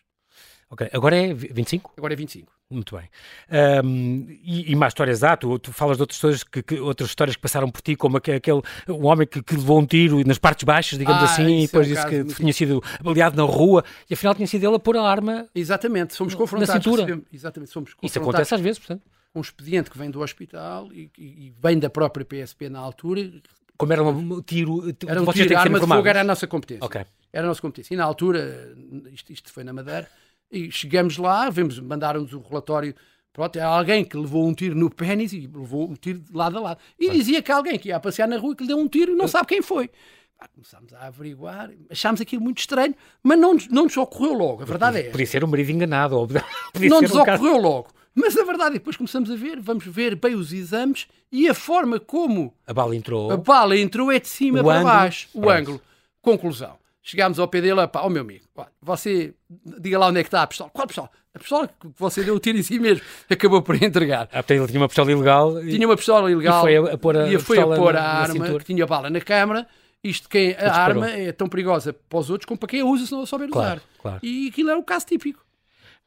Ok, 0.71 0.89
agora 0.93 1.17
é 1.17 1.33
25? 1.33 1.93
Agora 1.97 2.13
é 2.13 2.15
25. 2.15 2.51
Muito 2.69 2.95
bem. 2.95 3.09
Ahm, 3.49 4.25
e, 4.41 4.71
e 4.71 4.75
mais 4.75 4.91
histórias 4.91 5.21
há, 5.23 5.35
tu, 5.35 5.59
tu 5.59 5.73
falas 5.73 5.97
de 5.97 6.03
outras 6.03 6.15
histórias 6.15 6.43
que, 6.45 6.63
que- 6.63 6.79
outras 6.79 7.09
histórias 7.09 7.35
que 7.35 7.41
passaram 7.41 7.69
por 7.69 7.81
ti, 7.81 7.95
como 7.97 8.15
aque- 8.15 8.31
aquele, 8.31 8.61
um 8.87 9.05
homem 9.05 9.27
que, 9.27 9.43
que 9.43 9.55
levou 9.55 9.79
um 9.79 9.85
tiro 9.85 10.25
nas 10.25 10.37
partes 10.37 10.63
baixas, 10.63 10.97
digamos 10.97 11.21
Ah, 11.23 11.25
assim, 11.25 11.43
e 11.43 11.63
isso 11.65 11.75
é 11.75 11.79
um 11.79 11.83
depois 11.83 11.87
disse 11.87 12.07
que 12.29 12.35
tinha 12.35 12.53
sido 12.53 12.81
baleado 13.03 13.35
na 13.35 13.43
rua 13.43 13.83
e 14.09 14.13
afinal 14.13 14.33
tinha 14.33 14.47
sido 14.47 14.65
ele 14.65 14.75
a 14.75 14.79
pôr 14.79 14.95
a 14.95 15.01
arma. 15.03 15.47
Exatamente, 15.53 16.13
somos 16.13 16.33
confrontados. 16.33 16.73
cintura. 16.73 17.01
recebemos- 17.01 17.25
exatamente, 17.33 17.71
somos 17.71 17.89
Isso 17.89 17.97
confrontados 18.01 18.29
acontece 18.33 18.55
às 18.55 18.61
vezes, 18.61 18.79
portanto. 18.79 19.03
um 19.35 19.41
expediente 19.41 19.91
que 19.91 19.97
vem 19.97 20.09
do 20.09 20.21
hospital 20.21 20.87
e, 20.93 21.11
e- 21.17 21.53
vem 21.61 21.77
da 21.77 21.89
própria 21.89 22.23
PSP 22.25 22.69
na 22.69 22.79
altura. 22.79 23.29
Como 23.75 23.91
era 23.91 24.01
um 24.03 24.09
um 24.35 24.41
tiro, 24.41 24.83
Era 25.05 25.21
um 25.21 25.25
tiro, 25.33 25.57
a 25.57 25.59
arma 25.59 25.79
de 25.81 25.85
fogo 25.87 26.07
era 26.07 26.21
a 26.21 26.23
nossa 26.23 26.47
competência. 26.47 26.85
Ok. 26.85 27.01
Era 27.33 27.45
a 27.45 27.49
nossa 27.49 27.61
competência. 27.61 27.93
E 27.93 27.97
na 27.97 28.03
altura, 28.05 28.73
isto, 29.11 29.33
isto 29.33 29.51
foi 29.51 29.63
na 29.65 29.73
Madeira, 29.73 30.07
e 30.51 30.71
chegamos 30.71 31.17
lá, 31.17 31.49
vemos, 31.49 31.79
mandaram-nos 31.79 32.33
o 32.33 32.39
relatório. 32.41 32.93
Pronto, 33.33 33.55
era 33.57 33.67
alguém 33.67 34.03
que 34.03 34.17
levou 34.17 34.45
um 34.45 34.53
tiro 34.53 34.75
no 34.75 34.89
pênis 34.89 35.31
e 35.31 35.39
levou 35.53 35.89
um 35.89 35.95
tiro 35.95 36.19
de 36.19 36.33
lado 36.35 36.57
a 36.57 36.61
lado. 36.61 36.79
E 36.99 37.09
dizia 37.09 37.41
que 37.41 37.51
alguém 37.51 37.79
que 37.79 37.87
ia 37.89 37.99
passear 37.99 38.27
na 38.27 38.37
rua 38.37 38.55
que 38.55 38.63
lhe 38.63 38.67
deu 38.67 38.77
um 38.77 38.87
tiro 38.89 39.13
e 39.13 39.15
não 39.15 39.27
sabe 39.27 39.47
quem 39.47 39.61
foi. 39.61 39.89
Pá, 40.37 40.47
começámos 40.53 40.93
a 40.93 41.07
averiguar, 41.07 41.69
achámos 41.89 42.19
aquilo 42.19 42.41
muito 42.43 42.57
estranho, 42.59 42.93
mas 43.23 43.39
não, 43.39 43.53
nos- 43.53 43.67
não 43.69 43.83
nos 43.83 43.95
ocorreu 43.95 44.33
logo. 44.33 44.63
A 44.63 44.65
verdade 44.65 44.99
é. 44.99 45.03
Podia 45.11 45.25
ser 45.27 45.43
um 45.43 45.47
marido 45.47 45.71
enganado, 45.71 46.17
ou 46.17 46.27
Não 46.89 47.01
nos 47.01 47.11
um 47.11 47.23
caso- 47.23 47.37
ocorreu 47.43 47.57
logo. 47.61 47.87
Mas 48.13 48.35
a 48.35 48.43
verdade 48.43 48.71
é 48.71 48.79
depois 48.79 48.97
começamos 48.97 49.31
a 49.31 49.35
ver, 49.37 49.61
vamos 49.61 49.85
ver 49.85 50.15
bem 50.17 50.35
os 50.35 50.51
exames 50.51 51.07
e 51.31 51.47
a 51.47 51.53
forma 51.53 51.97
como 51.97 52.53
A 52.67 52.73
bala 52.73 52.93
entrou. 52.93 53.31
a 53.31 53.37
bala 53.37 53.77
entrou 53.77 54.11
é 54.11 54.19
de 54.19 54.27
cima 54.27 54.59
O 54.59 54.63
para 54.65 54.79
ângulo, 54.79 54.93
baixo, 54.93 55.29
o 55.33 55.39
pronto. 55.39 55.55
ângulo. 55.57 55.81
Conclusão. 56.21 56.75
Chegámos 57.03 57.39
ao 57.39 57.47
pé 57.47 57.61
dele, 57.61 57.87
pá, 57.87 58.01
ó 58.01 58.09
meu 58.09 58.21
amigo, 58.21 58.45
você, 58.81 59.33
diga 59.79 59.97
lá 59.97 60.07
onde 60.07 60.19
é 60.19 60.23
que 60.23 60.27
está 60.27 60.43
a 60.43 60.47
pistola. 60.47 60.69
Qual 60.71 60.85
pistola? 60.85 61.09
A 61.33 61.39
pistola 61.39 61.67
que 61.67 61.87
você 61.97 62.23
deu 62.23 62.35
o 62.35 62.39
tiro 62.39 62.57
em 62.59 62.63
si 62.63 62.77
mesmo. 62.79 63.03
Acabou 63.29 63.61
por 63.63 63.81
entregar. 63.81 64.29
Ah, 64.31 64.43
ele 64.49 64.67
tinha 64.67 64.79
uma 64.79 64.87
pistola 64.87 65.11
ilegal. 65.11 65.63
e- 65.63 65.71
Tinha 65.71 65.87
uma 65.87 65.95
pistola 65.97 66.31
ilegal 66.31 66.59
E 66.59 66.61
foi 66.61 66.77
a- 66.77 66.93
a 66.93 66.97
pôr 66.97 67.17
a 67.17 67.27
e 67.33 67.39
foi 67.39 67.57
a 67.59 67.65
pôr 67.65 67.89
a 67.95 68.01
na 68.01 68.07
arma 68.07 68.59
que 68.59 68.65
tinha 68.65 68.85
bala 68.85 69.09
na 69.09 69.19
câmara. 69.21 69.65
Isto 70.03 70.27
quem, 70.29 70.51
a 70.51 70.55
disparou. 70.55 71.03
arma 71.03 71.09
é 71.11 71.31
tão 71.31 71.47
perigosa 71.47 71.93
para 71.93 72.19
os 72.19 72.29
outros 72.29 72.45
como 72.47 72.57
para 72.59 72.67
quem 72.69 72.81
a 72.81 72.85
usa 72.85 73.05
se 73.05 73.11
não 73.11 73.21
a 73.21 73.25
souber 73.25 73.49
Claro, 73.49 73.79
usar. 73.79 74.01
claro. 74.01 74.19
E 74.23 74.47
aquilo 74.49 74.69
era 74.71 74.79
o 74.79 74.83
caso 74.83 75.05
típico. 75.05 75.43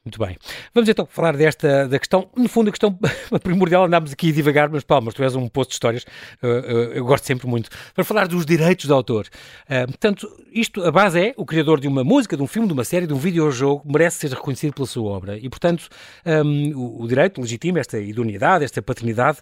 Muito 0.07 0.19
bem. 0.19 0.37
Vamos 0.75 0.87
então 0.91 1.07
falar 1.07 1.35
desta 1.35 1.89
da 1.89 1.99
questão, 1.99 2.29
no 2.37 2.47
fundo 2.47 2.69
a 2.69 2.71
questão 2.71 2.95
primordial, 3.43 3.85
andámos 3.85 4.13
aqui 4.13 4.29
a 4.29 4.33
divagar, 4.35 4.69
mas 4.69 4.85
Palmas, 4.85 5.15
tu 5.15 5.23
és 5.23 5.35
um 5.35 5.49
posto 5.49 5.71
de 5.71 5.77
histórias, 5.77 6.03
uh, 6.43 6.47
uh, 6.47 6.93
eu 6.93 7.07
gosto 7.07 7.25
sempre 7.25 7.47
muito, 7.47 7.71
para 7.95 8.05
falar 8.05 8.29
dos 8.29 8.45
direitos 8.45 8.85
de 8.85 8.93
autor. 8.93 9.27
Uh, 9.65 9.87
portanto, 9.87 10.31
isto, 10.53 10.85
a 10.85 10.91
base 10.91 11.29
é, 11.29 11.35
o 11.39 11.47
criador 11.47 11.81
de 11.81 11.89
uma 11.89 12.05
música, 12.05 12.37
de 12.37 12.43
um 12.43 12.47
filme, 12.47 12.69
de 12.69 12.75
uma 12.75 12.85
série, 12.85 13.07
de 13.07 13.15
um 13.15 13.17
videojogo, 13.17 13.83
merece 13.91 14.19
ser 14.19 14.37
reconhecido 14.37 14.75
pela 14.75 14.87
sua 14.87 15.11
obra. 15.11 15.39
E, 15.39 15.49
portanto, 15.49 15.89
um, 16.27 16.77
o, 16.77 17.05
o 17.05 17.09
direito 17.09 17.41
legitima 17.41 17.81
esta 17.81 17.99
idoneidade, 17.99 18.63
esta 18.63 18.83
paternidade 18.83 19.39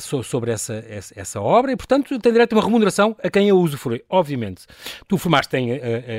so- 0.00 0.24
sobre 0.24 0.50
essa, 0.50 0.84
essa, 0.88 1.14
essa 1.16 1.40
obra 1.40 1.70
e, 1.70 1.76
portanto, 1.76 2.18
tem 2.18 2.32
direito 2.32 2.52
a 2.52 2.56
uma 2.56 2.64
remuneração 2.64 3.16
a 3.22 3.30
quem 3.30 3.48
a 3.48 3.54
usufrui, 3.54 4.02
obviamente. 4.10 4.66
Tu 5.06 5.16
formaste 5.16 5.56
em 5.56 5.70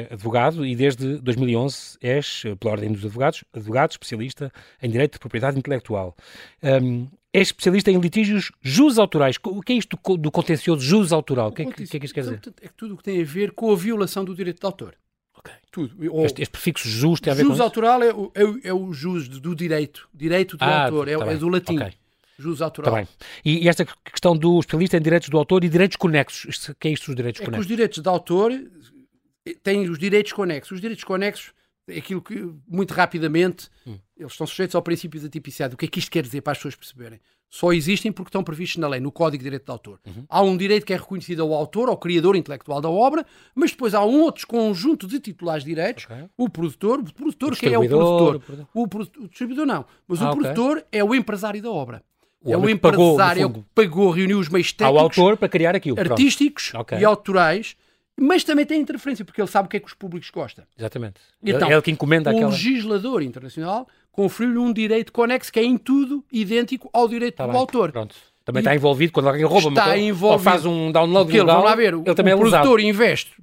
advogado 0.09 0.65
e 0.65 0.77
desde 0.77 1.17
2011 1.17 1.97
és, 2.01 2.43
pela 2.57 2.71
Ordem 2.73 2.93
dos 2.93 3.03
Advogados, 3.03 3.43
advogado 3.65 3.91
especialista 3.91 4.51
em 4.82 4.89
direito 4.89 5.13
de 5.13 5.19
propriedade 5.19 5.58
intelectual. 5.58 6.15
Um, 6.63 7.08
é 7.34 7.41
especialista 7.41 7.91
em 7.91 7.99
litígios 7.99 8.51
jus 8.62 8.97
autorais. 8.97 9.36
O 9.43 9.62
que 9.62 9.73
é 9.73 9.75
isto 9.75 9.97
do, 10.17 10.32
contencioso 10.32 10.82
jus 10.82 11.12
autoral? 11.12 11.49
O 11.49 11.51
que, 11.51 11.63
é 11.63 11.65
que, 11.65 11.84
é 11.84 11.99
que 11.99 12.06
isto 12.06 12.13
quer 12.13 12.21
dizer? 12.21 12.39
É 12.62 12.69
tudo 12.78 12.93
o 12.93 12.97
que 12.97 13.04
tem 13.04 13.21
a 13.21 13.25
ver 13.25 13.51
com 13.51 13.71
a 13.71 13.75
violação 13.75 14.23
do 14.23 14.34
direito 14.34 14.60
de 14.62 14.65
autor. 14.65 14.95
Ok. 15.38 15.54
Tudo. 15.69 15.95
Ou- 16.13 16.25
Este, 16.25 16.41
este 16.43 16.51
prefixo 16.51 16.88
jus 16.88 17.19
tem 17.19 17.32
a 17.32 17.36
ver 17.36 17.41
jus 17.41 17.49
com 17.49 17.54
isso? 17.56 17.63
autoral 17.63 18.01
é 18.01 18.13
o, 18.13 18.32
é, 18.34 18.43
o, 18.45 18.60
é 18.65 18.73
o 18.73 18.93
jus 18.93 19.28
do 19.28 19.54
direito. 19.54 20.08
Direito 20.13 20.56
do 20.56 20.63
Ah, 20.63 20.86
autor. 20.86 21.08
É, 21.10 21.17
tá 21.17 21.25
é 21.25 21.28
bem. 21.28 21.38
do 21.38 21.49
latim. 21.49 21.78
Ok. 21.78 21.93
Jus 22.38 22.62
autoral. 22.62 22.93
bem. 22.95 23.08
E, 23.43 23.63
e 23.65 23.67
esta 23.69 23.86
questão 23.86 24.36
do 24.36 24.60
especialista 24.60 24.97
em 24.97 25.01
direitos 25.01 25.28
do 25.30 25.38
autor 25.38 25.63
e 25.65 25.69
direitos 25.69 25.97
conexos. 25.97 26.69
O 26.69 26.75
que 26.75 26.88
é 26.88 26.91
isto 26.91 27.08
dos 27.08 27.15
direitos 27.15 27.41
É 27.41 27.43
que 27.43 27.49
os 27.49 27.54
conexos? 27.54 27.67
direitos 27.67 28.01
de 28.01 28.10
autor 28.10 28.51
eh, 29.45 29.56
têm 29.62 29.89
os 29.89 29.99
direitos 29.99 30.32
conexos. 30.34 30.71
Os 30.71 30.82
direitos 30.82 31.04
conexos 31.04 31.47
é 31.47 31.51
aquilo 31.89 32.21
que, 32.21 32.52
muito 32.67 32.93
rapidamente, 32.93 33.69
hum. 33.86 33.98
eles 34.17 34.32
estão 34.32 34.48
sujeitos 34.48 34.76
ao 34.76 34.82
princípio 34.82 35.21
da 35.21 35.30
tipicidade. 35.30 35.76
O 35.76 35.78
que 35.78 35.86
é 35.86 35.88
que 35.88 36.00
isto 36.00 36.10
quer 36.10 36.24
dizer 36.24 36.41
para 36.41 36.52
as 36.54 36.58
pessoas 36.58 36.76
perceberem? 36.76 37.19
Só 37.50 37.71
existem 37.71 38.12
porque 38.12 38.30
estão 38.30 38.43
previstos 38.43 38.78
na 38.78 38.88
lei, 38.88 39.00
no 39.00 39.12
Código 39.12 39.38
de 39.38 39.45
Direito 39.45 39.65
de 39.65 39.71
Autor. 39.71 40.00
Uhum. 40.06 40.26
Há 40.28 40.41
um 40.41 40.58
direito 40.58 40.86
que 40.86 40.93
é 40.93 40.98
reconhecido 40.98 41.41
ao 41.43 41.54
autor, 41.54 41.89
ao 41.89 41.98
criador 41.98 42.36
intelectual 42.36 42.82
da 42.82 42.89
obra, 42.89 43.26
mas 43.54 43.71
depois 43.71 43.93
há 43.93 44.04
um 44.04 44.21
outro 44.21 44.45
conjunto 44.48 45.08
de 45.08 45.19
titulares 45.19 45.63
de 45.63 45.69
direitos, 45.69 46.06
okay. 46.06 46.26
o 46.38 46.50
produtor, 46.50 47.00
o 47.00 47.13
produtor, 47.13 47.54
o 47.54 47.56
que 47.56 47.67
é 47.67 47.78
o 47.78 47.88
produtor? 47.88 48.41
O, 48.74 48.84
o, 48.84 49.28
distribuidor 49.28 49.65
não, 49.65 49.86
mas 50.08 50.21
ah, 50.21 50.32
o 50.32 50.36
produtor 50.36 50.78
okay. 50.78 51.00
é 51.00 51.04
o 51.04 51.15
empresário 51.15 51.62
da 51.62 51.69
obra. 51.69 52.04
O 52.43 52.52
é 52.52 52.58
o 52.58 52.69
empresário, 52.69 53.41
é 53.41 53.45
o 53.45 53.50
que 53.50 53.63
pagou, 53.74 54.12
reuniu 54.12 54.38
os 54.38 54.50
meios 54.50 54.71
técnicos, 54.71 55.17
autor 55.17 55.38
para 55.38 55.50
criar 55.50 55.76
aquilo, 55.76 56.00
artísticos 56.00 56.74
okay. 56.76 57.00
e 57.00 57.06
autorais 57.06 57.76
mas 58.17 58.43
também 58.43 58.65
tem 58.65 58.80
interferência, 58.80 59.25
porque 59.25 59.41
ele 59.41 59.49
sabe 59.49 59.67
o 59.67 59.69
que 59.69 59.78
é 59.78 59.80
que 59.80 59.88
os 59.88 59.93
públicos 59.93 60.30
gostam. 60.30 60.65
Exatamente. 60.78 61.19
Então, 61.43 61.69
é 61.69 61.73
ele 61.73 61.82
que 61.82 61.91
encomenda 61.91 62.32
o 62.32 62.36
aquela... 62.36 62.51
legislador 62.51 63.21
internacional 63.21 63.88
conferiu-lhe 64.12 64.58
um 64.58 64.71
direito 64.71 65.12
conexo 65.12 65.51
que 65.51 65.60
é 65.60 65.63
em 65.63 65.78
tudo 65.78 66.23
idêntico 66.32 66.89
ao 66.93 67.08
direito 67.08 67.36
tá 67.36 67.45
do 67.45 67.51
bem, 67.51 67.60
autor. 67.60 67.91
Pronto. 67.91 68.15
Também 68.45 68.62
e 68.62 68.63
está 68.63 68.75
envolvido 68.75 69.12
quando 69.12 69.28
alguém 69.28 69.43
rouba 69.43 69.69
está 69.69 69.88
uma 69.88 69.97
envolvido, 69.97 70.34
ou 70.34 70.39
faz 70.39 70.65
um 70.65 70.91
download 70.91 71.25
porque 71.25 71.41
legal, 71.41 71.63
lá 71.63 71.75
ver, 71.75 71.93
ele 71.93 72.15
também 72.15 72.34
o 72.34 72.38
é 72.38 72.39
produtor 72.39 72.80
investe 72.80 73.34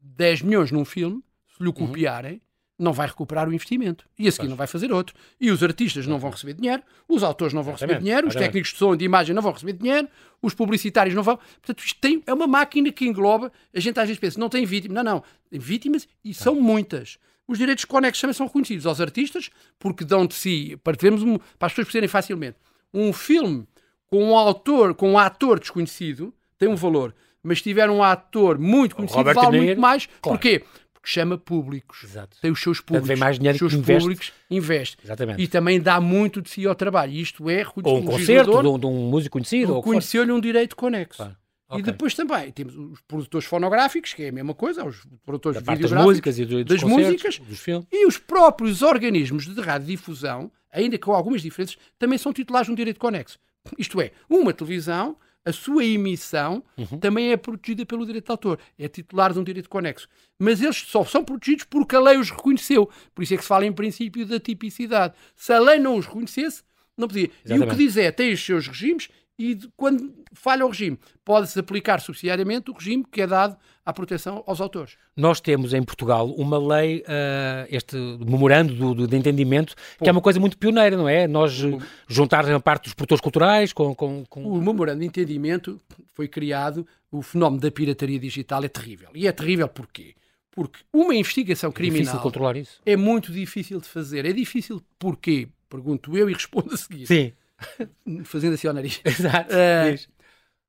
10 0.00 0.42
milhões 0.42 0.72
num 0.72 0.84
filme, 0.84 1.22
se 1.56 1.62
lhe 1.62 1.68
o 1.68 1.72
copiarem, 1.72 2.32
uhum 2.32 2.40
não 2.78 2.92
vai 2.92 3.06
recuperar 3.06 3.48
o 3.48 3.54
investimento. 3.54 4.04
E 4.18 4.28
a 4.28 4.32
seguir 4.32 4.48
não 4.48 4.56
vai 4.56 4.66
fazer 4.66 4.92
outro. 4.92 5.14
E 5.40 5.50
os 5.50 5.62
artistas 5.62 6.06
não 6.06 6.18
vão 6.18 6.30
receber 6.30 6.54
dinheiro, 6.54 6.82
os 7.08 7.22
autores 7.22 7.54
não 7.54 7.62
vão 7.62 7.72
receber 7.72 7.98
dinheiro, 7.98 8.28
os 8.28 8.34
técnicos 8.34 8.72
de 8.72 8.78
som 8.78 8.94
e 8.94 8.96
de 8.96 9.04
imagem 9.04 9.34
não 9.34 9.42
vão 9.42 9.52
receber 9.52 9.72
dinheiro, 9.72 10.08
os 10.42 10.54
publicitários 10.54 11.14
não 11.14 11.22
vão. 11.22 11.36
Portanto, 11.36 11.84
isto 11.84 11.98
tem, 12.00 12.22
é 12.26 12.34
uma 12.34 12.46
máquina 12.46 12.92
que 12.92 13.06
engloba. 13.06 13.50
A 13.74 13.80
gente 13.80 13.98
às 13.98 14.06
vezes 14.06 14.20
pensa, 14.20 14.38
não 14.38 14.48
tem 14.48 14.66
vítimas. 14.66 14.96
Não, 14.96 15.14
não. 15.14 15.22
Tem 15.50 15.58
vítimas 15.58 16.06
e 16.24 16.34
são 16.34 16.54
muitas. 16.54 17.18
Os 17.48 17.58
direitos 17.58 17.84
conexos 17.84 18.20
também 18.20 18.34
são 18.34 18.46
reconhecidos 18.46 18.86
aos 18.86 19.00
artistas, 19.00 19.50
porque 19.78 20.04
dão 20.04 20.26
de 20.26 20.34
si, 20.34 20.78
para, 20.82 20.96
termos 20.96 21.22
um, 21.22 21.38
para 21.38 21.66
as 21.66 21.72
pessoas 21.72 21.86
perceberem 21.86 22.08
facilmente, 22.08 22.56
um 22.92 23.12
filme 23.12 23.66
com 24.08 24.22
um 24.22 24.36
autor, 24.36 24.94
com 24.94 25.12
um 25.12 25.18
ator 25.18 25.60
desconhecido, 25.60 26.34
tem 26.58 26.68
um 26.68 26.76
valor. 26.76 27.14
Mas 27.42 27.58
se 27.58 27.64
tiver 27.64 27.88
um 27.88 28.02
ator 28.02 28.58
muito 28.58 28.96
conhecido, 28.96 29.18
Robert 29.18 29.34
vale 29.36 29.60
muito 29.60 29.80
mais. 29.80 30.06
Claro. 30.06 30.36
Porquê? 30.36 30.64
Chama 31.08 31.38
públicos. 31.38 32.02
Exato. 32.04 32.36
Tem 32.40 32.50
os 32.50 32.60
seus 32.60 32.80
públicos. 32.80 33.08
Tem 33.08 33.16
mais 33.16 33.36
dinheiro 33.36 33.54
os 33.54 33.58
seus 33.58 33.72
que 33.72 33.78
investe. 33.78 34.00
públicos 34.02 34.32
investe. 34.50 34.96
Exatamente. 35.04 35.42
E 35.42 35.48
também 35.48 35.80
dá 35.80 36.00
muito 36.00 36.42
de 36.42 36.50
si 36.50 36.66
ao 36.66 36.74
trabalho. 36.74 37.12
Isto 37.12 37.48
é 37.48 37.64
Ou 37.82 37.98
um 37.98 38.04
concerto 38.04 38.62
de 38.62 38.68
um, 38.68 38.78
de 38.78 38.86
um 38.86 39.10
músico 39.10 39.34
conhecido. 39.34 39.80
Conheceu-lhe 39.82 40.32
um 40.32 40.40
direito 40.40 40.74
conexo. 40.76 41.18
Claro. 41.18 41.36
Okay. 41.68 41.80
E 41.80 41.82
depois 41.82 42.14
também 42.14 42.52
temos 42.52 42.76
os 42.76 43.00
produtores 43.00 43.46
fonográficos, 43.46 44.14
que 44.14 44.22
é 44.22 44.28
a 44.28 44.32
mesma 44.32 44.54
coisa, 44.54 44.84
os 44.84 45.04
produtores 45.24 45.60
da 45.60 45.74
das 45.74 45.90
músicas 45.90 46.38
e 46.38 46.44
do, 46.44 46.64
das 46.64 46.82
músicas 46.82 47.38
dos 47.40 47.58
filmes. 47.58 47.88
e 47.90 48.06
os 48.06 48.18
próprios 48.18 48.82
organismos 48.82 49.52
de 49.52 49.60
radiodifusão, 49.60 50.50
ainda 50.72 50.96
com 50.96 51.12
algumas 51.12 51.42
diferenças, 51.42 51.76
também 51.98 52.18
são 52.18 52.32
titulares 52.32 52.66
de 52.66 52.72
um 52.72 52.76
direito 52.76 53.00
conexo. 53.00 53.36
Isto 53.76 54.00
é, 54.00 54.12
uma 54.30 54.52
televisão 54.52 55.16
a 55.46 55.52
sua 55.52 55.84
emissão 55.84 56.60
uhum. 56.76 56.98
também 56.98 57.30
é 57.30 57.36
protegida 57.36 57.86
pelo 57.86 58.04
direito 58.04 58.24
de 58.26 58.32
autor. 58.32 58.58
É 58.76 58.88
titular 58.88 59.32
de 59.32 59.38
um 59.38 59.44
direito 59.44 59.70
conexo. 59.70 60.08
Mas 60.36 60.60
eles 60.60 60.76
só 60.76 61.04
são 61.04 61.24
protegidos 61.24 61.64
porque 61.70 61.94
a 61.94 62.00
lei 62.00 62.18
os 62.18 62.30
reconheceu. 62.30 62.90
Por 63.14 63.22
isso 63.22 63.34
é 63.34 63.36
que 63.36 63.44
se 63.44 63.48
fala 63.48 63.64
em 63.64 63.72
princípio 63.72 64.26
da 64.26 64.40
tipicidade. 64.40 65.14
Se 65.36 65.52
a 65.52 65.60
lei 65.60 65.78
não 65.78 65.96
os 65.96 66.06
reconhecesse, 66.06 66.64
não 66.96 67.06
podia. 67.06 67.30
Exatamente. 67.44 67.62
E 67.62 67.64
o 67.64 67.70
que 67.70 67.76
diz 67.76 67.96
é, 67.96 68.10
tem 68.10 68.32
os 68.32 68.44
seus 68.44 68.66
regimes 68.66 69.08
e 69.38 69.58
quando 69.76 70.14
falha 70.32 70.64
o 70.64 70.68
regime, 70.68 70.98
pode-se 71.24 71.58
aplicar 71.58 72.00
subsidiariamente 72.00 72.70
o 72.70 72.74
regime 72.74 73.04
que 73.04 73.20
é 73.20 73.26
dado 73.26 73.56
à 73.84 73.92
proteção 73.92 74.42
aos 74.46 74.60
autores. 74.60 74.96
Nós 75.14 75.40
temos 75.40 75.74
em 75.74 75.82
Portugal 75.82 76.30
uma 76.30 76.58
lei, 76.58 77.00
uh, 77.00 77.66
este 77.70 77.96
memorando 77.96 78.74
do, 78.74 78.94
do, 78.94 79.06
de 79.06 79.16
entendimento, 79.16 79.74
Pô. 79.98 80.04
que 80.04 80.08
é 80.08 80.12
uma 80.12 80.22
coisa 80.22 80.40
muito 80.40 80.56
pioneira, 80.56 80.96
não 80.96 81.08
é? 81.08 81.28
Nós 81.28 81.62
o... 81.62 81.78
juntar 82.08 82.50
a 82.50 82.60
parte 82.60 82.84
dos 82.84 82.94
produtores 82.94 83.20
culturais 83.20 83.72
com, 83.72 83.94
com, 83.94 84.24
com, 84.24 84.44
O 84.44 84.60
memorando 84.60 85.00
de 85.00 85.06
entendimento 85.06 85.80
foi 86.14 86.28
criado, 86.28 86.86
o 87.10 87.20
fenómeno 87.20 87.60
da 87.60 87.70
pirataria 87.70 88.18
digital 88.18 88.64
é 88.64 88.68
terrível. 88.68 89.10
E 89.14 89.26
é 89.26 89.32
terrível 89.32 89.68
porquê? 89.68 90.14
Porque 90.50 90.78
uma 90.90 91.14
investigação 91.14 91.70
criminal... 91.70 91.98
É 91.98 92.02
difícil 92.04 92.22
controlar 92.22 92.56
isso. 92.56 92.80
É 92.86 92.96
muito 92.96 93.30
difícil 93.30 93.78
de 93.78 93.86
fazer. 93.86 94.24
É 94.24 94.32
difícil 94.32 94.82
porquê? 94.98 95.48
Pergunto 95.68 96.16
eu 96.16 96.30
e 96.30 96.32
respondo 96.32 96.72
a 96.72 96.76
seguir. 96.78 97.06
Sim. 97.06 97.32
Fazendo 98.24 98.54
assim 98.54 98.68
ao 98.68 98.74
nariz. 98.74 99.00
Exato. 99.04 99.50
Uh, 99.52 100.12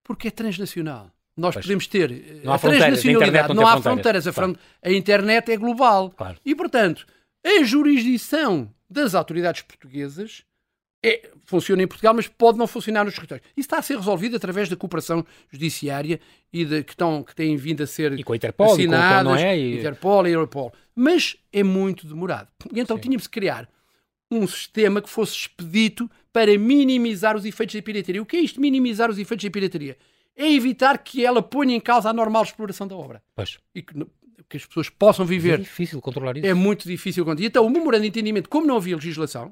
porque 0.04 0.30
é 0.30 0.32
transnacional. 0.32 1.12
Nós 1.36 1.54
pois. 1.54 1.66
podemos 1.66 1.86
ter 1.86 2.12
eh, 2.12 2.42
não 2.44 2.54
há 2.54 2.58
transnacionalidade, 2.58 3.50
não, 3.50 3.62
não 3.62 3.68
há 3.68 3.80
fronteiras. 3.80 4.26
A, 4.26 4.34
claro. 4.34 4.58
a, 4.84 4.92
internet 4.92 5.52
é 5.52 5.58
global. 5.58 6.10
Claro. 6.10 6.38
E, 6.44 6.56
portanto, 6.56 7.06
a 7.46 7.64
jurisdição 7.64 8.74
das 8.90 9.14
autoridades 9.14 9.62
portuguesas 9.62 10.44
é, 11.06 11.30
funciona 11.46 11.84
em 11.84 11.88
Portugal, 11.88 12.14
mas 12.14 12.28
pode 12.28 12.58
não 12.58 12.66
funcionar 12.66 13.06
nos 13.06 13.14
territórios. 13.14 13.46
Isso 13.56 13.68
está 13.68 13.78
a 13.78 13.82
ser 13.84 13.98
resolvido 13.98 14.36
através 14.36 14.68
da 14.68 14.76
cooperação 14.76 15.24
judiciária 15.52 16.20
e 16.52 16.66
de, 16.66 16.84
que, 16.84 16.94
estão, 16.94 17.22
que 17.22 17.36
têm 17.36 17.56
vindo 17.56 17.84
a 17.84 17.88
ser 17.88 18.18
e 18.18 18.24
com 18.24 18.34
a 18.34 18.36
Interpol, 18.36 18.74
assinadas, 18.74 19.40
e 19.40 19.44
com, 19.44 19.48
é? 19.48 19.60
E... 19.60 19.80
Interpol 19.80 20.28
e 20.28 20.32
Europol. 20.32 20.74
Mas 20.96 21.38
é 21.54 21.62
muito 21.62 22.08
demorado. 22.08 22.50
E 22.74 22.80
então 22.80 22.98
Sim. 22.98 23.04
tínhamos 23.04 23.28
que 23.28 23.34
criar 23.34 23.70
um 24.32 24.48
sistema 24.48 25.02
que 25.02 25.10
fosse 25.10 25.34
expedito 25.34 26.10
para 26.38 26.56
minimizar 26.56 27.36
os 27.36 27.46
efeitos 27.46 27.76
da 27.76 27.82
pirataria. 27.82 28.22
O 28.22 28.26
que 28.26 28.38
é 28.38 28.42
isto, 28.42 28.62
minimizar 28.62 29.10
os 29.10 29.18
efeitos 29.18 29.44
da 29.44 29.50
pirataria? 29.50 29.98
É 30.36 30.54
evitar 30.54 31.00
que 31.00 31.26
ela 31.26 31.42
ponha 31.42 31.76
em 31.76 31.80
causa 31.80 32.12
a 32.12 32.14
normal 32.14 32.44
exploração 32.44 32.88
da 32.88 32.96
obra. 32.96 33.24
Pois. 33.36 33.58
E 33.74 33.82
que, 33.82 33.96
que 34.48 34.58
as 34.58 34.64
pessoas 34.68 34.88
possam 34.88 35.26
viver. 35.26 35.56
É 35.56 35.58
difícil 35.58 36.00
controlar 36.00 36.38
isso. 36.38 36.46
É 36.46 36.54
muito 36.54 36.88
difícil. 36.88 37.26
E 37.40 37.46
então, 37.48 37.66
o 37.66 37.72
memorando 37.72 38.04
de 38.04 38.10
entendimento, 38.10 38.48
como 38.50 38.68
não 38.68 38.78
havia 38.78 38.96
legislação, 38.96 39.52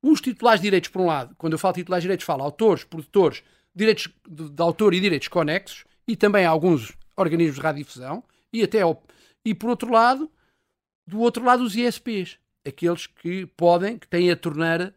os 0.00 0.20
titulares 0.20 0.60
de 0.60 0.68
direitos, 0.68 0.90
por 0.90 1.02
um 1.02 1.06
lado, 1.06 1.34
quando 1.36 1.54
eu 1.54 1.58
falo 1.58 1.74
titulares 1.74 2.02
de 2.02 2.06
direitos, 2.06 2.24
falo 2.24 2.44
autores, 2.44 2.84
produtores, 2.84 3.42
direitos 3.74 4.08
de, 4.28 4.48
de 4.48 4.62
autor 4.62 4.94
e 4.94 5.00
direitos 5.00 5.26
conexos, 5.26 5.82
e 6.06 6.14
também 6.14 6.46
alguns 6.46 6.92
organismos 7.16 7.56
de 7.56 7.62
radiodifusão, 7.62 8.22
e 8.52 8.62
até 8.62 8.82
ao, 8.82 9.02
e 9.44 9.56
por 9.56 9.70
outro 9.70 9.90
lado, 9.90 10.30
do 11.04 11.18
outro 11.18 11.44
lado, 11.44 11.64
os 11.64 11.74
ISPs, 11.74 12.38
aqueles 12.64 13.08
que 13.08 13.44
podem, 13.56 13.98
que 13.98 14.06
têm 14.06 14.30
a 14.30 14.36
torneira 14.36 14.94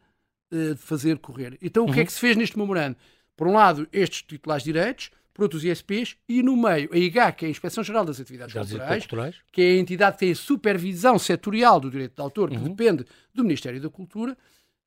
de 0.50 0.74
fazer 0.76 1.18
correr. 1.18 1.58
Então, 1.60 1.84
o 1.84 1.86
uhum. 1.86 1.92
que 1.92 1.98
é 1.98 2.02
uhum. 2.02 2.06
que 2.06 2.12
se 2.12 2.20
fez 2.20 2.36
neste 2.36 2.58
memorando? 2.58 2.96
Por 3.36 3.46
um 3.46 3.52
lado, 3.52 3.88
estes 3.92 4.22
titulares 4.22 4.64
de 4.64 4.72
direitos, 4.72 5.10
por 5.34 5.42
outros 5.42 5.64
ISPs, 5.64 6.16
e 6.26 6.42
no 6.42 6.56
meio, 6.56 6.88
a 6.92 6.96
IGA, 6.96 7.32
que 7.32 7.44
é 7.44 7.48
a 7.48 7.50
Inspeção 7.50 7.84
Geral 7.84 8.04
das 8.04 8.18
Atividades 8.18 8.54
Culturais, 8.54 9.02
Culturais, 9.02 9.36
que 9.52 9.60
é 9.60 9.70
a 9.72 9.78
entidade 9.78 10.14
que 10.14 10.20
tem 10.20 10.32
a 10.32 10.36
supervisão 10.36 11.18
setorial 11.18 11.78
do 11.78 11.90
direito 11.90 12.14
de 12.14 12.22
autor, 12.22 12.50
que 12.50 12.56
uhum. 12.56 12.64
depende 12.64 13.04
do 13.34 13.42
Ministério 13.42 13.80
da 13.80 13.90
Cultura, 13.90 14.36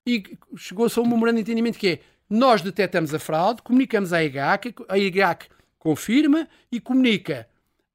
e 0.07 0.23
chegou-se 0.57 0.97
a 0.97 1.01
um 1.03 1.07
memorando 1.07 1.35
de 1.35 1.41
entendimento 1.41 1.77
que 1.77 1.87
é 1.87 1.99
nós 2.29 2.61
detectamos 2.61 3.13
a 3.13 3.19
fraude, 3.19 3.61
comunicamos 3.61 4.13
à 4.13 4.23
IGAC, 4.23 4.73
a 4.87 4.97
IGAC 4.97 5.47
confirma 5.79 6.47
e 6.71 6.79
comunica 6.79 7.47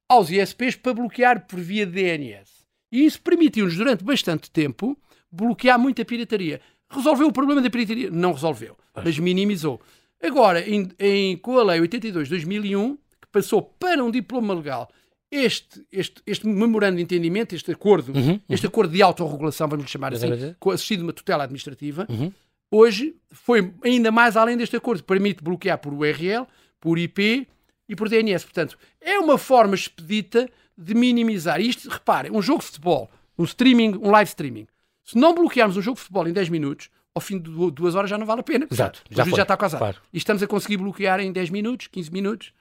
aos 0.09 0.29
ISPs 0.29 0.75
para 0.75 0.93
bloquear 0.93 1.47
por 1.47 1.59
via 1.59 1.85
DNS. 1.85 2.65
E 2.91 3.05
isso 3.05 3.21
permitiu-nos, 3.21 3.75
durante 3.77 4.03
bastante 4.03 4.51
tempo, 4.51 4.97
bloquear 5.31 5.79
muita 5.79 6.05
pirataria. 6.05 6.61
Resolveu 6.95 7.27
o 7.27 7.31
problema 7.31 7.61
da 7.61 7.69
pirataria? 7.69 8.09
Não 8.09 8.33
resolveu, 8.33 8.77
mas 9.03 9.17
minimizou. 9.19 9.81
Agora, 10.21 10.67
em, 10.67 10.89
em, 10.97 11.37
com 11.37 11.57
a 11.59 11.63
Lei 11.63 11.81
82 11.81 12.27
de 12.27 12.35
2001, 12.35 12.95
que 12.95 13.27
passou 13.31 13.61
para 13.61 14.03
um 14.03 14.09
diploma 14.09 14.53
legal 14.53 14.89
este, 15.31 15.85
este, 15.91 16.21
este 16.25 16.47
memorando 16.47 16.97
de 16.97 17.03
entendimento, 17.03 17.53
este 17.55 17.71
acordo, 17.71 18.13
uhum, 18.13 18.31
uhum. 18.31 18.39
este 18.49 18.67
acordo 18.67 18.93
de 18.93 19.01
autorregulação, 19.01 19.67
vamos 19.67 19.89
chamar 19.89 20.13
assim, 20.13 20.27
assistido 20.73 20.99
de 20.99 21.03
uma 21.05 21.13
tutela 21.13 21.43
administrativa, 21.43 22.05
uhum. 22.09 22.31
hoje 22.71 23.15
foi 23.31 23.73
ainda 23.83 24.11
mais 24.11 24.37
além 24.37 24.55
deste 24.55 24.75
acordo, 24.75 25.03
permite 25.03 25.43
bloquear 25.43 25.77
por 25.77 25.93
URL, 25.93 26.47
por 26.79 26.97
IP 26.97 27.47
e 27.89 27.95
por 27.95 28.07
DNS. 28.07 28.43
Portanto, 28.43 28.77
é 29.01 29.19
uma 29.19 29.37
forma 29.37 29.75
expedita 29.75 30.49
de 30.77 30.93
minimizar. 30.93 31.59
Isto, 31.59 31.89
reparem, 31.89 32.31
um 32.31 32.41
jogo 32.41 32.59
de 32.59 32.67
futebol, 32.67 33.09
um 33.37 33.43
streaming, 33.43 33.97
um 34.01 34.11
live 34.11 34.29
streaming. 34.29 34.67
Se 35.05 35.17
não 35.17 35.33
bloquearmos 35.35 35.77
um 35.77 35.81
jogo 35.81 35.95
de 35.95 36.01
futebol 36.01 36.27
em 36.27 36.33
10 36.33 36.49
minutos, 36.49 36.89
ao 37.13 37.21
fim 37.21 37.37
de 37.39 37.49
duas 37.71 37.93
horas 37.95 38.09
já 38.09 38.17
não 38.17 38.25
vale 38.25 38.41
a 38.41 38.43
pena. 38.43 38.67
Exato. 38.69 39.01
Já, 39.09 39.23
já 39.23 39.43
está 39.43 39.55
casado. 39.55 39.79
Claro. 39.79 39.97
E 40.11 40.17
estamos 40.17 40.41
a 40.41 40.47
conseguir 40.47 40.77
bloquear 40.77 41.19
em 41.19 41.31
10 41.31 41.51
minutos, 41.51 41.87
15 41.87 42.11
minutos. 42.11 42.51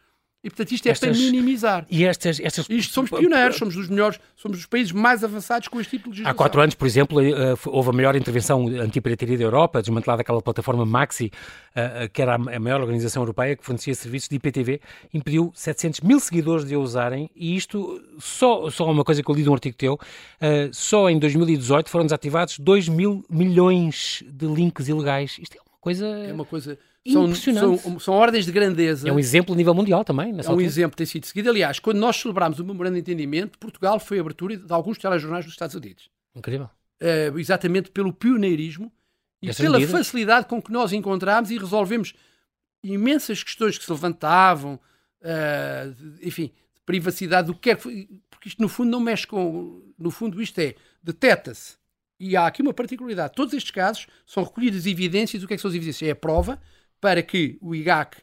E 0.45 0.51
portanto 0.51 0.73
isto 0.73 0.87
é 0.87 0.91
estas, 0.91 1.17
para 1.17 1.19
minimizar. 1.19 1.87
E 1.91 2.05
estas, 2.05 2.39
estas... 2.39 2.69
Isto 2.69 2.93
somos 2.93 3.11
pioneiros, 3.11 3.57
somos 3.57 3.75
dos 3.75 3.89
melhores, 3.89 4.21
somos 4.37 4.59
dos 4.59 4.67
países 4.67 4.93
mais 4.93 5.25
avançados 5.25 5.69
com 5.69 5.81
este 5.81 5.93
tipo 5.93 6.05
de 6.05 6.11
legislação. 6.11 6.31
Há 6.31 6.35
quatro 6.35 6.61
anos, 6.61 6.75
por 6.75 6.87
exemplo, 6.87 7.19
eh, 7.19 7.55
houve 7.65 7.89
a 7.89 7.93
maior 7.95 8.15
intervenção 8.15 8.69
anti-pirataria 8.69 9.39
da 9.39 9.45
Europa, 9.45 9.81
desmantelada 9.81 10.21
aquela 10.21 10.43
plataforma 10.43 10.85
Maxi, 10.85 11.33
eh, 11.75 12.05
eh, 12.05 12.09
que 12.09 12.21
era 12.21 12.35
a 12.35 12.61
maior 12.61 12.83
organização 12.83 13.23
europeia 13.23 13.57
que 13.57 13.65
fornecia 13.65 13.95
serviços 13.95 14.29
de 14.29 14.37
IPTV, 14.37 14.83
impediu 15.15 15.51
700 15.55 16.03
mil 16.03 16.21
seguidores 16.21 16.67
de 16.67 16.75
a 16.75 16.79
usarem 16.79 17.31
e 17.35 17.57
isto, 17.57 18.03
só, 18.19 18.69
só 18.69 18.91
uma 18.91 19.03
coisa 19.03 19.23
que 19.23 19.31
eu 19.31 19.35
li 19.35 19.45
de 19.45 19.49
um 19.49 19.55
artigo 19.55 19.77
teu, 19.77 19.99
só 20.73 21.09
em 21.09 21.19
2018 21.19 21.89
foram 21.89 22.05
desativados 22.05 22.59
2 22.59 22.89
mil 22.91 23.25
milhões 23.31 24.23
de 24.29 24.47
links 24.47 24.89
ilegais. 24.89 25.39
Isto 25.41 25.57
é 25.57 25.61
uma 25.61 25.79
coisa... 25.81 26.07
É 26.07 26.33
uma 26.33 26.45
coisa 26.45 26.79
São, 27.07 27.35
são, 27.35 28.01
são, 28.01 28.15
ordens 28.15 28.47
de 28.47 28.53
grandeza. 28.53 29.07
É 29.07 29.13
um 29.13 29.19
exemplo 29.19 29.55
a 29.55 29.57
nível 29.57 29.75
mundial 29.75 30.03
também. 30.03 30.31
É 30.31 30.35
um 30.35 30.39
altura. 30.39 30.63
exemplo 30.63 30.93
que 30.93 30.97
tem 30.97 31.07
sido 31.07 31.27
seguido. 31.27 31.51
Aliás, 31.51 31.79
quando 31.79 31.99
nós 31.99 32.17
celebramos 32.17 32.59
o 32.59 32.65
memorando 32.65 32.95
de 32.95 33.01
entendimento, 33.01 33.59
Portugal 33.59 34.01
foi 34.01 34.19
a 34.19 34.21
abertura 34.23 34.57
de 34.57 34.73
alguns 34.73 34.97
telejornais 34.97 35.45
dos 35.45 35.53
Estados 35.53 35.75
Unidos. 35.75 36.09
Incrível. 36.35 36.71
Uh, 37.03 37.39
exatamente 37.39 37.91
pelo 37.91 38.11
pioneirismo 38.11 38.91
e 39.43 39.51
Essas 39.51 39.61
pela 39.61 39.79
medidas? 39.79 39.99
facilidade 39.99 40.47
com 40.47 40.63
que 40.63 40.73
nós 40.73 40.95
encontramos 40.95 41.51
e 41.51 41.59
resolvemos 41.59 42.15
imensas 42.83 43.43
questões 43.43 43.77
que 43.77 43.85
se 43.85 43.93
levantavam, 43.93 44.81
uh, 45.21 46.17
enfim, 46.23 46.53
de 46.75 46.81
privacidade, 46.87 47.49
do 47.49 47.55
que 47.55 47.75
quer, 47.75 47.77
porque 47.77 48.49
isto 48.49 48.63
no 48.63 48.69
fundo 48.69 48.91
não 48.91 49.01
mexe 49.01 49.27
com. 49.27 49.83
No 49.99 50.11
fundo, 50.11 50.41
isto 50.41 50.59
é, 50.59 50.75
deteta-se. 51.03 51.77
E 52.19 52.35
há 52.35 52.47
aqui 52.47 52.63
uma 52.63 52.73
particularidade. 52.73 53.35
Todos 53.35 53.53
estes 53.53 53.71
casos 53.71 54.07
são 54.27 54.43
recolhidas 54.43 54.87
evidências. 54.87 55.43
O 55.43 55.47
que 55.47 55.53
é 55.53 55.57
que 55.57 55.61
são 55.61 55.69
as 55.69 55.75
evidências? 55.75 56.09
É 56.09 56.13
a 56.13 56.17
prova 56.17 56.59
para 57.05 57.23
que 57.23 57.59
o 57.61 57.75
IGAC 57.75 58.17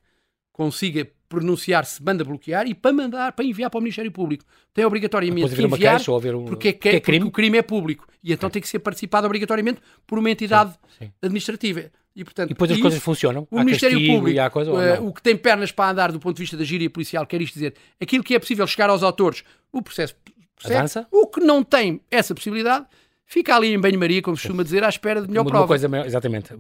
consiga 0.52 1.08
pronunciar-se, 1.30 2.02
manda 2.02 2.24
bloquear 2.24 2.66
e 2.66 2.74
para 2.74 2.92
mandar, 2.92 3.32
para 3.32 3.46
enviar 3.46 3.70
para 3.70 3.78
o 3.78 3.82
Ministério 3.82 4.12
Público. 4.12 4.44
Tem 4.74 4.84
obrigatoriamente 4.84 5.54
que 5.54 5.62
enviar 5.62 6.02
um... 6.36 6.46
porque, 6.46 6.70
é, 6.70 6.74
que 6.74 6.90
é, 6.90 7.00
crime? 7.00 7.20
porque 7.20 7.30
o 7.30 7.32
crime 7.32 7.60
é 7.60 7.62
público. 7.62 8.08
E 8.24 8.34
então 8.34 8.50
tem 8.50 8.60
que 8.60 8.68
ser 8.68 8.80
participado 8.80 9.28
obrigatoriamente 9.28 9.80
por 10.08 10.18
uma 10.18 10.32
entidade 10.32 10.72
sim, 10.98 11.06
sim. 11.06 11.12
administrativa. 11.22 11.92
E, 12.16 12.24
portanto, 12.24 12.50
e 12.50 12.54
depois 12.56 12.72
as 12.72 12.78
isso, 12.78 12.82
coisas 12.82 13.04
funcionam. 13.04 13.48
O 13.52 13.60
Ministério 13.60 14.00
Público, 14.04 14.50
coisa, 14.50 14.72
uh, 14.72 15.08
o 15.08 15.14
que 15.14 15.22
tem 15.22 15.38
pernas 15.38 15.72
para 15.72 15.92
andar 15.92 16.12
do 16.12 16.20
ponto 16.20 16.36
de 16.36 16.42
vista 16.42 16.58
da 16.58 16.64
gíria 16.64 16.90
policial, 16.90 17.28
quer 17.28 17.40
isto 17.40 17.54
dizer, 17.54 17.76
aquilo 18.02 18.24
que 18.24 18.34
é 18.34 18.40
possível 18.40 18.66
chegar 18.66 18.90
aos 18.90 19.04
autores, 19.04 19.44
o 19.72 19.84
processo 19.84 20.16
Avança. 20.64 21.08
O 21.12 21.28
que 21.28 21.40
não 21.40 21.64
tem 21.64 22.02
essa 22.10 22.34
possibilidade 22.36 22.86
fica 23.32 23.56
ali 23.56 23.74
em 23.74 23.80
banho-maria, 23.80 24.22
como 24.22 24.36
costuma 24.36 24.62
dizer, 24.62 24.84
à 24.84 24.90
espera 24.90 25.22
de 25.22 25.28
melhor 25.30 25.44
uma, 25.44 25.50
prova. 25.50 25.64
Uma 25.64 25.68
coisa 25.70 25.88
maior, 25.88 26.06
exatamente. 26.06 26.54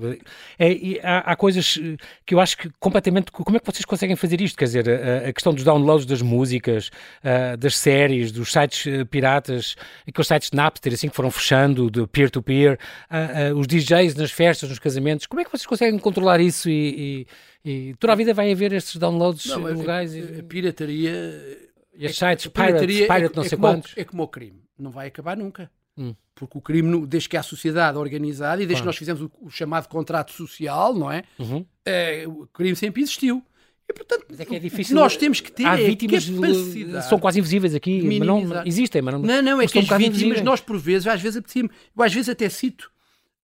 É, 0.58 1.00
há, 1.04 1.32
há, 1.32 1.36
coisas 1.36 1.78
que 2.26 2.34
eu 2.34 2.40
acho 2.40 2.58
que 2.58 2.72
completamente. 2.80 3.30
Como 3.30 3.58
é 3.58 3.60
que 3.60 3.66
vocês 3.66 3.84
conseguem 3.84 4.16
fazer 4.16 4.40
isto? 4.40 4.58
Quer 4.58 4.66
dizer, 4.66 4.90
a, 4.90 5.30
a 5.30 5.34
questão 5.34 5.54
dos 5.54 5.66
downloads 5.66 6.06
das 6.06 6.22
músicas, 6.22 6.90
uh, 7.24 7.58
das 7.58 7.76
séries, 7.76 8.32
dos 8.32 8.54
sites 8.54 8.86
piratas, 9.10 9.76
aqueles 10.08 10.28
sites 10.28 10.50
de 10.50 10.56
Napster, 10.56 10.94
assim 10.94 11.10
que 11.10 11.16
foram 11.16 11.30
fechando, 11.30 11.92
de 11.92 12.08
peer-to-peer, 12.08 12.78
-peer, 13.10 13.52
uh, 13.52 13.60
os 13.60 13.68
DJs 13.68 14.16
nas 14.16 14.32
festas, 14.32 14.70
nos 14.70 14.80
casamentos. 14.80 15.28
Como 15.28 15.42
é 15.42 15.44
que 15.44 15.52
vocês 15.52 15.66
conseguem 15.66 16.00
controlar 16.00 16.40
isso 16.40 16.70
e, 16.70 17.28
e, 17.66 17.70
e 17.90 17.96
toda 17.96 18.14
a 18.14 18.16
vida 18.16 18.34
vai 18.34 18.50
haver 18.50 18.72
estes 18.72 18.96
downloads 18.96 19.46
Não, 19.48 19.62
legais? 19.64 20.16
A, 20.16 20.38
a, 20.38 20.40
a 20.40 20.44
pirataria. 20.44 21.70
E 21.98 22.06
os 22.06 22.18
sites, 22.18 22.48
pirate, 22.48 22.88
pirate, 22.88 23.36
não 23.36 23.44
é, 23.44 23.50
sei 23.50 23.58
como, 23.58 23.74
quantos. 23.74 23.94
É 23.98 24.06
como 24.06 24.24
o 24.24 24.28
crime. 24.30 24.62
Não 24.80 24.90
vai 24.90 25.08
acabar 25.08 25.36
nunca. 25.36 25.70
Hum. 26.02 26.16
Porque 26.34 26.58
o 26.58 26.62
crime, 26.62 27.06
desde 27.06 27.30
que 27.30 27.38
há 27.38 27.44
sociedade 27.44 27.98
organizada 27.98 28.64
e 28.64 28.66
desde 28.66 28.82
claro. 28.82 28.84
que 28.84 28.86
nós 28.88 28.98
fizemos 28.98 29.22
o, 29.22 29.32
o, 29.42 29.50
chamado 29.50 29.88
contrato 29.88 30.32
social, 30.32 30.94
não 30.96 31.12
é? 31.12 31.24
Uhum. 31.38 31.64
é? 31.86 32.24
O 32.28 32.48
crime 32.48 32.76
sempre 32.76 33.02
existiu. 33.02 33.44
E, 33.88 33.94
portanto, 33.94 34.26
mas 34.30 34.40
é 34.40 34.46
que 34.46 34.56
é 34.56 34.60
difícil. 34.60 34.96
Nós 34.96 35.16
temos 35.16 35.40
que 35.40 35.52
ter 35.52 35.66
há 35.66 35.76
vítimas 35.76 36.28
capacidade. 36.28 37.10
São 37.10 37.20
quase 37.20 37.40
invisíveis 37.40 37.76
aqui, 37.76 38.02
mas 38.02 38.28
não, 38.28 38.66
existem, 38.66 39.02
mas 39.02 39.14
não. 39.14 39.22
Não, 39.22 39.42
não, 39.42 39.62
é 39.62 39.68
que 39.68 39.78
as 39.78 39.86
vítimas, 39.86 40.08
invisíveis. 40.08 40.42
nós 40.42 40.62
por 40.62 40.78
vezes, 40.80 41.06
às 41.08 41.22
vezes 41.22 41.44
eu 41.56 41.70
às 42.04 42.14
vezes 42.14 42.30
até 42.30 42.50
cito 42.50 42.90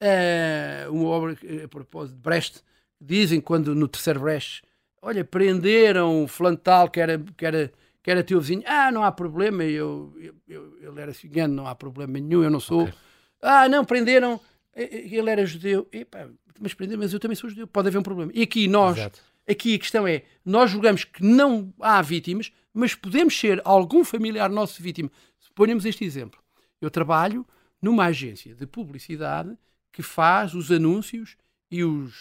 uh, 0.01 0.91
uma 0.91 1.09
obra 1.09 1.37
a 1.63 1.67
propósito 1.67 2.15
de 2.15 2.21
Brecht, 2.21 2.61
dizem 2.99 3.41
quando 3.41 3.75
no 3.75 3.87
terceiro 3.87 4.21
Brecht, 4.21 4.63
olha, 5.01 5.23
prenderam 5.23 6.23
o 6.23 6.27
Flantal, 6.27 6.89
que 6.89 6.99
era, 6.99 7.21
que 7.37 7.45
era 7.45 7.71
que 8.07 8.11
era 8.11 8.23
teu 8.23 8.39
vizinho, 8.39 8.63
ah, 8.65 8.89
não 8.89 9.03
há 9.03 9.11
problema, 9.11 9.65
eu, 9.65 10.15
eu, 10.17 10.33
eu 10.47 10.77
ele 10.79 11.01
era 11.01 11.13
cigano, 11.13 11.53
não 11.53 11.67
há 11.67 11.75
problema 11.75 12.13
nenhum, 12.13 12.41
eu 12.41 12.49
não 12.49 12.61
sou. 12.61 12.83
Okay. 12.83 12.93
Ah, 13.41 13.67
não, 13.67 13.83
prenderam, 13.83 14.39
ele 14.73 15.29
era 15.29 15.45
judeu. 15.45 15.85
Epa, 15.91 16.31
mas 16.57 16.73
prenderam, 16.73 17.01
mas 17.01 17.11
eu 17.11 17.19
também 17.19 17.35
sou 17.35 17.49
judeu, 17.49 17.67
pode 17.67 17.89
haver 17.89 17.97
um 17.97 18.03
problema. 18.03 18.31
E 18.33 18.43
aqui 18.43 18.65
nós, 18.65 18.97
Exato. 18.97 19.19
aqui 19.45 19.75
a 19.75 19.77
questão 19.79 20.07
é, 20.07 20.23
nós 20.45 20.71
julgamos 20.71 21.03
que 21.03 21.21
não 21.21 21.73
há 21.81 22.01
vítimas, 22.01 22.49
mas 22.73 22.95
podemos 22.95 23.37
ser 23.37 23.61
algum 23.65 24.05
familiar 24.05 24.49
nosso 24.49 24.81
vítima. 24.81 25.11
Ponhamos 25.53 25.83
este 25.83 26.05
exemplo. 26.05 26.39
Eu 26.79 26.89
trabalho 26.89 27.45
numa 27.81 28.05
agência 28.05 28.55
de 28.55 28.65
publicidade 28.65 29.53
que 29.91 30.01
faz 30.01 30.53
os 30.53 30.71
anúncios 30.71 31.35
e 31.69 31.83
os, 31.83 32.15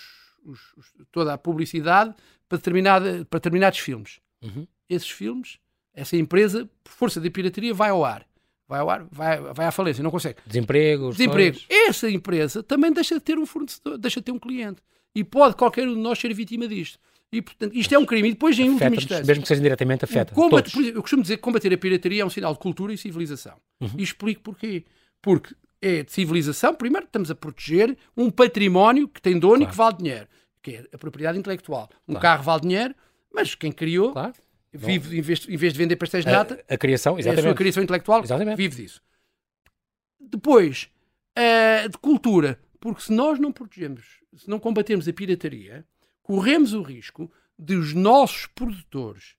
os, 0.44 0.58
os 0.76 0.92
toda 1.12 1.32
a 1.32 1.38
publicidade 1.38 2.12
para, 2.48 2.58
determinada, 2.58 3.24
para 3.30 3.38
determinados 3.38 3.78
filmes. 3.78 4.18
Uhum. 4.42 4.66
Esses 4.88 5.10
filmes 5.10 5.60
essa 5.96 6.16
empresa, 6.16 6.68
por 6.84 6.92
força 6.92 7.20
da 7.20 7.30
pirataria, 7.30 7.72
vai 7.72 7.88
ao 7.88 8.04
ar. 8.04 8.26
Vai 8.68 8.80
ao 8.80 8.90
ar, 8.90 9.06
vai, 9.10 9.40
vai 9.40 9.66
à 9.66 9.70
falência, 9.70 10.02
não 10.02 10.10
consegue. 10.10 10.38
Desemprego. 10.44 11.10
Desemprego. 11.10 11.58
Essa 11.70 12.10
empresa 12.10 12.62
também 12.62 12.92
deixa 12.92 13.14
de 13.14 13.20
ter 13.20 13.38
um 13.38 13.46
fornecedor, 13.46 13.96
deixa 13.96 14.20
de 14.20 14.24
ter 14.24 14.32
um 14.32 14.38
cliente. 14.38 14.82
E 15.14 15.24
pode 15.24 15.56
qualquer 15.56 15.88
um 15.88 15.94
de 15.94 16.00
nós 16.00 16.18
ser 16.18 16.34
vítima 16.34 16.68
disto. 16.68 16.98
E, 17.32 17.40
portanto, 17.40 17.74
isto 17.74 17.94
é 17.94 17.98
um 17.98 18.04
crime. 18.04 18.28
E 18.28 18.32
depois, 18.32 18.58
em 18.58 18.68
última 18.68 18.94
instância... 18.94 19.24
Mesmo 19.24 19.42
que 19.42 19.48
seja 19.48 19.60
diretamente, 19.60 20.04
afeta 20.04 20.34
combate, 20.34 20.72
todos. 20.72 20.88
Eu 20.88 21.00
costumo 21.00 21.22
dizer 21.22 21.36
que 21.36 21.42
combater 21.42 21.72
a 21.72 21.78
pirataria 21.78 22.22
é 22.22 22.24
um 22.24 22.30
sinal 22.30 22.52
de 22.52 22.58
cultura 22.58 22.92
e 22.92 22.98
civilização. 22.98 23.56
Uhum. 23.80 23.90
E 23.96 24.02
explico 24.02 24.42
porquê. 24.42 24.84
Porque 25.22 25.54
é 25.80 26.02
de 26.02 26.12
civilização, 26.12 26.74
primeiro 26.74 27.06
estamos 27.06 27.30
a 27.30 27.34
proteger 27.34 27.96
um 28.16 28.30
património 28.30 29.08
que 29.08 29.22
tem 29.22 29.38
dono 29.38 29.58
claro. 29.58 29.64
e 29.64 29.70
que 29.70 29.76
vale 29.76 29.96
dinheiro. 29.96 30.26
Que 30.60 30.70
é 30.72 30.84
a 30.92 30.98
propriedade 30.98 31.38
intelectual. 31.38 31.88
Um 32.06 32.12
claro. 32.12 32.22
carro 32.22 32.42
vale 32.42 32.60
dinheiro, 32.62 32.94
mas 33.32 33.54
quem 33.54 33.72
criou... 33.72 34.12
Claro 34.12 34.34
vive, 34.76 35.18
em 35.18 35.20
vez, 35.20 35.46
em 35.48 35.56
vez, 35.56 35.72
de 35.72 35.78
vender 35.78 35.96
pastéis 35.96 36.24
de 36.24 36.30
nata, 36.30 36.62
a, 36.68 36.74
a 36.74 36.78
criação, 36.78 37.18
exatamente. 37.18 37.40
a 37.40 37.48
sua 37.48 37.54
criação 37.54 37.82
intelectual, 37.82 38.22
exatamente. 38.22 38.56
vive 38.56 38.82
disso. 38.82 39.02
Depois, 40.20 40.88
uh, 41.38 41.88
de 41.88 41.98
cultura, 41.98 42.58
porque 42.80 43.02
se 43.02 43.12
nós 43.12 43.38
não 43.38 43.52
protegemos, 43.52 44.20
se 44.36 44.48
não 44.48 44.58
combatermos 44.58 45.08
a 45.08 45.12
pirataria, 45.12 45.84
corremos 46.22 46.72
o 46.72 46.82
risco 46.82 47.30
de 47.58 47.74
os 47.74 47.94
nossos 47.94 48.46
produtores, 48.46 49.36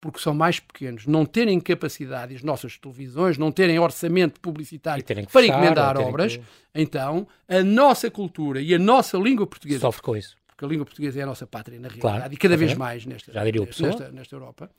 porque 0.00 0.18
são 0.18 0.32
mais 0.32 0.58
pequenos, 0.58 1.06
não 1.06 1.26
terem 1.26 1.60
capacidade, 1.60 2.34
as 2.34 2.42
nossas 2.42 2.78
televisões 2.78 3.36
não 3.36 3.52
terem 3.52 3.78
orçamento 3.78 4.40
publicitário 4.40 5.04
para 5.04 5.14
fechar, 5.16 5.44
encomendar 5.44 5.98
obras, 5.98 6.38
que... 6.38 6.42
então 6.74 7.28
a 7.46 7.62
nossa 7.62 8.10
cultura 8.10 8.60
e 8.62 8.74
a 8.74 8.78
nossa 8.78 9.18
língua 9.18 9.46
portuguesa 9.46 9.80
sofre 9.80 10.02
com 10.02 10.16
isso 10.16 10.39
porque 10.60 10.64
a 10.66 10.68
língua 10.68 10.84
portuguesa 10.84 11.20
é 11.20 11.22
a 11.22 11.26
nossa 11.26 11.46
pátria, 11.46 11.80
na 11.80 11.88
realidade, 11.88 12.18
claro, 12.18 12.34
e 12.34 12.36
cada 12.36 12.56
vez 12.56 12.74
mais 12.74 13.06
nesta, 13.06 13.32
Já 13.32 13.44
diria 13.44 13.62
nesta, 13.64 14.12
nesta 14.12 14.36
Europa, 14.36 14.70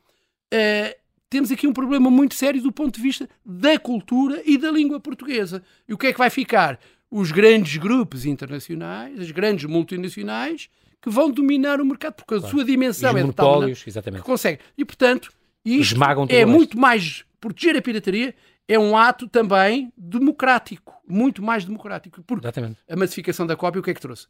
uh, 0.54 1.02
temos 1.28 1.52
aqui 1.52 1.66
um 1.66 1.74
problema 1.74 2.12
muito 2.12 2.36
sério 2.36 2.62
do 2.62 2.72
ponto 2.72 2.98
de 2.98 3.02
vista 3.02 3.28
da 3.44 3.80
cultura 3.80 4.42
e 4.46 4.58
da 4.58 4.70
língua 4.70 5.00
portuguesa. 5.00 5.64
E 5.88 5.94
o 5.94 5.98
que 5.98 6.08
é 6.08 6.14
que 6.14 6.20
vai 6.20 6.30
ficar? 6.30 6.80
Os 7.10 7.32
grandes 7.32 7.78
grupos 7.78 8.26
internacionais, 8.26 9.20
as 9.20 9.32
grandes 9.32 9.66
multinacionais, 9.66 10.70
que 11.02 11.10
vão 11.10 11.32
dominar 11.32 11.82
o 11.82 11.86
mercado, 11.86 12.14
porque 12.14 12.36
a 12.36 12.38
claro. 12.38 12.54
sua 12.54 12.64
dimensão 12.64 13.18
é 13.18 13.24
de 13.24 13.34
tal 13.34 13.60
maneira 13.60 13.76
que 13.76 14.22
consegue. 14.22 14.60
E, 14.78 14.86
portanto, 14.86 15.32
isto 15.66 16.00
é 16.30 16.46
muito 16.46 16.78
mais... 16.78 17.26
Proteger 17.40 17.76
a 17.76 17.82
pirataria 17.82 18.36
é 18.68 18.78
um 18.78 18.96
ato 18.96 19.28
também 19.28 19.92
democrático, 19.98 20.94
muito 21.08 21.42
mais 21.42 21.66
democrático. 21.66 22.22
Porque 22.22 22.46
Exatamente. 22.46 22.78
a 22.88 22.96
massificação 22.96 23.48
da 23.48 23.56
cópia, 23.56 23.80
o 23.80 23.84
que 23.84 23.90
é 23.90 23.94
que 23.96 24.02
trouxe? 24.02 24.28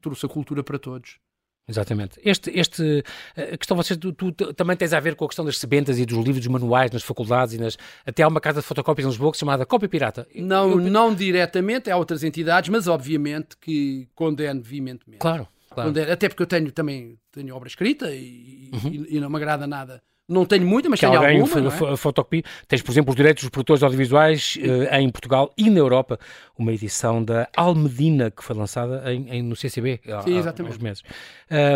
Trouxe 0.00 0.26
a 0.26 0.28
cultura 0.28 0.62
para 0.62 0.78
todos. 0.78 1.18
Exatamente. 1.70 2.20
Este, 2.24 2.50
este, 2.50 3.04
a 3.36 3.56
questão, 3.56 3.76
vocês, 3.76 3.96
tu, 3.96 4.12
tu, 4.12 4.32
também 4.54 4.76
tens 4.76 4.92
a 4.92 4.98
ver 4.98 5.14
com 5.14 5.24
a 5.24 5.28
questão 5.28 5.44
das 5.44 5.56
sebentas 5.56 6.00
e 6.00 6.04
dos 6.04 6.18
livros, 6.18 6.38
dos 6.38 6.48
manuais 6.48 6.90
nas 6.90 7.02
faculdades 7.02 7.54
e 7.54 7.58
nas, 7.58 7.78
até 8.04 8.24
há 8.24 8.28
uma 8.28 8.40
casa 8.40 8.60
de 8.60 8.66
fotocópias 8.66 9.06
em 9.06 9.08
Lisboa 9.08 9.32
chamada 9.34 9.64
Cópia 9.64 9.88
Pirata. 9.88 10.26
Não, 10.34 10.70
eu... 10.70 10.76
não 10.78 11.14
diretamente, 11.14 11.88
há 11.88 11.96
outras 11.96 12.24
entidades, 12.24 12.68
mas 12.70 12.88
obviamente 12.88 13.56
que 13.56 14.08
condeno 14.16 14.60
veementemente. 14.60 15.20
Claro, 15.20 15.46
claro. 15.70 15.90
Condeno, 15.90 16.12
até 16.12 16.28
porque 16.28 16.42
eu 16.42 16.46
tenho 16.46 16.72
também 16.72 17.16
tenho 17.30 17.54
obra 17.54 17.68
escrita 17.68 18.10
e, 18.12 18.70
uhum. 18.72 18.90
e, 18.90 19.16
e 19.16 19.20
não 19.20 19.30
me 19.30 19.36
agrada 19.36 19.66
nada 19.66 20.02
não 20.30 20.46
tenho 20.46 20.64
muita, 20.64 20.88
mas 20.88 21.00
que 21.00 21.06
tenho 21.06 21.18
alguém 21.18 21.40
alguma. 21.40 21.92
É? 21.92 21.96
Fotocopia. 21.96 22.42
Tens, 22.68 22.80
por 22.80 22.92
exemplo, 22.92 23.10
os 23.10 23.16
direitos 23.16 23.42
dos 23.42 23.50
produtores 23.50 23.82
audiovisuais 23.82 24.56
uh, 24.60 24.94
em 24.94 25.10
Portugal 25.10 25.52
e 25.58 25.68
na 25.68 25.78
Europa. 25.78 26.18
Uma 26.56 26.72
edição 26.72 27.22
da 27.22 27.48
Almedina 27.56 28.30
que 28.30 28.44
foi 28.44 28.54
lançada 28.54 29.12
em, 29.12 29.28
em 29.30 29.42
no 29.42 29.56
CCB 29.56 30.00
Sim, 30.04 30.12
há, 30.12 30.38
exatamente. 30.38 30.72
há 30.72 30.76
uns 30.76 30.78
meses. 30.78 31.02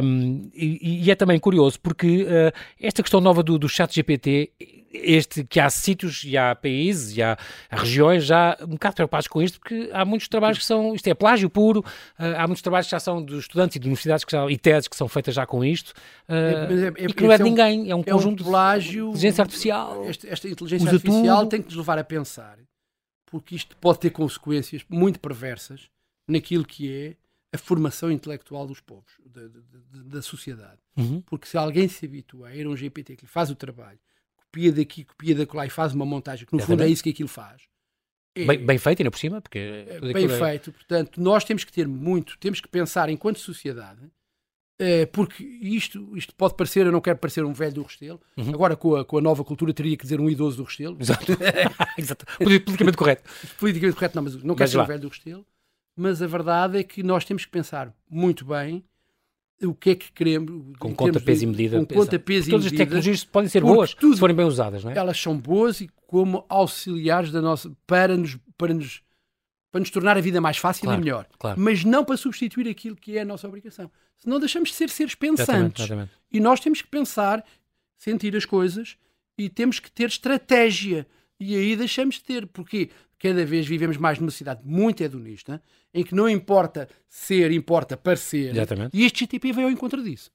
Um, 0.05 0.51
e, 0.55 1.05
e, 1.05 1.11
é 1.11 1.15
também 1.15 1.39
curioso 1.39 1.81
porque 1.81 2.23
uh, 2.23 2.53
esta 2.81 3.03
questão 3.03 3.21
nova 3.21 3.43
do, 3.43 3.59
do 3.59 3.69
chat 3.69 3.93
GPT 3.95 4.53
este, 4.95 5.45
que 5.45 5.59
há 5.59 5.69
sítios 5.69 6.23
e 6.25 6.37
há 6.37 6.55
países 6.55 7.17
e 7.17 7.23
há, 7.23 7.37
há, 7.69 7.77
regiões 7.77 8.25
já 8.25 8.57
um 8.63 8.69
bocado 8.69 8.95
preocupados 8.95 9.27
com 9.27 9.43
isto, 9.43 9.59
porque 9.59 9.91
há 9.93 10.05
muitos 10.05 10.29
trabalhos 10.29 10.59
que 10.59 10.65
são, 10.65 10.95
isto 10.95 11.07
é 11.09 11.15
plágio 11.15 11.51
puro, 11.51 11.81
uh, 11.81 11.85
há 12.39 12.47
muitos 12.47 12.63
trabalhos 12.63 12.87
que 12.87 12.93
já 12.93 13.01
são 13.01 13.23
dos 13.23 13.41
estudantes 13.41 13.77
e 13.77 13.79
de 13.79 13.87
universidades 13.87 14.25
que 14.25 14.33
já, 14.33 14.49
e 14.51 14.57
teses 14.57 14.89
que 14.89 14.97
são 14.97 15.09
feitas 15.09 15.35
já 15.35 15.45
com 15.45 15.65
isto, 15.65 15.91
uh, 16.29 16.33
é, 16.33 17.03
é, 17.03 17.07
e 17.07 17.13
que 17.13 17.25
não 17.25 17.33
é 17.33 17.37
de 17.37 17.43
é 17.43 17.45
ninguém, 17.45 17.91
é 17.91 17.97
um 17.97 18.01
é 18.01 18.05
conjunto 18.05 18.43
um 18.43 18.47
plágio, 18.47 19.05
de 19.05 19.11
inteligência 19.11 19.43
artificial. 19.43 20.05
Esta, 20.05 20.29
esta 20.29 20.49
inteligência 20.49 20.91
artificial 20.91 21.39
tudo. 21.41 21.51
tem 21.51 21.61
que 21.61 21.67
nos 21.67 21.77
levar 21.77 21.99
a 21.99 22.05
pensar, 22.05 22.59
porque 23.27 23.57
isto 23.57 23.77
pode 23.77 23.99
ter 23.99 24.11
consequências 24.11 24.85
muito 24.89 25.19
perversas 25.19 25.89
naquilo 26.29 26.65
que 26.65 26.93
é 26.93 27.17
a 27.53 27.59
formação 27.59 28.11
intelectual 28.11 28.67
dos 28.67 28.81
povos, 28.81 29.13
da, 29.25 29.43
da, 29.43 30.03
da 30.17 30.23
sociedade. 30.23 30.79
Uhum. 30.97 31.21
Porque 31.21 31.47
se 31.47 31.57
alguém 31.57 31.87
se 31.87 32.05
habitua 32.05 32.49
a 32.49 32.57
ir 32.57 32.67
a 32.67 32.69
um 32.69 32.77
GPT 32.77 33.15
que 33.17 33.25
lhe 33.25 33.31
faz 33.31 33.49
o 33.49 33.55
trabalho 33.55 33.99
copia 34.55 34.73
daqui, 34.73 35.05
copia 35.05 35.35
da 35.35 35.47
lá 35.53 35.67
e 35.67 35.71
faz 35.71 35.93
uma 35.93 36.07
montagem, 36.07 36.47
que 36.47 36.53
no 36.53 36.63
fundo 36.63 36.83
é 36.83 36.89
isso 36.89 37.03
que 37.03 37.11
aquilo 37.11 37.29
faz. 37.29 37.63
É, 38.37 38.45
bem, 38.45 38.65
bem 38.65 38.79
feito, 38.79 39.01
ainda 39.01 39.11
por 39.11 39.19
cima, 39.19 39.41
porque 39.41 39.59
é 39.59 40.13
bem 40.13 40.29
feito. 40.29 40.73
Portanto, 40.73 41.21
nós 41.21 41.45
temos 41.45 41.65
que 41.65 41.73
ter 41.73 41.87
muito, 41.87 42.37
temos 42.39 42.61
que 42.61 42.69
pensar 42.69 43.09
enquanto 43.09 43.39
sociedade 43.39 44.11
É, 44.77 45.07
porque 45.07 45.45
isto, 45.45 46.17
isto 46.17 46.35
pode 46.35 46.57
parecer, 46.57 46.87
eu 46.87 46.93
não 46.93 47.01
quero 47.01 47.19
parecer 47.19 47.45
um 47.45 47.53
velho 47.53 47.75
do 47.75 47.83
Restelo, 47.83 48.21
uhum. 48.37 48.51
agora 48.51 48.77
com 48.77 48.97
a, 48.97 49.05
com 49.05 49.19
a 49.19 49.21
nova 49.21 49.45
cultura 49.45 49.73
teria 49.73 49.97
que 49.97 50.03
dizer 50.03 50.21
um 50.21 50.29
idoso 50.29 50.57
do 50.57 50.65
Restelo. 50.65 50.97
Exato. 51.01 51.33
Exato. 51.99 52.27
Politicamente 52.39 52.97
correto. 52.97 53.23
Politicamente 53.59 53.97
correto, 53.97 54.17
não, 54.17 54.23
mas 54.23 54.43
não 54.43 54.55
quero 54.55 54.71
ser 54.71 54.81
um 54.81 54.87
velho 54.87 55.01
do 55.01 55.09
Restelo. 55.09 55.47
Mas 55.97 56.21
a 56.21 56.27
verdade 56.27 56.79
é 56.79 56.83
que 56.83 57.05
nós 57.05 57.25
temos 57.25 57.45
que 57.45 57.51
pensar 57.53 57.95
muito 58.11 58.45
bem 58.45 58.85
o 59.63 59.75
que 59.75 59.91
é 59.91 59.95
que 59.95 60.13
queremos. 60.13 60.77
Com 60.79 60.95
conta, 60.95 61.21
peso 61.21 61.45
e 61.45 61.47
medida. 61.47 61.79
Com 61.79 61.87
conta, 61.87 62.19
peso 62.19 62.51
Todas 62.51 62.67
as 62.67 62.73
tecnologias 62.73 63.25
podem 63.25 63.49
ser 63.49 63.63
boas 63.63 63.95
tudo, 63.95 64.15
se 64.15 64.21
forem 64.21 64.35
bem 64.35 64.47
usadas, 64.47 64.85
não 64.85 64.91
é? 64.91 64.97
Elas 64.97 65.19
são 65.21 65.37
boas 65.37 65.81
e 65.81 65.89
como 66.07 66.45
auxiliares 66.49 67.31
da 67.31 67.41
nossa, 67.41 67.71
para 67.87 68.17
nos, 68.17 68.39
para 68.57 68.75
nos 68.75 69.03
para 69.75 69.81
nos 69.81 69.91
tornar 69.91 70.17
a 70.17 70.21
vida 70.21 70.41
mais 70.41 70.57
fácil 70.57 70.85
claro, 70.85 71.01
e 71.01 71.05
melhor. 71.05 71.27
Claro. 71.37 71.61
Mas 71.61 71.85
não 71.85 72.05
para 72.05 72.17
substituir 72.17 72.69
aquilo 72.69 72.95
que 72.95 73.19
é 73.19 73.23
a 73.23 73.25
nossa 73.25 73.49
obrigação. 73.49 73.91
Senão 74.17 74.39
deixamos 74.39 74.69
de 74.69 74.77
ser 74.77 74.89
seres 74.89 75.17
pensantes. 75.17 75.49
Exatamente, 75.49 75.83
exatamente. 75.83 76.13
E 76.31 76.39
nós 76.39 76.61
temos 76.61 76.81
que 76.81 76.87
pensar, 76.87 77.45
sentir 77.97 78.37
as 78.37 78.45
coisas 78.45 78.97
e 79.37 79.49
temos 79.49 79.81
que 79.81 79.91
ter 79.91 80.07
estratégia. 80.07 81.09
E 81.39 81.57
aí 81.57 81.77
deixamos 81.77 82.17
de 82.17 82.25
ter. 82.25 82.47
Porque 82.47 82.91
cada 83.19 83.45
vez 83.45 83.67
vivemos 83.67 83.97
mais 83.97 84.19
numa 84.19 84.31
cidade 84.31 84.61
muito 84.65 85.03
hedonista, 85.03 85.63
em 85.93 86.05
que 86.05 86.15
não 86.15 86.29
importa 86.29 86.89
ser, 87.09 87.51
importa 87.53 87.97
parecer. 87.97 88.51
Exatamente. 88.51 88.97
E 88.97 89.05
este 89.05 89.21
GTP 89.21 89.53
veio 89.53 89.67
ao 89.67 89.73
encontro 89.73 90.03
disso. 90.03 90.31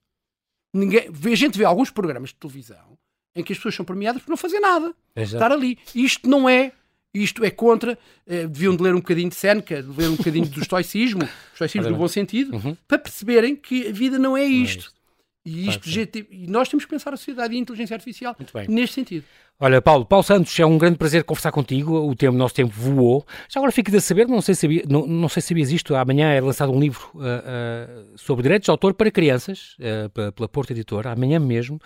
Ninguém, 0.74 1.10
a 1.10 1.36
gente 1.36 1.58
vê 1.58 1.66
alguns 1.66 1.90
programas 1.90 2.30
de 2.30 2.36
televisão 2.36 2.98
em 3.36 3.44
que 3.44 3.54
as 3.54 3.60
pessoas 3.60 3.76
são 3.76 3.86
premiadas 3.86 4.22
por 4.22 4.30
não 4.30 4.38
fazer 4.38 4.60
nada. 4.60 4.94
Exato. 5.16 5.36
Estar 5.36 5.52
ali. 5.52 5.78
Isto 5.96 6.30
não 6.30 6.48
é 6.48 6.72
isto 7.14 7.44
é 7.44 7.50
contra, 7.50 7.98
eh, 8.28 8.46
deviam 8.46 8.76
de 8.76 8.84
ler 8.84 8.94
um 8.94 9.00
bocadinho 9.00 9.30
de 9.30 9.36
Seneca, 9.36 9.82
de 9.82 9.90
ler 9.90 10.10
um 10.10 10.16
bocadinho 10.16 10.46
do 10.48 10.62
estoicismo, 10.62 11.28
estoicismo 11.54 11.90
no 11.90 11.98
bom 11.98 12.08
sentido, 12.08 12.56
uhum. 12.56 12.78
para 12.88 13.00
perceberem 13.00 13.56
que 13.56 13.88
a 13.88 13.92
vida 13.92 14.20
não 14.20 14.38
é 14.38 14.46
isto. 14.46 14.82
Não 14.82 14.84
é 14.84 14.90
isto. 14.90 15.00
E, 15.46 15.68
isto, 15.68 15.92
claro, 15.92 16.28
e 16.30 16.48
nós 16.48 16.70
temos 16.70 16.86
que 16.86 16.92
pensar 16.92 17.14
a 17.14 17.18
sociedade 17.18 17.54
e 17.54 17.58
a 17.58 17.60
inteligência 17.60 17.96
artificial 17.96 18.36
neste 18.68 18.94
sentido. 18.94 19.26
Olha, 19.62 19.82
Paulo, 19.82 20.06
Paulo 20.06 20.24
Santos, 20.24 20.58
é 20.58 20.66
um 20.66 20.78
grande 20.78 20.98
prazer 20.98 21.26
conversar 21.26 21.52
contigo. 21.52 21.94
O 22.10 22.16
tempo, 22.16 22.38
nosso 22.38 22.56
tempo 22.56 22.74
voou. 22.74 23.26
Já 23.50 23.60
agora 23.60 23.74
fica 23.74 23.92
de 23.92 24.00
saber, 24.00 24.26
não 24.26 24.40
sei 24.40 24.56
se, 24.56 24.62
sabia, 24.62 24.84
não, 24.88 25.06
não 25.06 25.28
sei 25.28 25.42
se 25.42 25.50
sabias 25.50 25.70
isto, 25.70 25.94
amanhã 25.96 26.32
é 26.32 26.40
lançado 26.40 26.72
um 26.72 26.80
livro 26.80 27.10
uh, 27.14 27.20
uh, 27.20 28.18
sobre 28.18 28.44
direitos 28.44 28.68
de 28.68 28.72
autor 28.72 28.94
para 28.94 29.12
crianças, 29.12 29.76
uh, 29.76 30.32
pela 30.32 30.48
Porta 30.48 30.72
Editora, 30.72 31.12
amanhã 31.12 31.40
mesmo, 31.40 31.78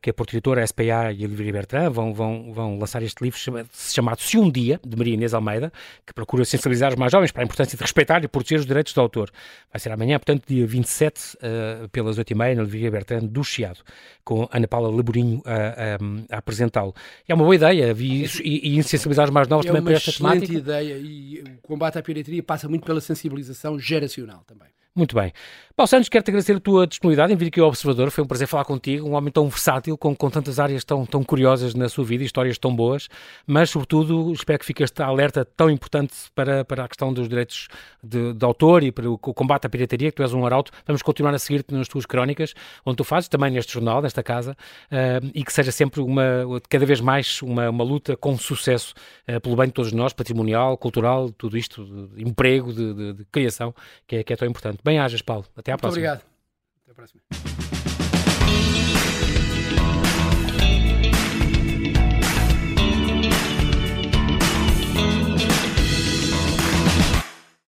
que 0.00 0.10
a 0.10 0.14
Porta 0.14 0.36
Editora, 0.36 0.62
a 0.62 0.66
SPA 0.66 0.82
e 0.82 1.24
a 1.24 1.26
Livraria 1.26 1.52
Bertrand 1.52 1.90
vão, 1.90 2.14
vão, 2.14 2.52
vão 2.52 2.78
lançar 2.78 3.02
este 3.02 3.24
livro 3.24 3.40
chamado 3.72 4.20
Se 4.20 4.38
Um 4.38 4.48
Dia, 4.48 4.78
de 4.86 4.96
Maria 4.96 5.14
Inês 5.14 5.34
Almeida, 5.34 5.72
que 6.06 6.12
procura 6.12 6.44
sensibilizar 6.44 6.90
os 6.90 6.96
mais 6.96 7.10
jovens 7.10 7.32
para 7.32 7.42
a 7.42 7.44
importância 7.44 7.76
de 7.76 7.82
respeitar 7.82 8.22
e 8.22 8.28
proteger 8.28 8.60
os 8.60 8.66
direitos 8.66 8.92
de 8.92 9.00
autor. 9.00 9.30
Vai 9.72 9.80
ser 9.80 9.90
amanhã, 9.90 10.18
portanto, 10.18 10.44
dia 10.46 10.66
27, 10.66 11.38
pelas 11.90 12.18
8h30, 12.18 12.54
na 12.54 12.62
Livraria 12.62 12.90
Bertrand 12.90 13.26
do 13.26 13.42
Chiado, 13.42 13.80
com 14.22 14.46
Ana 14.52 14.68
Paula 14.68 14.94
Laborinho 14.94 15.42
a 16.30 16.36
apresentá-lo. 16.36 16.94
É 17.28 17.34
uma 17.34 17.44
boa 17.44 17.54
ideia 17.54 17.94
e, 17.98 18.24
e, 18.42 18.78
e 18.78 18.82
sensibilizar 18.82 19.26
os 19.26 19.30
mais 19.30 19.48
novos 19.48 19.66
é 19.66 19.68
também 19.68 19.82
para 19.82 19.94
esta 19.94 20.12
temática. 20.12 20.46
É 20.46 20.48
uma 20.48 20.60
excelente 20.60 20.62
ideia 20.62 20.98
e 20.98 21.44
o 21.58 21.62
combate 21.62 21.98
à 21.98 22.02
pirataria 22.02 22.42
passa 22.42 22.68
muito 22.68 22.84
pela 22.84 23.00
sensibilização 23.00 23.78
geracional 23.78 24.42
também. 24.46 24.68
Muito 25.00 25.14
bem. 25.14 25.32
Paulo 25.80 25.88
Santos, 25.88 26.10
quero-te 26.10 26.28
agradecer 26.28 26.56
a 26.56 26.60
tua 26.60 26.86
disponibilidade 26.86 27.32
em 27.32 27.36
vir 27.36 27.46
aqui 27.46 27.58
ao 27.58 27.68
Observador. 27.68 28.10
Foi 28.10 28.22
um 28.22 28.26
prazer 28.26 28.46
falar 28.46 28.66
contigo, 28.66 29.08
um 29.08 29.14
homem 29.14 29.32
tão 29.32 29.48
versátil, 29.48 29.96
com, 29.96 30.14
com 30.14 30.28
tantas 30.28 30.60
áreas 30.60 30.84
tão, 30.84 31.06
tão 31.06 31.24
curiosas 31.24 31.74
na 31.74 31.88
sua 31.88 32.04
vida, 32.04 32.22
histórias 32.22 32.58
tão 32.58 32.76
boas, 32.76 33.08
mas, 33.46 33.70
sobretudo, 33.70 34.30
espero 34.30 34.58
que 34.58 34.66
fiques 34.66 34.92
alerta 34.98 35.42
tão 35.42 35.70
importante 35.70 36.12
para, 36.34 36.66
para 36.66 36.84
a 36.84 36.88
questão 36.88 37.14
dos 37.14 37.30
direitos 37.30 37.68
de, 38.04 38.34
de 38.34 38.44
autor 38.44 38.82
e 38.82 38.92
para 38.92 39.08
o, 39.08 39.14
o, 39.14 39.18
combate 39.32 39.66
à 39.66 39.70
pirataria, 39.70 40.10
que 40.10 40.16
tu 40.16 40.22
és 40.22 40.34
um 40.34 40.44
arauto. 40.44 40.70
Vamos 40.86 41.00
continuar 41.00 41.32
a 41.32 41.38
seguir-te 41.38 41.72
nas 41.72 41.88
tuas 41.88 42.04
crónicas, 42.04 42.52
onde 42.84 42.98
tu 42.98 43.04
fazes, 43.04 43.30
também 43.30 43.50
neste 43.50 43.72
jornal, 43.72 44.02
nesta 44.02 44.22
casa, 44.22 44.52
uh, 44.52 45.30
e 45.32 45.42
que 45.42 45.50
seja 45.50 45.72
sempre 45.72 46.02
uma, 46.02 46.22
cada 46.68 46.84
vez 46.84 47.00
mais 47.00 47.40
uma, 47.40 47.70
uma 47.70 47.84
luta 47.84 48.18
com 48.18 48.36
sucesso 48.36 48.92
uh, 49.26 49.40
pelo 49.40 49.56
bem 49.56 49.68
de 49.68 49.72
todos 49.72 49.92
nós, 49.92 50.12
patrimonial, 50.12 50.76
cultural, 50.76 51.30
tudo 51.30 51.56
isto, 51.56 51.86
de, 52.14 52.22
emprego, 52.22 52.70
de, 52.70 52.92
de, 52.92 53.12
de 53.14 53.24
criação, 53.32 53.74
que 54.06 54.16
é, 54.16 54.22
que 54.22 54.34
é 54.34 54.36
tão 54.36 54.46
importante. 54.46 54.80
Bem-ajas, 54.90 55.22
Paulo. 55.22 55.46
Até 55.56 55.70
à 55.70 55.74
Muito 55.74 55.82
próxima. 55.82 56.10
obrigado. 56.10 56.22
Até 56.82 56.90
à 56.90 56.94
próxima. 56.94 57.59